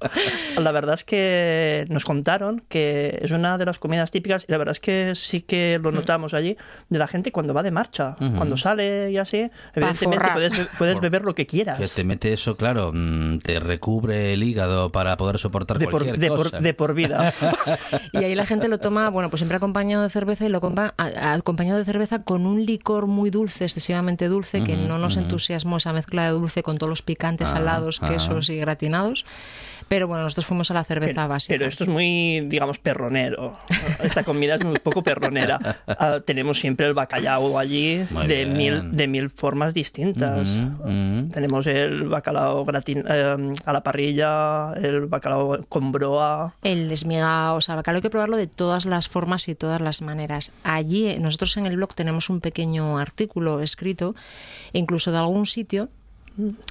La 0.61 0.71
verdad 0.71 0.95
es 0.95 1.03
que 1.03 1.85
nos 1.89 2.05
contaron 2.05 2.63
que 2.69 3.19
es 3.21 3.31
una 3.31 3.57
de 3.57 3.65
las 3.65 3.79
comidas 3.79 4.11
típicas 4.11 4.45
y 4.47 4.51
la 4.51 4.57
verdad 4.57 4.71
es 4.73 4.79
que 4.79 5.13
sí 5.15 5.41
que 5.41 5.77
Mm. 5.79 5.83
lo 5.83 5.91
notamos 5.91 6.33
allí 6.33 6.57
de 6.89 6.99
la 6.99 7.07
gente 7.07 7.31
cuando 7.31 7.53
va 7.53 7.61
de 7.63 7.71
marcha, 7.71 8.15
cuando 8.17 8.57
sale 8.57 9.11
y 9.11 9.17
así, 9.17 9.49
evidentemente 9.75 10.27
puedes, 10.33 10.53
puedes 10.77 10.99
beber 10.99 11.23
lo 11.23 11.35
que 11.35 11.45
quieras. 11.45 11.77
Que 11.79 11.87
te 11.87 12.03
mete 12.03 12.33
eso, 12.33 12.55
claro, 12.55 12.91
mm, 12.93 13.39
te 13.39 13.59
recubre 13.59 14.33
el 14.33 14.43
hígado 14.43 14.91
para 14.91 15.17
poder 15.17 15.37
soportar 15.39 15.77
De 15.77 15.85
por, 15.85 15.93
cualquier 16.03 16.17
de, 16.19 16.27
por, 16.29 16.37
cosa. 16.43 16.59
de 16.59 16.73
por 16.73 16.93
vida. 16.93 17.33
Y 18.13 18.23
ahí 18.27 18.35
la 18.35 18.45
gente 18.45 18.67
lo 18.67 18.77
toma, 18.79 19.09
bueno, 19.09 19.29
pues 19.29 19.39
siempre 19.39 19.57
acompañado 19.57 20.03
de 20.03 20.09
cerveza 20.09 20.45
y 20.45 20.49
lo 20.49 20.61
compa- 20.61 20.93
a- 20.97 21.33
acompañado 21.33 21.79
de 21.79 21.85
cerveza 21.85 22.23
con 22.23 22.45
un 22.45 22.65
licor 22.65 23.07
muy 23.07 23.29
dulce, 23.29 23.63
excesivamente 23.65 24.27
dulce, 24.27 24.63
que 24.63 24.75
no 24.77 24.97
nos 24.97 25.17
entusiasmó 25.17 25.77
esa 25.77 25.93
mezcla 25.93 26.25
de 26.25 26.31
dulce 26.31 26.63
con 26.63 26.77
todos 26.77 26.89
los 26.89 27.01
picantes, 27.01 27.49
Ah, 27.49 27.57
salados, 27.57 27.99
ah. 28.03 28.09
quesos 28.09 28.49
y 28.49 28.57
gratinados. 28.57 29.25
Pero 29.87 30.07
bueno, 30.07 30.23
nosotros 30.23 30.45
fuimos 30.45 30.69
a 30.71 30.73
la 30.73 30.83
cerveza 30.83 31.13
Pero, 31.13 31.27
básica. 31.29 31.53
pero 31.53 31.65
esto 31.65 31.83
es 31.85 31.89
muy, 31.89 32.41
digamos, 32.41 32.77
perronero. 32.79 33.57
Esta 34.03 34.23
comida 34.23 34.55
es 34.55 34.63
muy 34.65 34.79
poco 34.79 35.01
perronera. 35.03 35.59
Ah, 35.99 36.19
tenemos 36.23 36.59
siempre 36.59 36.85
el 36.85 36.93
bacalao 36.93 37.57
allí 37.57 38.05
Muy 38.11 38.27
de 38.27 38.45
bien. 38.45 38.57
mil, 38.57 38.91
de 38.95 39.07
mil 39.07 39.29
formas 39.29 39.73
distintas. 39.73 40.49
Tenemos 41.33 41.65
el 41.67 42.03
bacalao 42.07 42.63
gratin 42.65 43.03
eh, 43.07 43.53
a 43.65 43.73
la 43.73 43.81
parrilla, 43.81 44.73
el 44.73 45.05
bacalao 45.07 45.59
con 45.69 45.91
broa. 45.91 46.55
El 46.61 46.89
desmigado, 46.89 47.55
o 47.55 47.61
sea, 47.61 47.73
el 47.73 47.77
bacalao 47.77 47.97
hay 47.97 48.01
que 48.01 48.09
probarlo 48.09 48.37
de 48.37 48.47
todas 48.47 48.85
las 48.85 49.07
formas 49.07 49.47
y 49.47 49.55
todas 49.55 49.81
las 49.81 50.01
maneras. 50.01 50.51
Allí, 50.63 51.07
eh, 51.07 51.19
nosotros 51.19 51.55
en 51.57 51.65
el 51.65 51.77
blog 51.77 51.93
tenemos 51.95 52.29
un 52.29 52.41
pequeño 52.41 52.97
artículo 52.97 53.61
escrito, 53.61 54.13
incluso 54.73 55.11
de 55.11 55.17
algún 55.17 55.45
sitio 55.45 55.89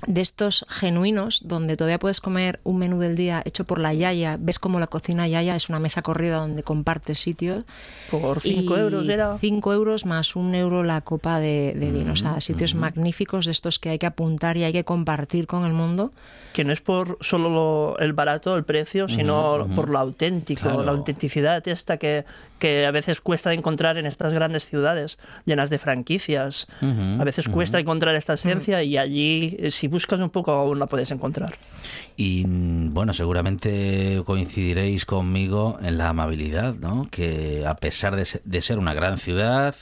de 0.06 0.20
estos 0.20 0.64
genuinos 0.68 1.40
donde 1.44 1.76
todavía 1.76 1.98
puedes 1.98 2.20
comer 2.20 2.60
un 2.62 2.78
menú 2.78 3.00
del 3.00 3.16
día 3.16 3.42
hecho 3.44 3.64
por 3.64 3.80
la 3.80 3.92
Yaya, 3.92 4.36
ves 4.40 4.58
como 4.58 4.78
la 4.78 4.86
cocina 4.86 5.26
Yaya 5.26 5.56
es 5.56 5.68
una 5.68 5.78
mesa 5.80 6.02
corrida 6.02 6.36
donde 6.38 6.62
compartes 6.62 7.18
sitios. 7.18 7.64
Por 8.10 8.40
5 8.40 8.76
Y 8.76 8.80
euros 8.80 9.08
era. 9.08 9.36
5 9.40 9.72
euros 9.72 10.06
más 10.06 10.36
un 10.36 10.54
euro 10.54 10.84
la 10.84 11.00
copa 11.00 11.40
de, 11.40 11.74
de 11.76 11.90
vino. 11.90 12.12
O 12.12 12.16
sea, 12.16 12.40
sitios 12.40 12.74
Mm, 12.74 12.78
magníficos 12.78 13.46
de 13.46 13.52
estos 13.52 13.78
que 13.78 13.90
hay 13.90 13.98
que 13.98 14.06
apuntar 14.06 14.56
y 14.56 14.64
hay 14.64 14.72
que 14.72 14.84
compartir 14.84 15.46
con 15.46 15.64
el 15.64 15.72
mundo. 15.72 16.12
Que 16.52 16.64
no 16.64 16.72
es 16.72 16.80
por 16.80 17.18
solo 17.20 17.50
lo- 17.50 17.98
el 17.98 18.12
barato, 18.12 18.56
el 18.56 18.64
precio, 18.64 19.08
sino 19.08 19.66
por 19.74 19.90
lo 19.90 19.98
auténtico, 19.98 20.62
Claro. 20.62 20.84
la 20.84 20.92
autenticidad 20.92 21.66
esta 21.68 21.96
que, 21.98 22.24
que 22.58 22.86
a 22.86 22.90
veces 22.92 23.20
cuesta 23.20 23.52
encontrar 23.52 23.98
en 23.98 24.06
estas 24.06 24.32
grandes 24.32 24.66
ciudades 24.66 25.18
llenas 25.44 25.68
de 25.70 25.78
franquicias. 25.78 26.66
A 26.80 27.24
veces 27.24 27.48
cuesta 27.48 27.78
encontrar 27.80 28.14
esta 28.14 28.34
esencia 28.34 28.82
y 28.82 28.96
allí, 28.96 29.55
eh, 29.58 29.70
si 29.70 29.88
buscas 29.88 30.20
un 30.20 30.30
poco, 30.30 30.52
aún 30.52 30.78
la 30.78 30.86
puedes 30.86 31.10
encontrar. 31.10 31.56
Y 32.16 32.44
bueno, 32.46 33.12
seguramente 33.14 34.22
coincidiréis 34.24 35.04
conmigo 35.04 35.78
en 35.82 35.98
la 35.98 36.08
amabilidad, 36.08 36.74
¿no? 36.74 37.08
Que 37.10 37.64
a 37.66 37.76
pesar 37.76 38.16
de 38.16 38.24
se- 38.24 38.40
de 38.44 38.62
ser 38.62 38.78
una 38.78 38.94
gran 38.94 39.18
ciudad, 39.18 39.74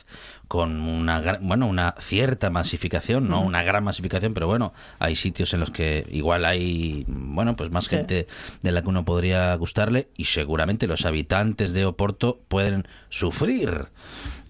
con 0.49 0.83
una 0.83 1.39
bueno, 1.41 1.67
una 1.67 1.95
cierta 1.99 2.51
masificación, 2.51 3.29
no 3.29 3.41
una 3.41 3.63
gran 3.63 3.83
masificación, 3.83 4.35
pero 4.35 4.47
bueno, 4.47 4.73
hay 4.99 5.17
sitios 5.17 5.55
en 5.55 5.61
los 5.61 5.71
que 5.71 6.07
igual 6.11 6.45
hay 6.45 7.05
bueno, 7.09 7.57
pues 7.57 7.71
más 7.71 7.85
Sí. 7.85 7.91
gente 7.97 8.27
de 8.63 8.73
la 8.73 8.83
que 8.83 8.89
uno 8.89 9.05
podría 9.05 9.55
gustarle 9.57 10.09
y 10.17 10.27
seguramente 10.27 10.87
los 10.87 11.07
habitantes 11.07 11.73
de 11.73 11.87
Oporto 11.87 12.41
pueden 12.49 12.87
sufrir 13.09 13.87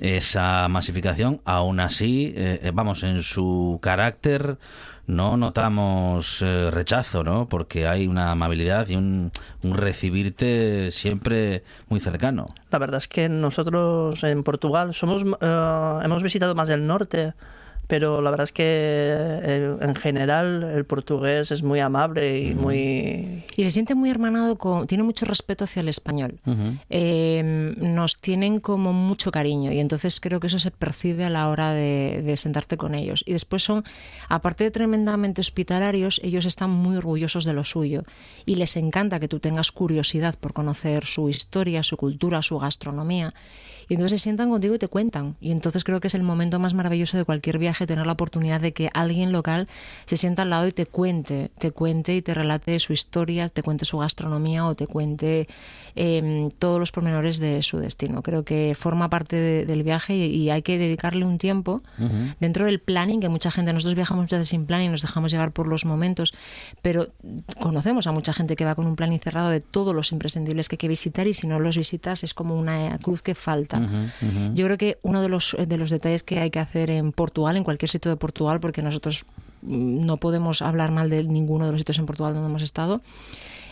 esa 0.00 0.66
masificación, 0.68 1.40
aún 1.44 1.78
así, 1.80 2.32
eh, 2.36 2.60
eh, 2.62 2.70
vamos, 2.74 3.02
en 3.04 3.22
su 3.22 3.78
carácter 3.80 4.58
no 5.06 5.36
notamos 5.36 6.40
eh, 6.42 6.70
rechazo, 6.70 7.24
¿no? 7.24 7.46
Porque 7.48 7.86
hay 7.86 8.06
una 8.06 8.30
amabilidad 8.30 8.88
y 8.88 8.96
un, 8.96 9.30
recibirte 9.62 10.90
siempre 10.92 11.62
muy 11.88 12.00
cercano. 12.00 12.46
La 12.70 12.78
verdad 12.78 12.98
es 12.98 13.08
que 13.08 13.28
nosotros 13.28 14.22
en 14.24 14.42
Portugal 14.42 14.94
somos 14.94 15.22
eh, 15.40 15.98
hemos 16.02 16.22
visitado 16.22 16.54
más 16.54 16.68
el 16.70 16.86
norte, 16.86 17.34
pero 17.86 18.22
la 18.22 18.30
verdad 18.30 18.44
es 18.44 18.52
que 18.52 18.64
eh, 18.66 19.76
en 19.80 19.94
general 19.94 20.62
el 20.62 20.84
portugués 20.84 21.50
es 21.50 21.62
muy 21.62 21.80
amable 21.80 22.40
y 22.40 22.54
muy 22.54 23.44
Y 23.56 23.64
se 23.64 23.70
siente 23.70 23.94
muy 23.94 24.10
hermanado, 24.10 24.56
con, 24.56 24.86
tiene 24.86 25.04
mucho 25.04 25.26
respeto 25.26 25.64
hacia 25.64 25.80
el 25.80 25.88
español. 25.88 26.38
Eh, 26.90 27.74
nos 27.76 28.16
tienen 28.16 28.60
como 28.60 28.92
mucho 28.92 29.30
cariño 29.30 29.72
y 29.72 29.80
entonces 29.80 30.20
creo 30.20 30.40
que 30.40 30.46
eso 30.46 30.58
se 30.58 30.70
percibe 30.70 31.24
a 31.24 31.30
la 31.30 31.48
hora 31.48 31.72
de, 31.72 32.22
de 32.24 32.36
sentarte 32.36 32.76
con 32.76 32.94
ellos. 32.94 33.22
Y 33.26 33.32
después 33.32 33.62
son, 33.62 33.84
aparte 34.28 34.64
de 34.64 34.70
tremendamente 34.70 35.40
hospitalarios, 35.40 36.20
ellos 36.24 36.46
están 36.46 36.70
muy 36.70 36.96
orgullosos 36.96 37.44
de 37.44 37.52
lo 37.52 37.64
suyo 37.64 38.02
y 38.46 38.56
les 38.56 38.76
encanta 38.76 39.20
que 39.20 39.28
tú 39.28 39.40
tengas 39.40 39.72
curiosidad 39.72 40.34
por 40.38 40.52
conocer 40.52 41.04
su 41.04 41.28
historia, 41.28 41.82
su 41.82 41.96
cultura, 41.96 42.42
su 42.42 42.58
gastronomía. 42.58 43.32
Y 43.88 43.94
entonces 43.94 44.20
se 44.20 44.24
sientan 44.24 44.50
contigo 44.50 44.74
y 44.74 44.78
te 44.78 44.88
cuentan. 44.88 45.36
Y 45.40 45.50
entonces 45.50 45.84
creo 45.84 46.00
que 46.00 46.08
es 46.08 46.14
el 46.14 46.22
momento 46.22 46.58
más 46.58 46.74
maravilloso 46.74 47.16
de 47.16 47.24
cualquier 47.24 47.58
viaje, 47.58 47.86
tener 47.86 48.06
la 48.06 48.12
oportunidad 48.12 48.60
de 48.60 48.72
que 48.72 48.88
alguien 48.94 49.32
local 49.32 49.68
se 50.06 50.16
sienta 50.16 50.42
al 50.42 50.50
lado 50.50 50.66
y 50.66 50.72
te 50.72 50.86
cuente, 50.86 51.50
te 51.58 51.70
cuente 51.70 52.14
y 52.16 52.22
te 52.22 52.34
relate 52.34 52.78
su 52.80 52.92
historia, 52.92 53.48
te 53.48 53.62
cuente 53.62 53.84
su 53.84 53.98
gastronomía 53.98 54.66
o 54.66 54.74
te 54.74 54.86
cuente 54.86 55.48
eh, 55.96 56.48
todos 56.58 56.78
los 56.80 56.90
pormenores 56.92 57.38
de 57.38 57.62
su 57.62 57.78
destino. 57.78 58.22
Creo 58.22 58.44
que 58.44 58.74
forma 58.76 59.08
parte 59.10 59.36
de- 59.36 59.64
del 59.66 59.82
viaje 59.82 60.16
y, 60.16 60.24
y 60.34 60.50
hay 60.50 60.62
que 60.62 60.78
dedicarle 60.78 61.24
un 61.24 61.38
tiempo 61.38 61.82
dentro 62.40 62.64
del 62.66 62.80
planning, 62.80 63.20
que 63.20 63.28
mucha 63.28 63.50
gente, 63.50 63.72
nosotros 63.72 63.94
viajamos 63.94 64.22
muchas 64.22 64.40
veces 64.40 64.48
sin 64.50 64.66
planning, 64.66 64.90
nos 64.90 65.02
dejamos 65.02 65.30
llevar 65.30 65.52
por 65.52 65.68
los 65.68 65.84
momentos, 65.84 66.32
pero 66.82 67.08
conocemos 67.60 68.06
a 68.06 68.12
mucha 68.12 68.32
gente 68.32 68.56
que 68.56 68.64
va 68.64 68.74
con 68.74 68.86
un 68.86 68.96
planning 68.96 69.20
cerrado 69.20 69.50
de 69.50 69.60
todos 69.60 69.94
los 69.94 70.12
imprescindibles 70.12 70.68
que 70.68 70.74
hay 70.74 70.78
que 70.78 70.88
visitar 70.88 71.26
y 71.26 71.34
si 71.34 71.46
no 71.46 71.58
los 71.60 71.76
visitas 71.76 72.24
es 72.24 72.34
como 72.34 72.56
una 72.58 72.98
cruz 72.98 73.22
que 73.22 73.34
falta. 73.34 73.73
Yo 74.54 74.66
creo 74.66 74.78
que 74.78 74.98
uno 75.02 75.22
de 75.22 75.28
los, 75.28 75.56
de 75.58 75.76
los 75.76 75.90
detalles 75.90 76.22
que 76.22 76.40
hay 76.40 76.50
que 76.50 76.58
hacer 76.58 76.90
en 76.90 77.12
Portugal, 77.12 77.56
en 77.56 77.64
cualquier 77.64 77.90
sitio 77.90 78.10
de 78.10 78.16
Portugal, 78.16 78.60
porque 78.60 78.82
nosotros 78.82 79.24
mm, 79.62 80.04
no 80.06 80.16
podemos 80.16 80.62
hablar 80.62 80.90
mal 80.90 81.10
de 81.10 81.24
ninguno 81.24 81.66
de 81.66 81.72
los 81.72 81.80
sitios 81.80 81.98
en 81.98 82.06
Portugal 82.06 82.34
donde 82.34 82.48
hemos 82.48 82.62
estado, 82.62 83.02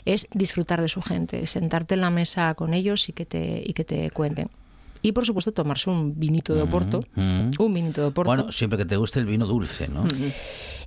es 0.05 0.27
disfrutar 0.33 0.81
de 0.81 0.89
su 0.89 1.01
gente, 1.03 1.47
sentarte 1.47 1.95
en 1.95 2.01
la 2.01 2.11
mesa 2.11 2.55
con 2.55 2.75
ellos 2.75 3.09
y 3.09 3.13
que 3.13 3.25
te, 3.25 3.63
y 3.65 3.73
que 3.73 3.85
te 3.85 4.11
cuenten. 4.11 4.49
Y 5.03 5.13
por 5.13 5.27
supuesto 5.27 5.53
tomarse 5.53 5.91
un 5.91 6.19
vinito 6.19 6.55
de 6.55 6.63
Oporto, 6.63 7.01
mm. 7.17 7.51
un 7.59 7.75
vinito 7.75 8.01
de 8.03 8.07
Oporto. 8.09 8.29
Bueno, 8.29 8.53
siempre 8.53 8.79
que 8.79 8.85
te 8.85 8.97
guste 8.97 9.19
el 9.19 9.27
vino 9.27 9.47
dulce, 9.47 9.89
¿no? 9.89 10.05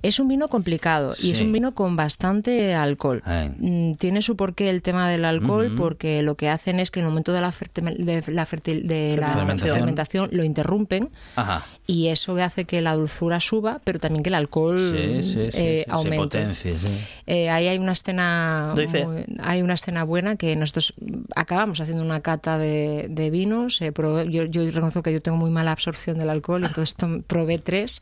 Es 0.02 0.20
un 0.20 0.28
vino 0.28 0.48
complicado 0.48 1.14
y 1.20 1.30
es 1.32 1.40
un 1.40 1.50
vino 1.52 1.74
con 1.74 1.96
bastante 1.96 2.74
alcohol. 2.74 3.22
Ay. 3.24 3.50
Mm, 3.58 3.94
Tiene 3.96 4.20
su 4.22 4.36
porqué 4.36 4.68
el 4.70 4.82
tema 4.82 5.10
del 5.10 5.24
alcohol 5.24 5.74
porque 5.76 6.22
lo 6.22 6.34
que 6.36 6.48
hacen 6.48 6.80
es 6.80 6.90
que 6.90 7.00
en 7.00 7.06
el 7.06 7.10
momento 7.10 7.32
de 7.32 7.40
la, 7.40 7.52
de 7.74 8.22
la, 8.28 8.46
fertil- 8.46 8.82
de 8.84 9.16
la 9.18 9.28
Fermentación. 9.34 9.76
fermentación 9.76 10.28
lo 10.32 10.44
interrumpen 10.44 11.08
Ajá. 11.34 11.64
y 11.86 12.08
eso 12.08 12.36
hace 12.36 12.66
que 12.66 12.82
la 12.82 12.94
dulzura 12.94 13.40
suba, 13.40 13.80
pero 13.84 13.98
también 13.98 14.22
que 14.22 14.28
el 14.28 14.34
alcohol 14.34 14.78
Sí, 14.78 15.22
sí, 15.22 15.32
sí, 15.32 15.38
eh, 15.40 15.50
sí, 15.50 15.50
se 15.52 15.86
aumente. 15.88 16.16
potencie, 16.18 16.78
sí. 16.78 16.86
Eh, 17.26 17.48
ahí 17.50 17.66
hay 17.66 17.78
una 17.78 17.92
escena 17.92 18.74
muy- 18.74 19.24
hay 19.42 19.62
una 19.62 19.74
escena 19.74 20.04
buena 20.04 20.36
que 20.36 20.54
nosotros 20.56 20.92
acabamos 21.34 21.80
haciendo 21.80 22.04
una 22.04 22.20
cata 22.20 22.58
de, 22.58 23.06
de 23.08 23.30
vinos 23.30 23.80
eh, 23.80 23.92
probé- 24.06 24.30
yo, 24.30 24.44
yo 24.44 24.64
reconozco 24.70 25.02
que 25.02 25.12
yo 25.12 25.20
tengo 25.20 25.36
muy 25.36 25.50
mala 25.50 25.72
absorción 25.72 26.18
del 26.18 26.30
alcohol 26.30 26.62
entonces 26.64 26.94
probé 27.26 27.58
tres 27.58 28.00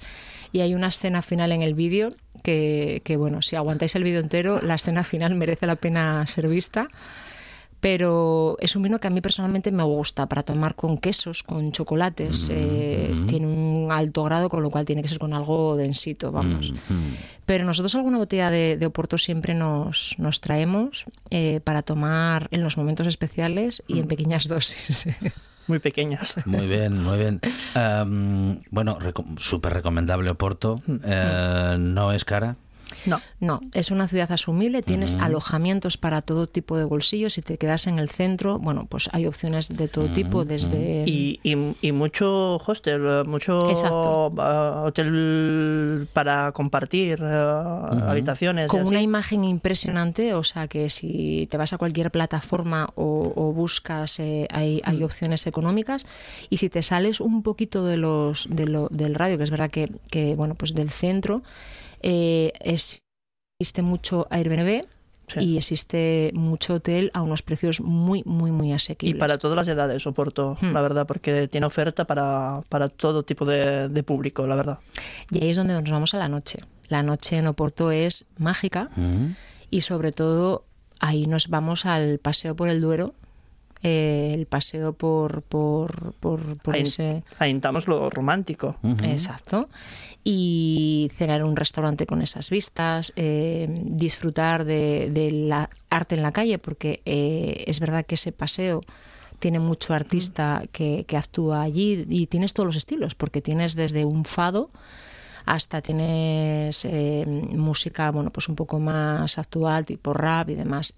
y 0.52 0.60
hay 0.60 0.74
una 0.74 0.88
escena 0.88 1.22
final 1.22 1.52
en 1.52 1.62
el 1.62 1.74
vídeo 1.74 2.10
que, 2.42 3.00
que, 3.04 3.16
bueno 3.16 3.42
si 3.42 3.56
aguantáis 3.56 3.94
el 3.96 4.04
vídeo 4.04 4.20
entero 4.20 4.60
la 4.62 4.74
escena 4.74 5.02
final 5.04 5.34
merece 5.34 5.66
la 5.66 5.76
pena 5.76 6.26
ser 6.26 6.48
vista 6.48 6.88
pero 7.80 8.56
es 8.60 8.76
un 8.76 8.82
vino 8.82 8.98
que 8.98 9.08
a 9.08 9.10
mí 9.10 9.20
personalmente 9.20 9.70
me 9.70 9.82
gusta 9.82 10.26
para 10.26 10.42
tomar 10.42 10.74
con 10.74 10.96
quesos, 10.96 11.42
con 11.42 11.70
chocolates. 11.70 12.48
eh, 12.50 13.14
Tiene 13.26 13.46
un 13.46 13.92
alto 13.92 14.24
grado, 14.24 14.48
con 14.48 14.62
lo 14.62 14.70
cual 14.70 14.86
tiene 14.86 15.02
que 15.02 15.08
ser 15.08 15.18
con 15.18 15.34
algo 15.34 15.76
densito, 15.76 16.32
vamos. 16.32 16.72
Mm, 16.72 17.12
Pero 17.44 17.66
nosotros 17.66 17.94
alguna 17.94 18.16
botella 18.16 18.48
de, 18.50 18.78
de 18.78 18.86
Oporto 18.86 19.18
siempre 19.18 19.52
nos, 19.52 20.14
nos 20.16 20.40
traemos 20.40 21.04
eh, 21.28 21.60
para 21.62 21.82
tomar 21.82 22.48
en 22.52 22.62
los 22.62 22.78
momentos 22.78 23.06
especiales 23.06 23.82
y 23.86 23.98
en 23.98 24.06
pequeñas 24.08 24.48
dosis. 24.48 25.06
Muy 25.66 25.78
pequeñas. 25.78 26.36
Muy 26.46 26.66
bien, 26.66 27.02
muy 27.02 27.18
bien. 27.18 27.40
Bueno, 28.70 28.98
súper 29.36 29.74
recomendable 29.74 30.30
Oporto. 30.30 30.82
Eh, 31.04 31.76
no 31.78 32.12
es 32.12 32.24
cara. 32.24 32.56
No. 33.06 33.20
No, 33.40 33.60
es 33.74 33.90
una 33.90 34.08
ciudad 34.08 34.30
asumible, 34.32 34.82
tienes 34.82 35.16
alojamientos 35.16 35.96
para 35.96 36.22
todo 36.22 36.46
tipo 36.46 36.76
de 36.78 36.84
bolsillos. 36.84 37.34
Si 37.34 37.42
te 37.42 37.58
quedas 37.58 37.86
en 37.86 37.98
el 37.98 38.08
centro, 38.08 38.58
bueno, 38.58 38.86
pues 38.88 39.08
hay 39.12 39.26
opciones 39.26 39.68
de 39.68 39.88
todo 39.88 40.08
tipo, 40.12 40.44
desde... 40.44 41.04
Y, 41.06 41.40
y- 41.42 41.76
y 41.82 41.92
mucho 41.92 42.56
hostel, 42.56 43.02
eh, 43.04 43.22
mucho 43.26 43.68
Exacto. 43.70 44.32
eh, 44.38 44.86
hotel 44.86 46.08
para 46.12 46.52
compartir 46.52 47.18
eh, 47.22 47.26
habitaciones. 48.06 48.66
y 48.66 48.68
con 48.68 48.80
así. 48.80 48.88
una 48.88 49.02
imagen 49.02 49.44
impresionante, 49.44 50.34
o 50.34 50.42
sea 50.42 50.68
que 50.68 50.88
si 50.90 51.46
te 51.50 51.56
vas 51.56 51.72
a 51.72 51.78
cualquier 51.78 52.10
plataforma 52.10 52.88
o, 52.94 53.32
o 53.34 53.52
buscas, 53.52 54.18
eh, 54.20 54.46
hay, 54.50 54.80
hay 54.84 54.98
Mm. 55.00 55.04
opciones 55.04 55.46
económicas. 55.46 56.06
Y 56.50 56.56
si 56.58 56.68
te 56.70 56.82
sales 56.82 57.20
un 57.20 57.42
poquito 57.42 57.84
de 57.84 57.96
los, 57.96 58.46
de 58.50 58.66
lo- 58.66 58.88
del 58.90 59.14
radio, 59.14 59.36
que 59.38 59.44
es 59.44 59.50
verdad 59.50 59.70
que, 59.70 59.88
que, 60.10 60.34
bueno, 60.36 60.54
pues 60.54 60.74
del 60.74 60.90
centro, 60.90 61.42
eh, 62.06 62.52
es- 62.60 63.00
existe 63.58 63.80
mucho 63.82 64.26
Airbnb 64.30 64.84
y 65.40 65.56
existe 65.56 66.30
mucho 66.34 66.74
hotel 66.74 67.10
a 67.14 67.22
unos 67.22 67.40
precios 67.40 67.80
muy, 67.80 68.22
muy, 68.26 68.50
muy 68.52 68.68
Y 68.68 68.72
asequibles. 68.74 69.18
para 69.18 69.38
todas 69.38 69.56
las 69.56 69.66
edades, 69.68 70.06
Oporto, 70.06 70.58
Hmm. 70.60 70.72
la 70.74 70.82
verdad, 70.82 71.06
porque 71.06 71.48
tiene 71.48 71.66
oferta 71.66 72.04
para, 72.04 72.60
para 72.68 72.90
todo 72.90 73.22
tipo 73.22 73.46
de, 73.46 73.88
de 73.88 74.02
público, 74.02 74.46
la 74.46 74.54
verdad. 74.56 74.78
Y 75.30 75.42
ahí 75.42 75.50
es 75.50 75.56
donde 75.56 75.72
nos 75.72 75.90
vamos 75.90 76.12
a 76.12 76.18
la 76.18 76.28
noche. 76.28 76.60
La 76.88 77.02
noche 77.02 77.38
en 77.38 77.46
Oporto 77.46 77.90
es 77.90 78.26
mágica 78.36 78.90
y 79.70 79.80
sobre 79.80 80.12
todo 80.12 80.66
ahí 81.00 81.24
nos 81.24 81.48
vamos 81.48 81.86
al 81.86 82.18
paseo 82.18 82.54
por 82.54 82.68
el 82.68 82.82
Duero, 82.82 83.14
eh, 83.84 84.32
el 84.34 84.46
paseo 84.46 84.94
por, 84.94 85.42
por, 85.42 86.14
por, 86.14 86.56
por 86.58 86.74
Ahí, 86.74 86.82
ese... 86.82 87.22
lo 87.86 88.08
romántico. 88.08 88.76
Exacto. 89.02 89.68
Y 90.24 91.10
cenar 91.16 91.42
en 91.42 91.46
un 91.46 91.54
restaurante 91.54 92.06
con 92.06 92.22
esas 92.22 92.48
vistas, 92.48 93.12
eh, 93.14 93.66
disfrutar 93.82 94.64
de, 94.64 95.10
de 95.12 95.30
la 95.30 95.68
arte 95.90 96.14
en 96.14 96.22
la 96.22 96.32
calle, 96.32 96.58
porque 96.58 97.02
eh, 97.04 97.64
es 97.66 97.78
verdad 97.78 98.06
que 98.06 98.14
ese 98.14 98.32
paseo 98.32 98.80
tiene 99.38 99.60
mucho 99.60 99.92
artista 99.92 100.62
que, 100.72 101.04
que 101.06 101.18
actúa 101.18 101.60
allí 101.60 102.06
y 102.08 102.26
tienes 102.26 102.54
todos 102.54 102.66
los 102.66 102.76
estilos, 102.76 103.14
porque 103.14 103.42
tienes 103.42 103.74
desde 103.74 104.06
un 104.06 104.24
fado 104.24 104.70
hasta 105.44 105.82
tienes 105.82 106.86
eh, 106.86 107.24
música, 107.26 108.10
bueno, 108.10 108.30
pues 108.30 108.48
un 108.48 108.56
poco 108.56 108.80
más 108.80 109.36
actual, 109.36 109.84
tipo 109.84 110.14
rap 110.14 110.48
y 110.48 110.54
demás. 110.54 110.94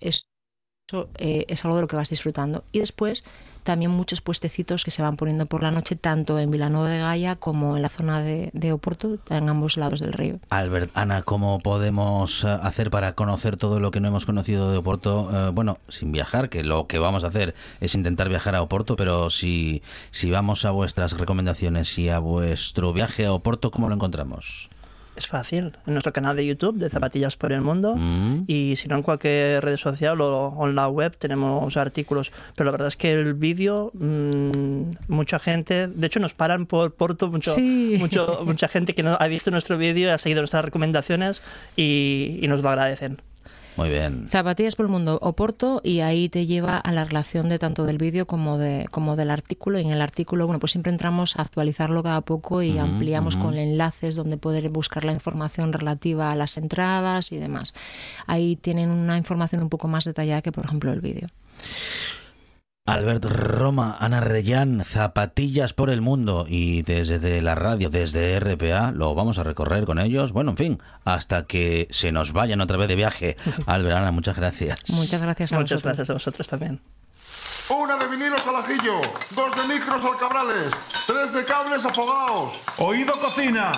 Eso 0.88 1.08
eh, 1.18 1.46
es 1.48 1.64
algo 1.64 1.74
de 1.78 1.82
lo 1.82 1.88
que 1.88 1.96
vas 1.96 2.10
disfrutando. 2.10 2.62
Y 2.70 2.78
después 2.78 3.24
también 3.64 3.90
muchos 3.90 4.20
puestecitos 4.20 4.84
que 4.84 4.92
se 4.92 5.02
van 5.02 5.16
poniendo 5.16 5.46
por 5.46 5.64
la 5.64 5.72
noche, 5.72 5.96
tanto 5.96 6.38
en 6.38 6.48
Vilanova 6.48 6.88
de 6.88 7.00
Gaia 7.00 7.34
como 7.34 7.74
en 7.74 7.82
la 7.82 7.88
zona 7.88 8.20
de, 8.20 8.72
Oporto, 8.72 9.18
en 9.28 9.48
ambos 9.48 9.76
lados 9.76 9.98
del 9.98 10.12
río. 10.12 10.38
Albert, 10.48 10.92
Ana, 10.94 11.22
¿cómo 11.22 11.58
podemos 11.58 12.44
eh, 12.44 12.56
hacer 12.62 12.90
para 12.90 13.14
conocer 13.14 13.56
todo 13.56 13.80
lo 13.80 13.90
que 13.90 13.98
no 13.98 14.06
hemos 14.06 14.26
conocido 14.26 14.70
de 14.70 14.76
Oporto? 14.76 15.28
Eh, 15.32 15.50
bueno, 15.50 15.78
sin 15.88 16.12
viajar, 16.12 16.48
que 16.50 16.62
lo 16.62 16.86
que 16.86 17.00
vamos 17.00 17.24
a 17.24 17.28
hacer 17.28 17.56
es 17.80 17.96
intentar 17.96 18.28
viajar 18.28 18.54
a 18.54 18.62
Oporto, 18.62 18.94
pero 18.94 19.28
si, 19.30 19.82
si 20.12 20.30
vamos 20.30 20.64
a 20.64 20.70
vuestras 20.70 21.18
recomendaciones 21.18 21.98
y 21.98 22.10
a 22.10 22.20
vuestro 22.20 22.92
viaje 22.92 23.26
a 23.26 23.32
Oporto, 23.32 23.72
¿cómo 23.72 23.88
lo 23.88 23.96
encontramos? 23.96 24.70
Es 25.16 25.26
fácil. 25.28 25.72
En 25.86 25.94
nuestro 25.94 26.12
canal 26.12 26.36
de 26.36 26.44
YouTube 26.44 26.76
de 26.76 26.90
Zapatillas 26.90 27.36
por 27.36 27.50
el 27.52 27.62
Mundo. 27.62 27.96
Mm. 27.96 28.44
Y 28.46 28.76
si 28.76 28.86
no, 28.86 28.96
en 28.96 29.02
cualquier 29.02 29.64
red 29.64 29.78
social 29.78 30.20
o, 30.20 30.48
o 30.48 30.68
en 30.68 30.74
la 30.74 30.88
web 30.88 31.16
tenemos 31.16 31.74
artículos. 31.78 32.32
Pero 32.54 32.66
la 32.66 32.72
verdad 32.72 32.88
es 32.88 32.96
que 32.96 33.14
el 33.14 33.32
vídeo, 33.32 33.90
mm, 33.94 34.82
mucha 35.08 35.38
gente, 35.38 35.88
de 35.88 36.06
hecho 36.06 36.20
nos 36.20 36.34
paran 36.34 36.66
por 36.66 36.94
Porto, 36.94 37.28
mucho, 37.28 37.52
Sí. 37.54 37.96
mucho- 37.98 38.42
mucha 38.44 38.68
gente 38.68 38.94
que 38.94 39.02
no 39.02 39.16
ha 39.18 39.26
visto 39.26 39.50
nuestro 39.50 39.78
vídeo 39.78 40.08
y 40.08 40.10
ha 40.10 40.18
seguido 40.18 40.42
nuestras 40.42 40.64
recomendaciones 40.66 41.42
y, 41.76 42.38
y 42.42 42.48
nos 42.48 42.60
lo 42.62 42.68
agradecen. 42.68 43.20
Muy 43.76 43.90
bien. 43.90 44.26
Zapatillas 44.28 44.74
por 44.74 44.86
el 44.86 44.92
mundo 44.92 45.18
Oporto 45.20 45.80
y 45.84 46.00
ahí 46.00 46.28
te 46.28 46.46
lleva 46.46 46.78
a 46.78 46.92
la 46.92 47.04
relación 47.04 47.48
de 47.48 47.58
tanto 47.58 47.84
del 47.84 47.98
vídeo 47.98 48.26
como 48.26 48.56
de 48.56 48.86
como 48.90 49.16
del 49.16 49.30
artículo. 49.30 49.78
Y 49.78 49.82
en 49.82 49.90
el 49.90 50.00
artículo 50.00 50.46
bueno 50.46 50.60
pues 50.60 50.72
siempre 50.72 50.90
entramos 50.90 51.36
a 51.36 51.42
actualizarlo 51.42 52.02
cada 52.02 52.22
poco 52.22 52.62
y 52.62 52.78
ampliamos 52.78 53.36
con 53.36 53.56
enlaces 53.56 54.16
donde 54.16 54.38
poder 54.38 54.68
buscar 54.70 55.04
la 55.04 55.12
información 55.12 55.72
relativa 55.72 56.32
a 56.32 56.36
las 56.36 56.56
entradas 56.56 57.32
y 57.32 57.36
demás. 57.36 57.74
Ahí 58.26 58.56
tienen 58.56 58.90
una 58.90 59.18
información 59.18 59.62
un 59.62 59.68
poco 59.68 59.88
más 59.88 60.04
detallada 60.04 60.42
que 60.42 60.52
por 60.52 60.64
ejemplo 60.64 60.92
el 60.92 61.00
vídeo 61.00 61.28
Albert 62.86 63.24
Roma, 63.24 63.96
Ana 63.98 64.20
Reyán, 64.20 64.84
Zapatillas 64.84 65.72
por 65.72 65.90
el 65.90 66.00
Mundo 66.00 66.46
y 66.48 66.82
desde 66.82 67.42
la 67.42 67.56
radio, 67.56 67.90
desde 67.90 68.38
RPA, 68.38 68.92
lo 68.92 69.14
vamos 69.14 69.38
a 69.38 69.42
recorrer 69.42 69.84
con 69.84 69.98
ellos. 69.98 70.30
Bueno, 70.32 70.52
en 70.52 70.56
fin, 70.56 70.82
hasta 71.04 71.46
que 71.46 71.88
se 71.90 72.12
nos 72.12 72.32
vayan 72.32 72.60
otra 72.60 72.76
vez 72.76 72.86
de 72.86 72.94
viaje. 72.94 73.36
Albert, 73.66 73.96
Ana, 73.96 74.12
muchas 74.12 74.36
gracias. 74.36 74.80
muchas 74.88 75.20
gracias 75.20 75.52
a 75.52 75.56
Muchas 75.56 75.82
vosotros 75.82 75.82
gracias 75.82 76.10
a 76.10 76.12
vosotros 76.12 76.48
también. 76.48 76.80
Una 77.68 77.96
de 77.96 78.06
vinilos 78.06 78.46
al 78.46 78.56
ajillo, 78.56 79.00
dos 79.34 79.56
de 79.56 79.74
micros 79.74 80.04
al 80.04 80.16
cabrales, 80.18 80.72
tres 81.08 81.34
de 81.34 81.44
cables 81.44 81.84
afogados. 81.84 82.60
Oído 82.78 83.12
cocina. 83.18 83.72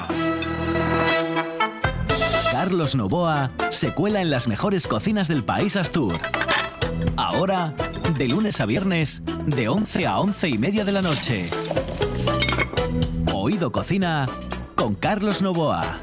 Carlos 2.53 2.95
Novoa 2.95 3.53
se 3.71 3.95
cuela 3.95 4.21
en 4.21 4.31
las 4.31 4.49
mejores 4.49 4.87
cocinas 4.87 5.29
del 5.29 5.45
país 5.45 5.77
Astur. 5.77 6.21
Ahora, 7.17 7.75
de 8.17 8.29
lunes 8.29 8.61
a 8.61 8.67
viernes, 8.67 9.23
de 9.47 9.69
11 9.69 10.07
a 10.07 10.21
11 10.21 10.49
y 10.49 10.59
media 10.59 10.85
de 10.85 10.93
la 10.93 11.03
noche. 11.03 11.51
Oído 13.35 13.73
Cocina 13.73 14.29
con 14.75 14.95
Carlos 14.95 15.43
Novoa. 15.43 16.01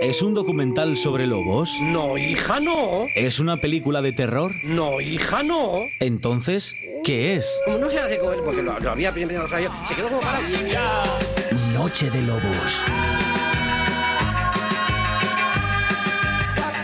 ¿Es 0.00 0.22
un 0.22 0.32
documental 0.34 0.96
sobre 0.96 1.26
lobos? 1.26 1.72
No, 1.82 2.16
hija, 2.16 2.60
no. 2.60 3.02
¿Es 3.16 3.40
una 3.40 3.56
película 3.56 4.00
de 4.00 4.12
terror? 4.12 4.52
No, 4.62 5.00
hija, 5.00 5.42
no. 5.42 5.80
Entonces, 5.98 6.76
¿qué 7.02 7.34
es? 7.36 7.60
Como 7.64 7.78
no 7.78 7.88
se 7.88 7.98
hace 7.98 8.16
con 8.18 8.32
él, 8.32 8.40
porque 8.44 8.62
lo, 8.62 8.78
lo 8.78 8.90
había 8.90 9.12
primero, 9.12 9.44
o 9.44 9.48
sea, 9.48 9.60
yo- 9.60 9.70
se 9.86 9.96
quedó 9.96 10.08
como 10.08 10.20
parado. 10.20 10.44
Noche 11.74 12.10
de 12.10 12.22
Lobos. 12.22 12.82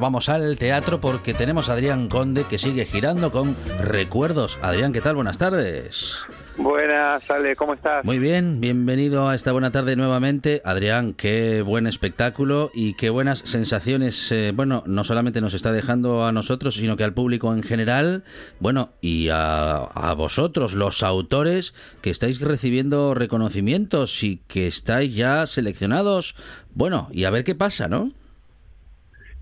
Vamos 0.00 0.30
al 0.30 0.56
teatro 0.56 1.00
porque 1.00 1.34
tenemos 1.34 1.68
a 1.68 1.74
Adrián 1.74 2.08
Conde 2.08 2.44
que 2.44 2.58
sigue 2.58 2.86
girando 2.86 3.30
con 3.30 3.54
recuerdos. 3.82 4.58
Adrián, 4.62 4.94
¿qué 4.94 5.02
tal? 5.02 5.14
Buenas 5.14 5.36
tardes. 5.36 6.16
Buenas, 6.56 7.30
Ale, 7.30 7.54
¿cómo 7.54 7.74
estás? 7.74 8.04
Muy 8.04 8.18
bien, 8.18 8.60
bienvenido 8.60 9.28
a 9.28 9.34
esta 9.34 9.52
buena 9.52 9.70
tarde 9.70 9.96
nuevamente. 9.96 10.62
Adrián, 10.64 11.14
qué 11.14 11.62
buen 11.62 11.86
espectáculo 11.86 12.70
y 12.74 12.94
qué 12.94 13.10
buenas 13.10 13.40
sensaciones, 13.40 14.32
eh, 14.32 14.52
bueno, 14.54 14.82
no 14.86 15.04
solamente 15.04 15.40
nos 15.40 15.54
está 15.54 15.70
dejando 15.70 16.24
a 16.26 16.32
nosotros, 16.32 16.74
sino 16.74 16.96
que 16.96 17.04
al 17.04 17.14
público 17.14 17.52
en 17.54 17.62
general, 17.62 18.24
bueno, 18.58 18.90
y 19.00 19.28
a, 19.28 19.76
a 19.76 20.14
vosotros, 20.14 20.74
los 20.74 21.02
autores, 21.02 21.74
que 22.00 22.10
estáis 22.10 22.40
recibiendo 22.40 23.14
reconocimientos 23.14 24.22
y 24.22 24.38
que 24.48 24.66
estáis 24.66 25.14
ya 25.14 25.46
seleccionados, 25.46 26.34
bueno, 26.74 27.08
y 27.12 27.24
a 27.24 27.30
ver 27.30 27.44
qué 27.44 27.54
pasa, 27.54 27.88
¿no? 27.88 28.10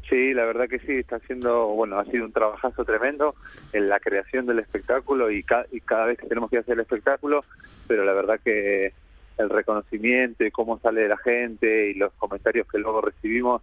Sí, 0.09 0.33
la 0.33 0.45
verdad 0.47 0.69
que 0.69 0.79
sí, 0.79 0.93
está 0.93 1.17
haciendo, 1.17 1.67
bueno, 1.69 1.99
ha 1.99 2.05
sido 2.07 2.25
un 2.25 2.33
trabajazo 2.33 2.85
tremendo 2.85 3.35
en 3.73 3.89
la 3.89 4.01
creación 4.01 4.47
del 4.47 4.59
espectáculo 4.59 5.31
y, 5.31 5.45
y 5.71 5.81
cada 5.81 6.07
vez 6.07 6.19
que 6.19 6.27
tenemos 6.27 6.51
que 6.51 6.59
hacer 6.59 6.75
el 6.75 6.81
espectáculo, 6.81 7.45
pero 7.87 8.05
la 8.05 8.15
verdad 8.15 8.41
que 8.43 8.93
el 9.37 9.51
reconocimiento 9.51 10.45
y 10.45 10.51
cómo 10.51 10.79
sale 10.81 11.09
la 11.09 11.19
gente 11.19 11.91
y 11.91 11.95
los 11.95 12.13
comentarios 12.15 12.67
que 12.67 12.79
luego 12.79 13.01
recibimos 13.01 13.63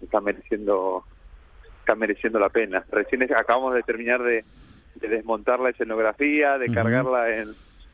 están 0.00 0.24
mereciendo 0.24 1.04
están 1.80 1.98
mereciendo 1.98 2.38
la 2.38 2.48
pena. 2.48 2.84
Recién 2.90 3.22
acabamos 3.34 3.74
de 3.74 3.82
terminar 3.82 4.22
de, 4.22 4.44
desmontar 4.94 5.60
la 5.60 5.70
escenografía, 5.70 6.58
de 6.58 6.72
cargarla 6.72 7.36
en, 7.36 7.48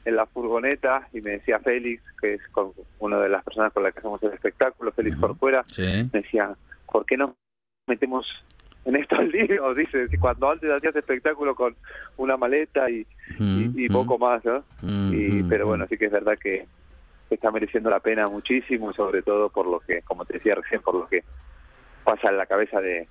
en 0.05 0.17
la 0.17 0.27
furgoneta 0.27 1.09
y 1.13 1.21
me 1.21 1.33
decía 1.33 1.59
Félix, 1.59 2.03
que 2.21 2.35
es 2.35 2.49
con, 2.49 2.73
una 2.99 3.19
de 3.19 3.29
las 3.29 3.45
personas 3.45 3.73
con 3.73 3.83
las 3.83 3.93
que 3.93 4.01
hacemos 4.01 4.23
el 4.23 4.33
espectáculo, 4.33 4.93
Félix 4.93 5.17
por 5.17 5.37
fuera, 5.37 5.65
me 5.79 6.21
decía, 6.21 6.55
¿por 6.91 7.05
qué 7.07 7.17
no 7.17 7.35
metemos 7.89 8.27
en 8.85 8.97
estos 8.97 9.19
líos, 9.33 9.77
dice, 9.77 10.07
cuando 10.21 10.51
antes 10.51 10.71
hacías 10.71 10.97
espectáculo 10.97 11.55
con 11.55 11.75
una 12.17 12.37
maleta 12.37 12.89
y, 12.91 13.07
y, 13.39 13.89
poco 13.89 14.19
más, 14.19 14.45
¿no? 14.45 14.65
y, 15.13 15.43
pero 15.45 15.67
bueno, 15.67 15.87
sí 15.89 15.97
que 15.99 16.07
es 16.07 16.13
verdad 16.13 16.39
que 16.39 16.67
está 17.31 17.51
mereciendo 17.51 17.91
la 17.91 18.01
pena 18.01 18.29
muchísimo, 18.29 18.93
sobre 18.93 19.23
todo 19.23 19.51
por 19.51 19.67
lo 19.67 19.81
que, 19.81 20.03
como 20.03 20.25
te 20.25 20.35
decía 20.35 20.55
recién, 20.55 20.81
por 20.81 20.95
lo 20.95 21.09
que 21.09 21.25
pasa 22.05 22.31
en 22.31 22.39
la 22.39 22.47
cabeza 22.47 22.81
de, 22.81 23.07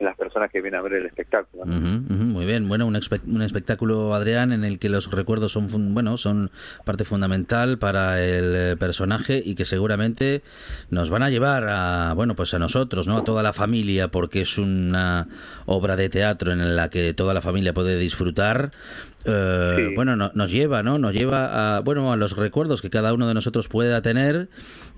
las 0.00 0.16
personas 0.16 0.50
que 0.50 0.60
vienen 0.62 0.80
a 0.80 0.82
ver 0.82 0.94
el 0.94 1.06
espectáculo. 1.06 1.66
muy 1.66 2.46
bien, 2.46 2.68
bueno, 2.68 2.86
un, 2.86 2.98
un, 3.26 3.42
espectáculo, 3.42 4.14
Adrián, 4.14 4.52
en 4.52 4.64
el 4.64 4.78
que 4.78 4.88
los 4.88 5.10
recuerdos 5.10 5.52
son, 5.52 5.94
bueno, 5.94 6.16
son 6.16 6.50
parte 6.84 7.04
fundamental 7.04 7.78
para 7.78 8.22
el 8.22 8.54
eh, 8.56 8.76
personaje 8.78 9.42
y 9.44 9.54
que 9.54 9.66
seguramente 9.66 10.42
nos 10.88 11.10
van 11.10 11.22
a 11.22 11.30
llevar 11.30 11.68
a, 11.68 12.14
bueno, 12.14 12.34
pues 12.34 12.54
a 12.54 12.58
nosotros, 12.58 13.06
¿no? 13.06 13.18
A 13.18 13.24
toda 13.24 13.42
la 13.42 13.52
familia, 13.52 14.08
porque 14.08 14.40
es 14.40 14.56
una 14.56 15.28
obra 15.66 15.96
de 15.96 16.08
teatro 16.08 16.52
en 16.52 16.76
la 16.76 16.88
que 16.88 17.12
toda 17.12 17.34
la 17.34 17.42
familia 17.42 17.74
puede 17.74 17.98
disfrutar. 17.98 18.72
Eh, 19.26 19.92
bueno, 19.94 20.16
nos 20.16 20.50
lleva, 20.50 20.82
¿no? 20.82 20.98
Nos 20.98 21.12
lleva 21.12 21.76
a, 21.76 21.80
bueno, 21.80 22.10
a 22.10 22.16
los 22.16 22.36
recuerdos 22.36 22.80
que 22.80 22.88
cada 22.88 23.12
uno 23.12 23.28
de 23.28 23.34
nosotros 23.34 23.68
pueda 23.68 24.00
tener 24.00 24.48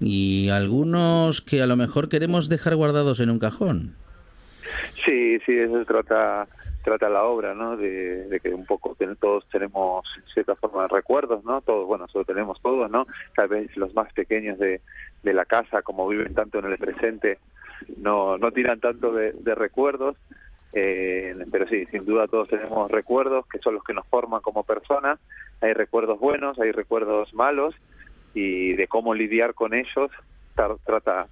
y 0.00 0.48
algunos 0.50 1.42
que 1.42 1.60
a 1.60 1.66
lo 1.66 1.76
mejor 1.76 2.08
queremos 2.08 2.48
dejar 2.48 2.76
guardados 2.76 3.18
en 3.18 3.30
un 3.30 3.40
cajón. 3.40 3.96
Sí, 5.04 5.38
sí, 5.40 5.58
eso 5.58 5.84
trata 5.84 6.46
trata 6.82 7.08
la 7.08 7.24
obra, 7.24 7.54
¿no? 7.54 7.76
De, 7.76 8.40
que 8.42 8.50
un 8.50 8.66
poco 8.66 8.96
todos 9.20 9.48
tenemos 9.50 10.04
cierta 10.34 10.56
forma 10.56 10.82
de 10.82 10.88
recuerdos, 10.88 11.44
¿no? 11.44 11.60
Todos, 11.60 11.86
bueno, 11.86 12.08
solo 12.08 12.24
tenemos 12.24 12.60
todos, 12.60 12.90
¿no? 12.90 13.06
Tal 13.36 13.48
vez 13.48 13.76
los 13.76 13.94
más 13.94 14.12
pequeños 14.12 14.58
de, 14.58 14.80
de 15.22 15.32
la 15.32 15.44
casa, 15.44 15.82
como 15.82 16.08
viven 16.08 16.34
tanto 16.34 16.58
en 16.58 16.66
el 16.66 16.78
presente, 16.78 17.38
no 17.98 18.36
no 18.38 18.50
tiran 18.50 18.80
tanto 18.80 19.12
de, 19.12 19.54
recuerdos, 19.54 20.16
eh, 20.72 21.36
pero 21.50 21.66
sí, 21.68 21.86
sin 21.86 22.04
duda 22.04 22.26
todos 22.26 22.48
tenemos 22.48 22.90
recuerdos 22.90 23.46
que 23.46 23.58
son 23.58 23.74
los 23.74 23.84
que 23.84 23.94
nos 23.94 24.06
forman 24.08 24.40
como 24.40 24.64
personas. 24.64 25.18
Hay 25.60 25.72
recuerdos 25.74 26.18
buenos, 26.18 26.58
hay 26.58 26.72
recuerdos 26.72 27.32
malos 27.34 27.74
y 28.34 28.72
de 28.74 28.88
cómo 28.88 29.14
lidiar 29.14 29.54
con 29.54 29.74
ellos 29.74 30.10
trata 30.84 31.26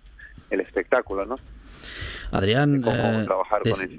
el 0.50 0.60
espectáculo, 0.60 1.26
¿no? 1.26 1.36
Adrián, 2.30 2.82
eh, 2.86 3.26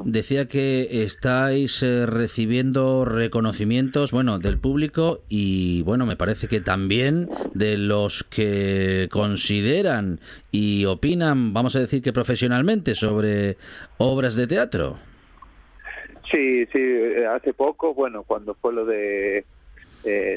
decía 0.05 0.47
que 0.47 1.03
estáis 1.03 1.83
eh, 1.83 2.05
recibiendo 2.05 3.05
reconocimientos, 3.05 4.11
bueno, 4.11 4.39
del 4.39 4.57
público 4.57 5.21
y, 5.27 5.81
bueno, 5.83 6.05
me 6.05 6.15
parece 6.15 6.47
que 6.47 6.61
también 6.61 7.29
de 7.53 7.77
los 7.77 8.23
que 8.23 9.09
consideran 9.11 10.19
y 10.51 10.85
opinan, 10.85 11.53
vamos 11.53 11.75
a 11.75 11.79
decir 11.79 12.01
que 12.01 12.13
profesionalmente, 12.13 12.95
sobre 12.95 13.57
obras 13.97 14.35
de 14.35 14.47
teatro. 14.47 14.97
Sí, 16.31 16.65
sí, 16.67 16.79
eh, 16.79 17.27
hace 17.27 17.53
poco, 17.53 17.93
bueno, 17.93 18.23
cuando 18.23 18.53
fue 18.55 18.73
lo 18.73 18.85
de 18.85 19.45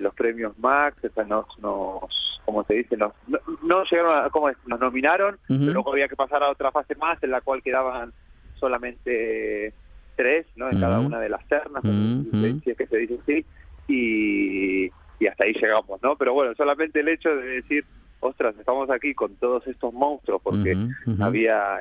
los 0.00 0.14
premios 0.14 0.58
Max, 0.58 0.98
nos, 1.26 1.46
nos 1.58 2.23
como 2.44 2.64
se 2.64 2.74
dice, 2.74 2.96
no, 2.96 3.14
no, 3.62 3.84
llegaron 3.84 4.24
a, 4.24 4.30
como 4.30 4.50
nos 4.66 4.80
nominaron, 4.80 5.38
pero 5.48 5.72
luego 5.72 5.92
había 5.92 6.08
que 6.08 6.16
pasar 6.16 6.42
a 6.42 6.50
otra 6.50 6.70
fase 6.70 6.94
más 6.96 7.22
en 7.22 7.30
la 7.30 7.40
cual 7.40 7.62
quedaban 7.62 8.12
solamente 8.58 9.72
tres, 10.16 10.46
¿no? 10.56 10.70
En 10.70 10.80
cada 10.80 11.00
una 11.00 11.20
de 11.20 11.28
las 11.28 11.46
ternas, 11.48 11.82
si 11.82 12.70
es 12.70 12.76
que 12.76 12.86
se 12.86 12.96
dice 12.98 13.18
así, 13.22 13.46
y, 13.88 14.90
y 15.18 15.26
hasta 15.26 15.44
ahí 15.44 15.52
llegamos, 15.54 16.02
¿no? 16.02 16.16
Pero 16.16 16.32
bueno, 16.34 16.54
solamente 16.54 17.00
el 17.00 17.08
hecho 17.08 17.34
de 17.34 17.46
decir, 17.46 17.84
ostras, 18.20 18.54
estamos 18.58 18.90
aquí 18.90 19.14
con 19.14 19.34
todos 19.36 19.66
estos 19.66 19.92
monstruos, 19.92 20.40
porque 20.42 20.76
había, 21.20 21.80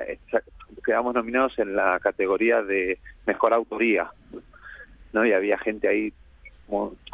quedamos 0.86 1.14
nominados 1.14 1.57
en 1.59 1.76
la 1.76 1.99
categoría 1.99 2.61
de 2.61 2.99
mejor 3.26 3.53
autoría, 3.53 4.11
¿no? 5.14 5.26
Y 5.26 5.32
había 5.32 5.57
gente 5.57 5.88
ahí 5.88 6.14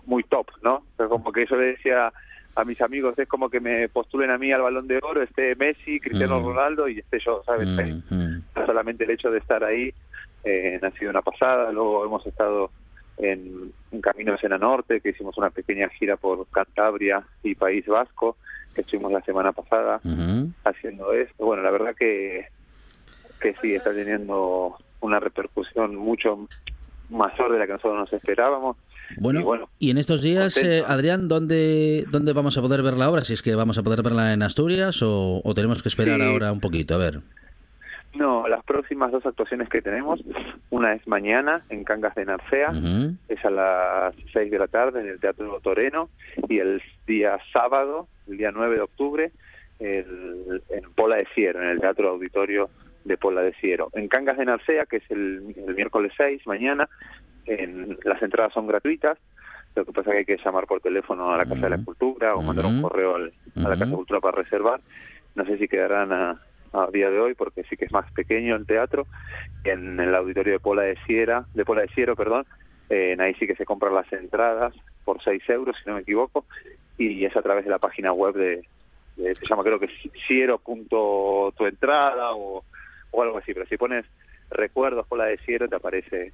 muy, 0.05 0.23
top, 0.23 0.47
¿no? 0.63 0.83
Pero 0.97 1.09
como 1.09 1.31
que 1.31 1.45
yo 1.45 1.55
le 1.57 1.67
decía 1.67 2.11
a 2.55 2.65
mis 2.65 2.81
amigos 2.81 3.17
es 3.17 3.27
como 3.27 3.49
que 3.49 3.59
me 3.59 3.89
postulen 3.89 4.31
a 4.31 4.37
mí 4.37 4.51
al 4.51 4.61
balón 4.61 4.87
de 4.87 4.97
oro, 5.01 5.21
esté 5.21 5.55
Messi, 5.55 5.99
Cristiano 5.99 6.39
mm. 6.39 6.45
Ronaldo 6.45 6.87
y 6.87 6.99
esté 6.99 7.19
yo, 7.19 7.41
¿sabes? 7.45 7.67
Mm, 7.67 8.01
mm. 8.15 8.43
Solamente 8.65 9.03
el 9.03 9.11
hecho 9.11 9.31
de 9.31 9.39
estar 9.39 9.63
ahí 9.63 9.93
eh, 10.43 10.79
ha 10.81 10.91
sido 10.91 11.11
una 11.11 11.21
pasada, 11.21 11.71
luego 11.71 12.05
hemos 12.05 12.25
estado 12.25 12.71
en, 13.17 13.71
en 13.91 14.01
Caminos 14.01 14.43
en 14.43 14.51
la 14.51 14.57
Norte, 14.57 15.01
que 15.01 15.09
hicimos 15.09 15.37
una 15.37 15.49
pequeña 15.49 15.89
gira 15.89 16.17
por 16.17 16.47
Cantabria 16.47 17.23
y 17.43 17.55
País 17.55 17.85
Vasco, 17.85 18.37
que 18.73 18.81
estuvimos 18.81 19.11
la 19.11 19.21
semana 19.21 19.51
pasada 19.51 19.99
haciendo 20.63 21.13
esto. 21.13 21.45
Bueno, 21.45 21.63
la 21.63 21.71
verdad 21.71 21.95
que, 21.95 22.47
que 23.41 23.55
sí, 23.61 23.75
está 23.75 23.93
teniendo 23.93 24.77
una 25.01 25.19
repercusión 25.19 25.95
mucho 25.95 26.47
mayor 27.09 27.51
de 27.51 27.59
la 27.59 27.65
que 27.65 27.73
nosotros 27.73 27.99
nos 27.99 28.13
esperábamos 28.13 28.77
bueno, 29.17 29.69
y, 29.79 29.91
en 29.91 29.97
estos 29.97 30.21
días, 30.21 30.57
eh, 30.57 30.83
Adrián, 30.87 31.27
¿dónde, 31.27 32.05
¿dónde 32.11 32.33
vamos 32.33 32.57
a 32.57 32.61
poder 32.61 32.81
ver 32.83 32.93
la 32.93 33.09
obra? 33.09 33.21
Si 33.21 33.33
es 33.33 33.41
que 33.41 33.55
vamos 33.55 33.77
a 33.77 33.83
poder 33.83 34.03
verla 34.03 34.33
en 34.33 34.43
Asturias 34.43 35.01
o, 35.01 35.41
tenemos 35.55 35.81
que 35.81 35.89
esperar 35.89 36.21
ahora 36.21 36.51
un 36.51 36.59
poquito, 36.59 36.95
a 36.95 36.97
ver. 36.97 37.19
No, 38.15 38.47
las 38.47 38.63
próximas 38.63 39.11
dos 39.11 39.25
actuaciones 39.25 39.69
que 39.69 39.81
tenemos, 39.81 40.19
una 40.71 40.93
es 40.93 41.07
mañana 41.07 41.63
en 41.69 41.83
Cangas 41.83 42.15
de 42.15 42.25
Narcea, 42.25 42.71
es 43.27 43.45
a 43.45 43.49
las 43.49 44.15
6 44.33 44.51
de 44.51 44.59
la 44.59 44.67
tarde 44.67 45.01
en 45.01 45.07
el 45.07 45.19
Teatro 45.19 45.59
Toreno, 45.61 46.09
y 46.47 46.59
el 46.59 46.81
día 47.05 47.37
sábado, 47.53 48.07
el 48.27 48.37
día 48.37 48.51
9 48.51 48.75
de 48.75 48.81
octubre, 48.81 49.31
el, 49.79 50.61
en 50.69 50.91
Pola 50.95 51.17
de 51.17 51.27
Ciero, 51.33 51.61
en 51.61 51.69
el 51.69 51.79
Teatro 51.79 52.09
Auditorio 52.09 52.69
de 53.05 53.17
Pola 53.17 53.41
de 53.41 53.53
Ciero. 53.53 53.89
En 53.93 54.07
Cangas 54.07 54.37
de 54.37 54.45
Narcea, 54.45 54.85
que 54.85 54.97
es 54.97 55.11
el, 55.11 55.55
el 55.67 55.75
miércoles 55.75 56.11
6, 56.17 56.45
mañana, 56.47 56.89
en, 57.49 57.97
las 58.03 58.21
entradas 58.21 58.53
son 58.53 58.67
gratuitas, 58.67 59.17
lo 59.75 59.85
que 59.85 59.91
pasa 59.91 60.09
es 60.09 60.13
que 60.13 60.19
hay 60.19 60.25
que 60.25 60.43
llamar 60.43 60.67
por 60.67 60.81
teléfono 60.81 61.31
a 61.31 61.37
la 61.37 61.45
Casa 61.45 61.61
de 61.61 61.77
la 61.77 61.83
Cultura 61.83 62.35
o 62.35 62.41
mandar 62.41 62.65
un 62.65 62.81
correo 62.81 63.15
a 63.15 63.19
la 63.19 63.69
Casa 63.69 63.85
de 63.85 63.91
Cultura 63.91 64.19
para 64.19 64.37
reservar. 64.37 64.81
No 65.35 65.45
sé 65.45 65.57
si 65.57 65.67
quedarán 65.67 66.11
a, 66.11 66.39
día 66.91 67.09
de 67.09 67.19
hoy 67.19 67.33
porque 67.33 67.63
sí 67.63 67.77
que 67.77 67.85
es 67.85 67.91
más 67.91 68.11
pequeño 68.11 68.55
el 68.55 68.65
teatro. 68.65 69.07
En 69.63 69.99
el 69.99 70.13
auditorio 70.13 70.53
de 70.53 70.59
Pola 70.59 70.83
de 70.83 70.97
Sierra, 71.05 71.45
de 71.53 71.65
Pola 71.65 71.81
de 71.81 71.89
Ciero, 71.89 72.15
perdón, 72.15 72.45
en 72.89 73.21
ahí 73.21 73.33
sí 73.35 73.47
que 73.47 73.55
se 73.55 73.65
compran 73.65 73.93
las 73.93 74.11
entradas 74.11 74.73
por 75.05 75.23
6 75.23 75.41
euros, 75.49 75.75
si 75.81 75.89
no 75.89 75.95
me 75.95 76.01
equivoco, 76.01 76.45
y 76.97 77.25
es 77.25 77.35
a 77.35 77.41
través 77.41 77.65
de 77.65 77.71
la 77.71 77.79
página 77.79 78.11
web 78.11 78.35
de, 78.35 78.61
se 79.15 79.45
llama 79.45 79.63
creo 79.63 79.79
que 79.79 79.89
ciero.tuentrada 80.27 82.33
o, 82.33 82.63
o 83.11 83.23
algo 83.23 83.37
así, 83.37 83.53
pero 83.53 83.65
si 83.65 83.77
pones 83.77 84.05
recuerdos 84.51 85.07
Pola 85.07 85.25
de 85.25 85.37
Ciero 85.37 85.67
te 85.67 85.75
aparece 85.75 86.33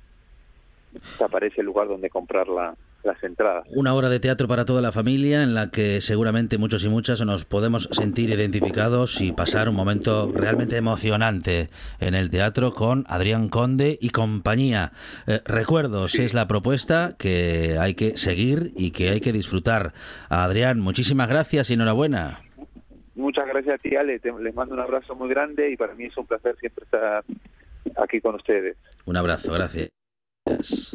aparece 1.24 1.62
el 1.62 1.68
lugar 1.68 1.88
donde 1.88 2.10
comprar 2.10 2.48
las 2.48 3.24
entradas. 3.24 3.66
Una 3.70 3.94
obra 3.94 4.10
de 4.10 4.20
teatro 4.20 4.48
para 4.48 4.66
toda 4.66 4.82
la 4.82 4.92
familia 4.92 5.44
en 5.44 5.54
la 5.54 5.70
que 5.70 6.02
seguramente 6.02 6.58
muchos 6.58 6.84
y 6.84 6.90
muchas 6.90 7.24
nos 7.26 7.46
podemos 7.46 7.90
sentir 7.92 8.30
identificados 8.30 9.22
y 9.22 9.32
pasar 9.32 9.70
un 9.70 9.76
momento 9.76 10.32
realmente 10.34 10.78
emocionante 10.78 11.70
en 12.00 12.16
el 12.16 12.30
teatro 12.30 12.74
con 12.74 13.06
Adrián 13.08 13.50
Conde 13.50 13.98
y 14.02 14.10
compañía. 14.10 14.92
Eh, 15.28 15.42
recuerdos 15.46 16.16
es 16.16 16.34
la 16.34 16.48
propuesta 16.48 17.16
que 17.18 17.78
hay 17.80 17.96
que 17.96 18.18
seguir 18.18 18.72
y 18.76 18.92
que 18.92 19.10
hay 19.10 19.22
que 19.22 19.32
disfrutar. 19.32 19.94
Adrián, 20.30 20.80
muchísimas 20.80 21.30
gracias 21.30 21.70
y 21.70 21.74
enhorabuena. 21.74 22.42
Muchas 23.16 23.48
gracias 23.48 23.76
a 23.76 23.78
ti, 23.78 23.96
Ale. 23.96 24.20
les 24.42 24.56
mando 24.56 24.74
un 24.74 24.82
abrazo 24.82 25.16
muy 25.16 25.30
grande 25.30 25.72
y 25.72 25.78
para 25.78 25.96
mí 25.96 26.06
es 26.06 26.18
un 26.18 26.26
placer 26.26 26.56
siempre 26.58 26.84
estar 26.84 27.24
aquí 27.98 28.20
con 28.20 28.36
ustedes. 28.36 28.78
Un 29.06 29.18
abrazo, 29.18 29.54
gracias. 29.54 29.90
Yes. 30.48 30.94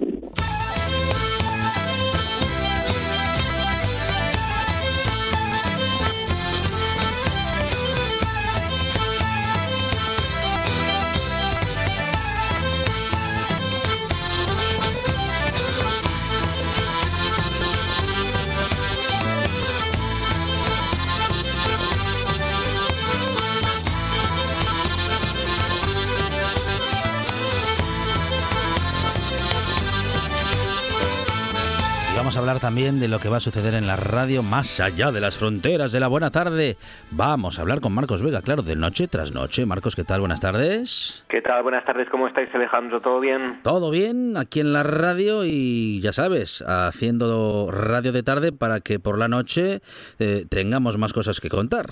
Vamos 32.30 32.46
a 32.46 32.48
hablar 32.48 32.60
también 32.60 33.00
de 33.00 33.08
lo 33.08 33.18
que 33.18 33.28
va 33.28 33.38
a 33.38 33.40
suceder 33.40 33.74
en 33.74 33.88
la 33.88 33.96
radio 33.96 34.44
más 34.44 34.78
allá 34.78 35.10
de 35.10 35.20
las 35.20 35.36
fronteras 35.36 35.90
de 35.90 35.98
la 35.98 36.06
buena 36.06 36.30
tarde. 36.30 36.76
Vamos 37.10 37.58
a 37.58 37.62
hablar 37.62 37.80
con 37.80 37.92
Marcos 37.92 38.22
Vega, 38.22 38.40
claro, 38.40 38.62
de 38.62 38.76
noche 38.76 39.08
tras 39.08 39.32
noche. 39.32 39.66
Marcos, 39.66 39.96
¿qué 39.96 40.04
tal? 40.04 40.20
Buenas 40.20 40.40
tardes. 40.40 41.24
¿Qué 41.28 41.42
tal? 41.42 41.64
Buenas 41.64 41.84
tardes, 41.84 42.08
¿cómo 42.08 42.28
estáis 42.28 42.48
Alejandro? 42.54 43.00
¿Todo 43.00 43.18
bien? 43.18 43.58
Todo 43.64 43.90
bien, 43.90 44.36
aquí 44.36 44.60
en 44.60 44.72
la 44.72 44.84
radio 44.84 45.44
y 45.44 46.00
ya 46.02 46.12
sabes, 46.12 46.62
haciendo 46.68 47.68
radio 47.72 48.12
de 48.12 48.22
tarde 48.22 48.52
para 48.52 48.78
que 48.78 49.00
por 49.00 49.18
la 49.18 49.26
noche 49.26 49.80
eh, 50.20 50.46
tengamos 50.48 50.98
más 50.98 51.12
cosas 51.12 51.40
que 51.40 51.48
contar. 51.48 51.86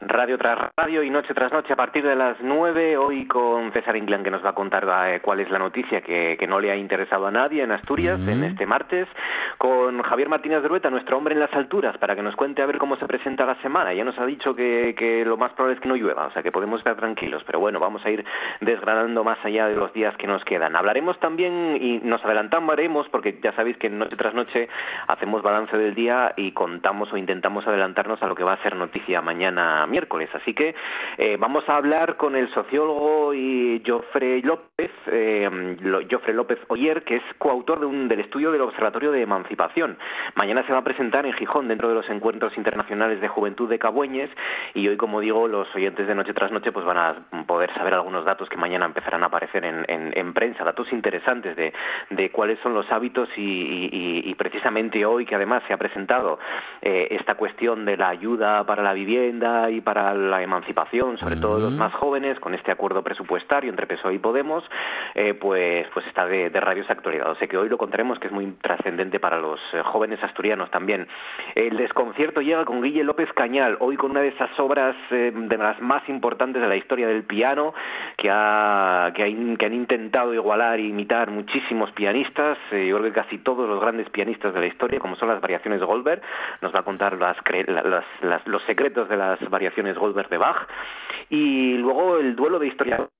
Radio 0.00 0.38
tras 0.38 0.70
radio 0.76 1.02
y 1.02 1.10
noche 1.10 1.34
tras 1.34 1.52
noche 1.52 1.72
a 1.72 1.76
partir 1.76 2.04
de 2.04 2.14
las 2.14 2.36
9, 2.40 2.96
hoy 2.96 3.26
con 3.26 3.72
César 3.72 3.96
Inclán 3.96 4.22
que 4.22 4.30
nos 4.30 4.44
va 4.44 4.50
a 4.50 4.54
contar 4.54 4.86
eh, 5.08 5.18
cuál 5.20 5.40
es 5.40 5.50
la 5.50 5.58
noticia 5.58 6.02
que, 6.02 6.36
que, 6.38 6.46
no 6.46 6.60
le 6.60 6.70
ha 6.70 6.76
interesado 6.76 7.26
a 7.26 7.32
nadie 7.32 7.64
en 7.64 7.72
Asturias 7.72 8.20
en 8.20 8.44
este 8.44 8.64
martes, 8.64 9.08
con 9.58 10.00
Javier 10.02 10.28
Martínez 10.28 10.62
de 10.62 10.68
Rueta, 10.68 10.88
nuestro 10.88 11.18
hombre 11.18 11.34
en 11.34 11.40
las 11.40 11.52
alturas, 11.52 11.98
para 11.98 12.14
que 12.14 12.22
nos 12.22 12.36
cuente 12.36 12.62
a 12.62 12.66
ver 12.66 12.78
cómo 12.78 12.96
se 12.96 13.08
presenta 13.08 13.44
la 13.44 13.56
semana. 13.56 13.92
Ya 13.92 14.04
nos 14.04 14.16
ha 14.20 14.24
dicho 14.24 14.54
que, 14.54 14.94
que 14.96 15.24
lo 15.24 15.36
más 15.36 15.52
probable 15.54 15.74
es 15.74 15.80
que 15.80 15.88
no 15.88 15.96
llueva, 15.96 16.26
o 16.26 16.30
sea 16.30 16.44
que 16.44 16.52
podemos 16.52 16.78
estar 16.78 16.94
tranquilos, 16.94 17.42
pero 17.44 17.58
bueno, 17.58 17.80
vamos 17.80 18.04
a 18.06 18.10
ir 18.10 18.24
desgranando 18.60 19.24
más 19.24 19.44
allá 19.44 19.66
de 19.66 19.74
los 19.74 19.92
días 19.92 20.16
que 20.16 20.28
nos 20.28 20.44
quedan. 20.44 20.76
Hablaremos 20.76 21.18
también 21.18 21.76
y 21.80 21.98
nos 22.04 22.24
adelantaremos, 22.24 23.08
porque 23.08 23.40
ya 23.42 23.50
sabéis 23.54 23.76
que 23.78 23.90
noche 23.90 24.14
tras 24.14 24.32
noche 24.32 24.68
hacemos 25.08 25.42
balance 25.42 25.76
del 25.76 25.96
día 25.96 26.34
y 26.36 26.52
contamos 26.52 27.12
o 27.12 27.16
intentamos 27.16 27.66
adelantarnos 27.66 28.22
a 28.22 28.28
lo 28.28 28.36
que 28.36 28.44
va 28.44 28.52
a 28.52 28.62
ser 28.62 28.76
noticia 28.76 29.20
mañana 29.20 29.87
miércoles. 29.88 30.28
Así 30.34 30.54
que 30.54 30.74
eh, 31.16 31.36
vamos 31.38 31.68
a 31.68 31.76
hablar 31.76 32.16
con 32.16 32.36
el 32.36 32.52
sociólogo 32.52 33.34
y 33.34 33.82
Joffre 33.86 34.40
López, 34.42 34.90
eh, 35.06 35.76
Joffre 36.10 36.34
López 36.34 36.58
Oyer, 36.68 37.02
que 37.04 37.16
es 37.16 37.22
coautor 37.38 37.80
de 37.80 37.86
un, 37.86 38.08
del 38.08 38.20
estudio 38.20 38.52
del 38.52 38.62
Observatorio 38.62 39.12
de 39.12 39.22
Emancipación. 39.22 39.98
Mañana 40.36 40.64
se 40.66 40.72
va 40.72 40.78
a 40.78 40.84
presentar 40.84 41.26
en 41.26 41.32
Gijón 41.32 41.68
dentro 41.68 41.88
de 41.88 41.94
los 41.94 42.08
encuentros 42.08 42.56
internacionales 42.56 43.20
de 43.20 43.28
juventud 43.28 43.68
de 43.68 43.78
Cabueñes 43.78 44.30
y 44.74 44.88
hoy, 44.88 44.96
como 44.96 45.20
digo, 45.20 45.48
los 45.48 45.72
oyentes 45.74 46.06
de 46.06 46.14
Noche 46.14 46.34
tras 46.34 46.52
Noche 46.52 46.72
pues 46.72 46.84
van 46.84 46.98
a 46.98 47.16
poder 47.46 47.72
saber 47.74 47.94
algunos 47.94 48.24
datos 48.24 48.48
que 48.48 48.56
mañana 48.56 48.86
empezarán 48.86 49.22
a 49.22 49.26
aparecer 49.26 49.64
en, 49.64 49.84
en, 49.88 50.12
en 50.16 50.34
prensa, 50.34 50.64
datos 50.64 50.92
interesantes 50.92 51.56
de, 51.56 52.30
cuáles 52.30 52.58
son 52.60 52.74
los 52.74 52.90
hábitos 52.92 53.28
y, 53.36 53.42
y, 53.42 54.22
y, 54.24 54.34
precisamente 54.34 55.04
hoy 55.04 55.24
que 55.24 55.34
además 55.34 55.62
se 55.66 55.72
ha 55.72 55.76
presentado 55.76 56.38
eh, 56.82 57.08
esta 57.10 57.34
cuestión 57.34 57.84
de 57.84 57.96
la 57.96 58.08
ayuda 58.08 58.64
para 58.64 58.82
la 58.82 58.92
vivienda 58.92 59.70
y 59.70 59.77
para 59.80 60.14
la 60.14 60.42
emancipación, 60.42 61.18
sobre 61.18 61.34
uh 61.34 61.38
-huh. 61.38 61.42
todo 61.42 61.58
los 61.60 61.72
más 61.72 61.92
jóvenes, 61.94 62.38
con 62.40 62.54
este 62.54 62.70
acuerdo 62.70 63.02
presupuestario 63.02 63.70
entre 63.70 63.86
PSOE 63.86 64.14
y 64.14 64.18
Podemos, 64.18 64.64
eh, 65.14 65.34
pues, 65.34 65.86
pues 65.94 66.06
está 66.06 66.26
de, 66.26 66.50
de 66.50 66.60
rabiosa 66.60 66.92
actualidad. 66.92 67.30
O 67.30 67.36
sea 67.36 67.48
que 67.48 67.56
hoy 67.56 67.68
lo 67.68 67.78
contaremos, 67.78 68.18
que 68.18 68.26
es 68.26 68.32
muy 68.32 68.46
trascendente 68.60 69.20
para 69.20 69.38
los 69.38 69.60
eh, 69.72 69.82
jóvenes 69.84 70.22
asturianos 70.22 70.70
también. 70.70 71.06
El 71.54 71.76
desconcierto 71.76 72.40
llega 72.40 72.64
con 72.64 72.82
Guille 72.82 73.04
López 73.04 73.32
Cañal, 73.34 73.76
hoy 73.80 73.96
con 73.96 74.10
una 74.10 74.20
de 74.20 74.28
esas 74.28 74.50
obras 74.58 74.96
eh, 75.10 75.32
de 75.34 75.56
las 75.56 75.80
más 75.80 76.08
importantes 76.08 76.60
de 76.62 76.68
la 76.68 76.76
historia 76.76 77.06
del 77.08 77.24
piano, 77.24 77.74
que, 78.16 78.30
ha, 78.30 79.12
que, 79.14 79.22
ha, 79.22 79.56
que 79.56 79.66
han 79.66 79.74
intentado 79.74 80.34
igualar 80.34 80.78
e 80.78 80.82
imitar 80.82 81.30
muchísimos 81.30 81.90
pianistas, 81.92 82.58
eh, 82.72 82.86
yo 82.88 82.98
creo 82.98 83.12
que 83.12 83.20
casi 83.20 83.38
todos 83.38 83.68
los 83.68 83.80
grandes 83.80 84.08
pianistas 84.10 84.54
de 84.54 84.60
la 84.60 84.66
historia, 84.66 84.98
como 84.98 85.16
son 85.16 85.28
las 85.28 85.40
variaciones 85.40 85.82
Goldberg, 85.82 86.22
nos 86.62 86.74
va 86.74 86.80
a 86.80 86.82
contar 86.82 87.16
las, 87.18 87.36
las, 87.66 88.04
las, 88.22 88.46
los 88.46 88.62
secretos 88.64 89.08
de 89.08 89.16
las 89.16 89.38
variaciones 89.50 89.67
Goldberg 89.98 90.28
de 90.28 90.38
Bach, 90.38 90.66
y 91.30 91.74
luego 91.74 92.18
el 92.18 92.36
duelo 92.36 92.58
de 92.58 92.68
historiadores 92.68 93.17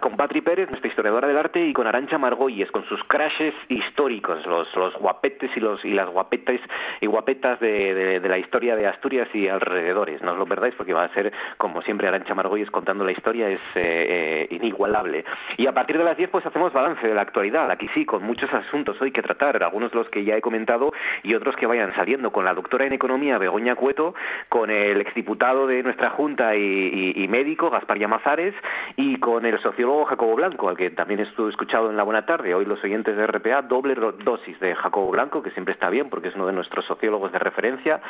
con 0.00 0.14
Patri 0.14 0.42
Pérez, 0.42 0.68
nuestra 0.68 0.88
historiadora 0.90 1.26
del 1.26 1.38
arte, 1.38 1.66
y 1.66 1.72
con 1.72 1.86
Arancha 1.86 2.18
Margolles, 2.18 2.70
con 2.70 2.84
sus 2.84 3.02
crashes 3.04 3.54
históricos, 3.68 4.44
los, 4.44 4.68
los 4.76 4.94
guapetes 4.96 5.50
y, 5.56 5.60
los, 5.60 5.82
y 5.86 5.94
las 5.94 6.06
guapetas 6.10 6.60
y 7.00 7.06
guapetas 7.06 7.58
de, 7.60 7.94
de, 7.94 8.20
de, 8.20 8.28
la 8.28 8.36
historia 8.36 8.76
de 8.76 8.86
Asturias 8.86 9.28
y 9.32 9.48
alrededores. 9.48 10.20
No 10.20 10.32
os 10.32 10.38
lo 10.38 10.44
perdáis 10.44 10.74
porque 10.74 10.92
va 10.92 11.04
a 11.04 11.14
ser, 11.14 11.32
como 11.56 11.80
siempre, 11.80 12.08
Arancha 12.08 12.34
Margolles 12.34 12.70
contando 12.70 13.04
la 13.04 13.12
historia, 13.12 13.48
es 13.48 13.60
eh, 13.74 14.48
eh, 14.50 14.54
inigualable. 14.54 15.24
Y 15.56 15.66
a 15.66 15.72
partir 15.72 15.96
de 15.96 16.04
las 16.04 16.18
10 16.18 16.28
pues 16.28 16.44
hacemos 16.44 16.74
balance 16.74 17.06
de 17.08 17.14
la 17.14 17.22
actualidad, 17.22 17.70
aquí 17.70 17.88
sí, 17.94 18.04
con 18.04 18.22
muchos 18.22 18.52
asuntos 18.52 19.00
hoy 19.00 19.12
que 19.12 19.22
tratar, 19.22 19.62
algunos 19.62 19.92
de 19.92 19.98
los 19.98 20.08
que 20.08 20.24
ya 20.24 20.36
he 20.36 20.42
comentado 20.42 20.92
y 21.22 21.34
otros 21.34 21.56
que 21.56 21.64
vayan 21.64 21.94
saliendo, 21.94 22.32
con 22.32 22.44
la 22.44 22.52
doctora 22.52 22.84
en 22.84 22.92
Economía, 22.92 23.38
Begoña 23.38 23.76
Cueto, 23.76 24.14
con 24.50 24.70
el 24.70 25.00
exdiputado 25.00 25.66
de 25.66 25.82
nuestra 25.82 26.10
Junta 26.10 26.54
y, 26.54 26.60
y, 26.60 27.24
y 27.24 27.28
médico, 27.28 27.70
Gaspar 27.70 27.98
Llamazares, 27.98 28.54
y 28.96 29.16
con 29.16 29.46
el 29.46 29.58
sociólogo 29.70 30.04
Jacobo 30.04 30.34
Blanco, 30.34 30.68
al 30.68 30.76
que 30.76 30.90
también 30.90 31.20
estuve 31.20 31.50
escuchado 31.50 31.90
en 31.90 31.96
la 31.96 32.02
buena 32.02 32.26
tarde. 32.26 32.54
Hoy 32.54 32.64
los 32.64 32.82
oyentes 32.82 33.16
de 33.16 33.26
RPA, 33.26 33.62
doble 33.62 33.94
dosis 33.94 34.58
de 34.58 34.74
Jacobo 34.74 35.10
Blanco, 35.10 35.42
que 35.42 35.50
siempre 35.52 35.74
está 35.74 35.88
bien 35.88 36.10
porque 36.10 36.28
es 36.28 36.34
uno 36.34 36.46
de 36.46 36.52
nuestros 36.52 36.84
sociólogos 36.86 37.30
de 37.30 37.38
referencia, 37.38 38.00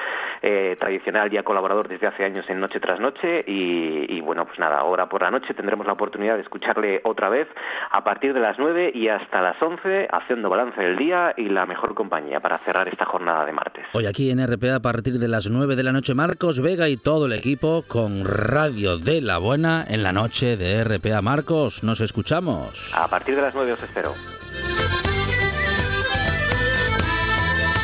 eh, 0.40 0.76
tradicional 0.80 1.30
ya 1.30 1.42
colaborador 1.42 1.88
desde 1.88 2.06
hace 2.06 2.24
años 2.24 2.48
en 2.48 2.60
Noche 2.60 2.80
tras 2.80 2.98
Noche. 2.98 3.44
Y, 3.46 4.06
y, 4.08 4.20
bueno, 4.22 4.46
pues 4.46 4.58
nada, 4.58 4.78
ahora 4.78 5.08
por 5.08 5.22
la 5.22 5.30
noche 5.30 5.52
tendremos 5.52 5.86
la 5.86 5.92
oportunidad 5.92 6.36
de 6.36 6.42
escucharle 6.42 7.02
otra 7.04 7.28
vez 7.28 7.48
a 7.90 8.02
partir 8.02 8.32
de 8.32 8.40
las 8.40 8.58
9 8.58 8.92
y 8.94 9.08
hasta 9.08 9.42
las 9.42 9.60
11, 9.60 10.08
haciendo 10.10 10.48
balance 10.48 10.80
del 10.80 10.96
día 10.96 11.34
y 11.36 11.48
la 11.48 11.66
mejor 11.66 11.94
compañía 11.94 12.40
para 12.40 12.56
cerrar 12.58 12.88
esta 12.88 13.04
jornada 13.04 13.44
de 13.44 13.52
martes. 13.52 13.84
Hoy 13.92 14.06
aquí 14.06 14.30
en 14.30 14.46
RPA 14.46 14.76
a 14.76 14.80
partir 14.80 15.18
de 15.18 15.28
las 15.28 15.50
9 15.50 15.76
de 15.76 15.82
la 15.82 15.92
noche, 15.92 16.14
Marcos 16.14 16.62
Vega 16.62 16.88
y 16.88 16.96
todo 16.96 17.26
el 17.26 17.32
equipo 17.32 17.84
con 17.86 18.24
Radio 18.24 18.96
de 18.96 19.20
la 19.20 19.38
Buena 19.38 19.84
en 19.86 20.02
la 20.02 20.12
noche 20.12 20.56
de 20.56 20.82
RPA. 20.84 21.20
Marcos, 21.20 21.49
nos 21.82 22.00
escuchamos. 22.00 22.70
A 22.92 23.08
partir 23.08 23.34
de 23.34 23.42
las 23.42 23.54
9 23.54 23.72
os 23.72 23.82
espero. 23.82 24.14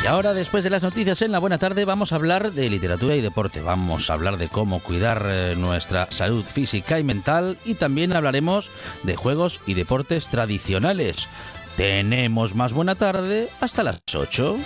Y 0.03 0.07
ahora, 0.07 0.33
después 0.33 0.63
de 0.63 0.69
las 0.69 0.83
noticias 0.83 1.21
en 1.21 1.33
la 1.33 1.39
buena 1.39 1.57
tarde, 1.57 1.83
vamos 1.83 2.13
a 2.13 2.15
hablar 2.15 2.53
de 2.53 2.69
literatura 2.69 3.17
y 3.17 3.21
deporte. 3.21 3.61
Vamos 3.61 4.09
a 4.09 4.13
hablar 4.13 4.37
de 4.37 4.47
cómo 4.47 4.79
cuidar 4.79 5.25
eh, 5.25 5.55
nuestra 5.57 6.09
salud 6.11 6.45
física 6.45 6.97
y 6.97 7.03
mental 7.03 7.57
y 7.65 7.75
también 7.75 8.13
hablaremos 8.13 8.69
de 9.03 9.17
juegos 9.17 9.59
y 9.65 9.73
deportes 9.73 10.29
tradicionales. 10.29 11.27
Tenemos 11.75 12.55
más 12.55 12.71
buena 12.71 12.95
tarde 12.95 13.49
hasta 13.59 13.83
las 13.83 13.99
8. 14.15 14.57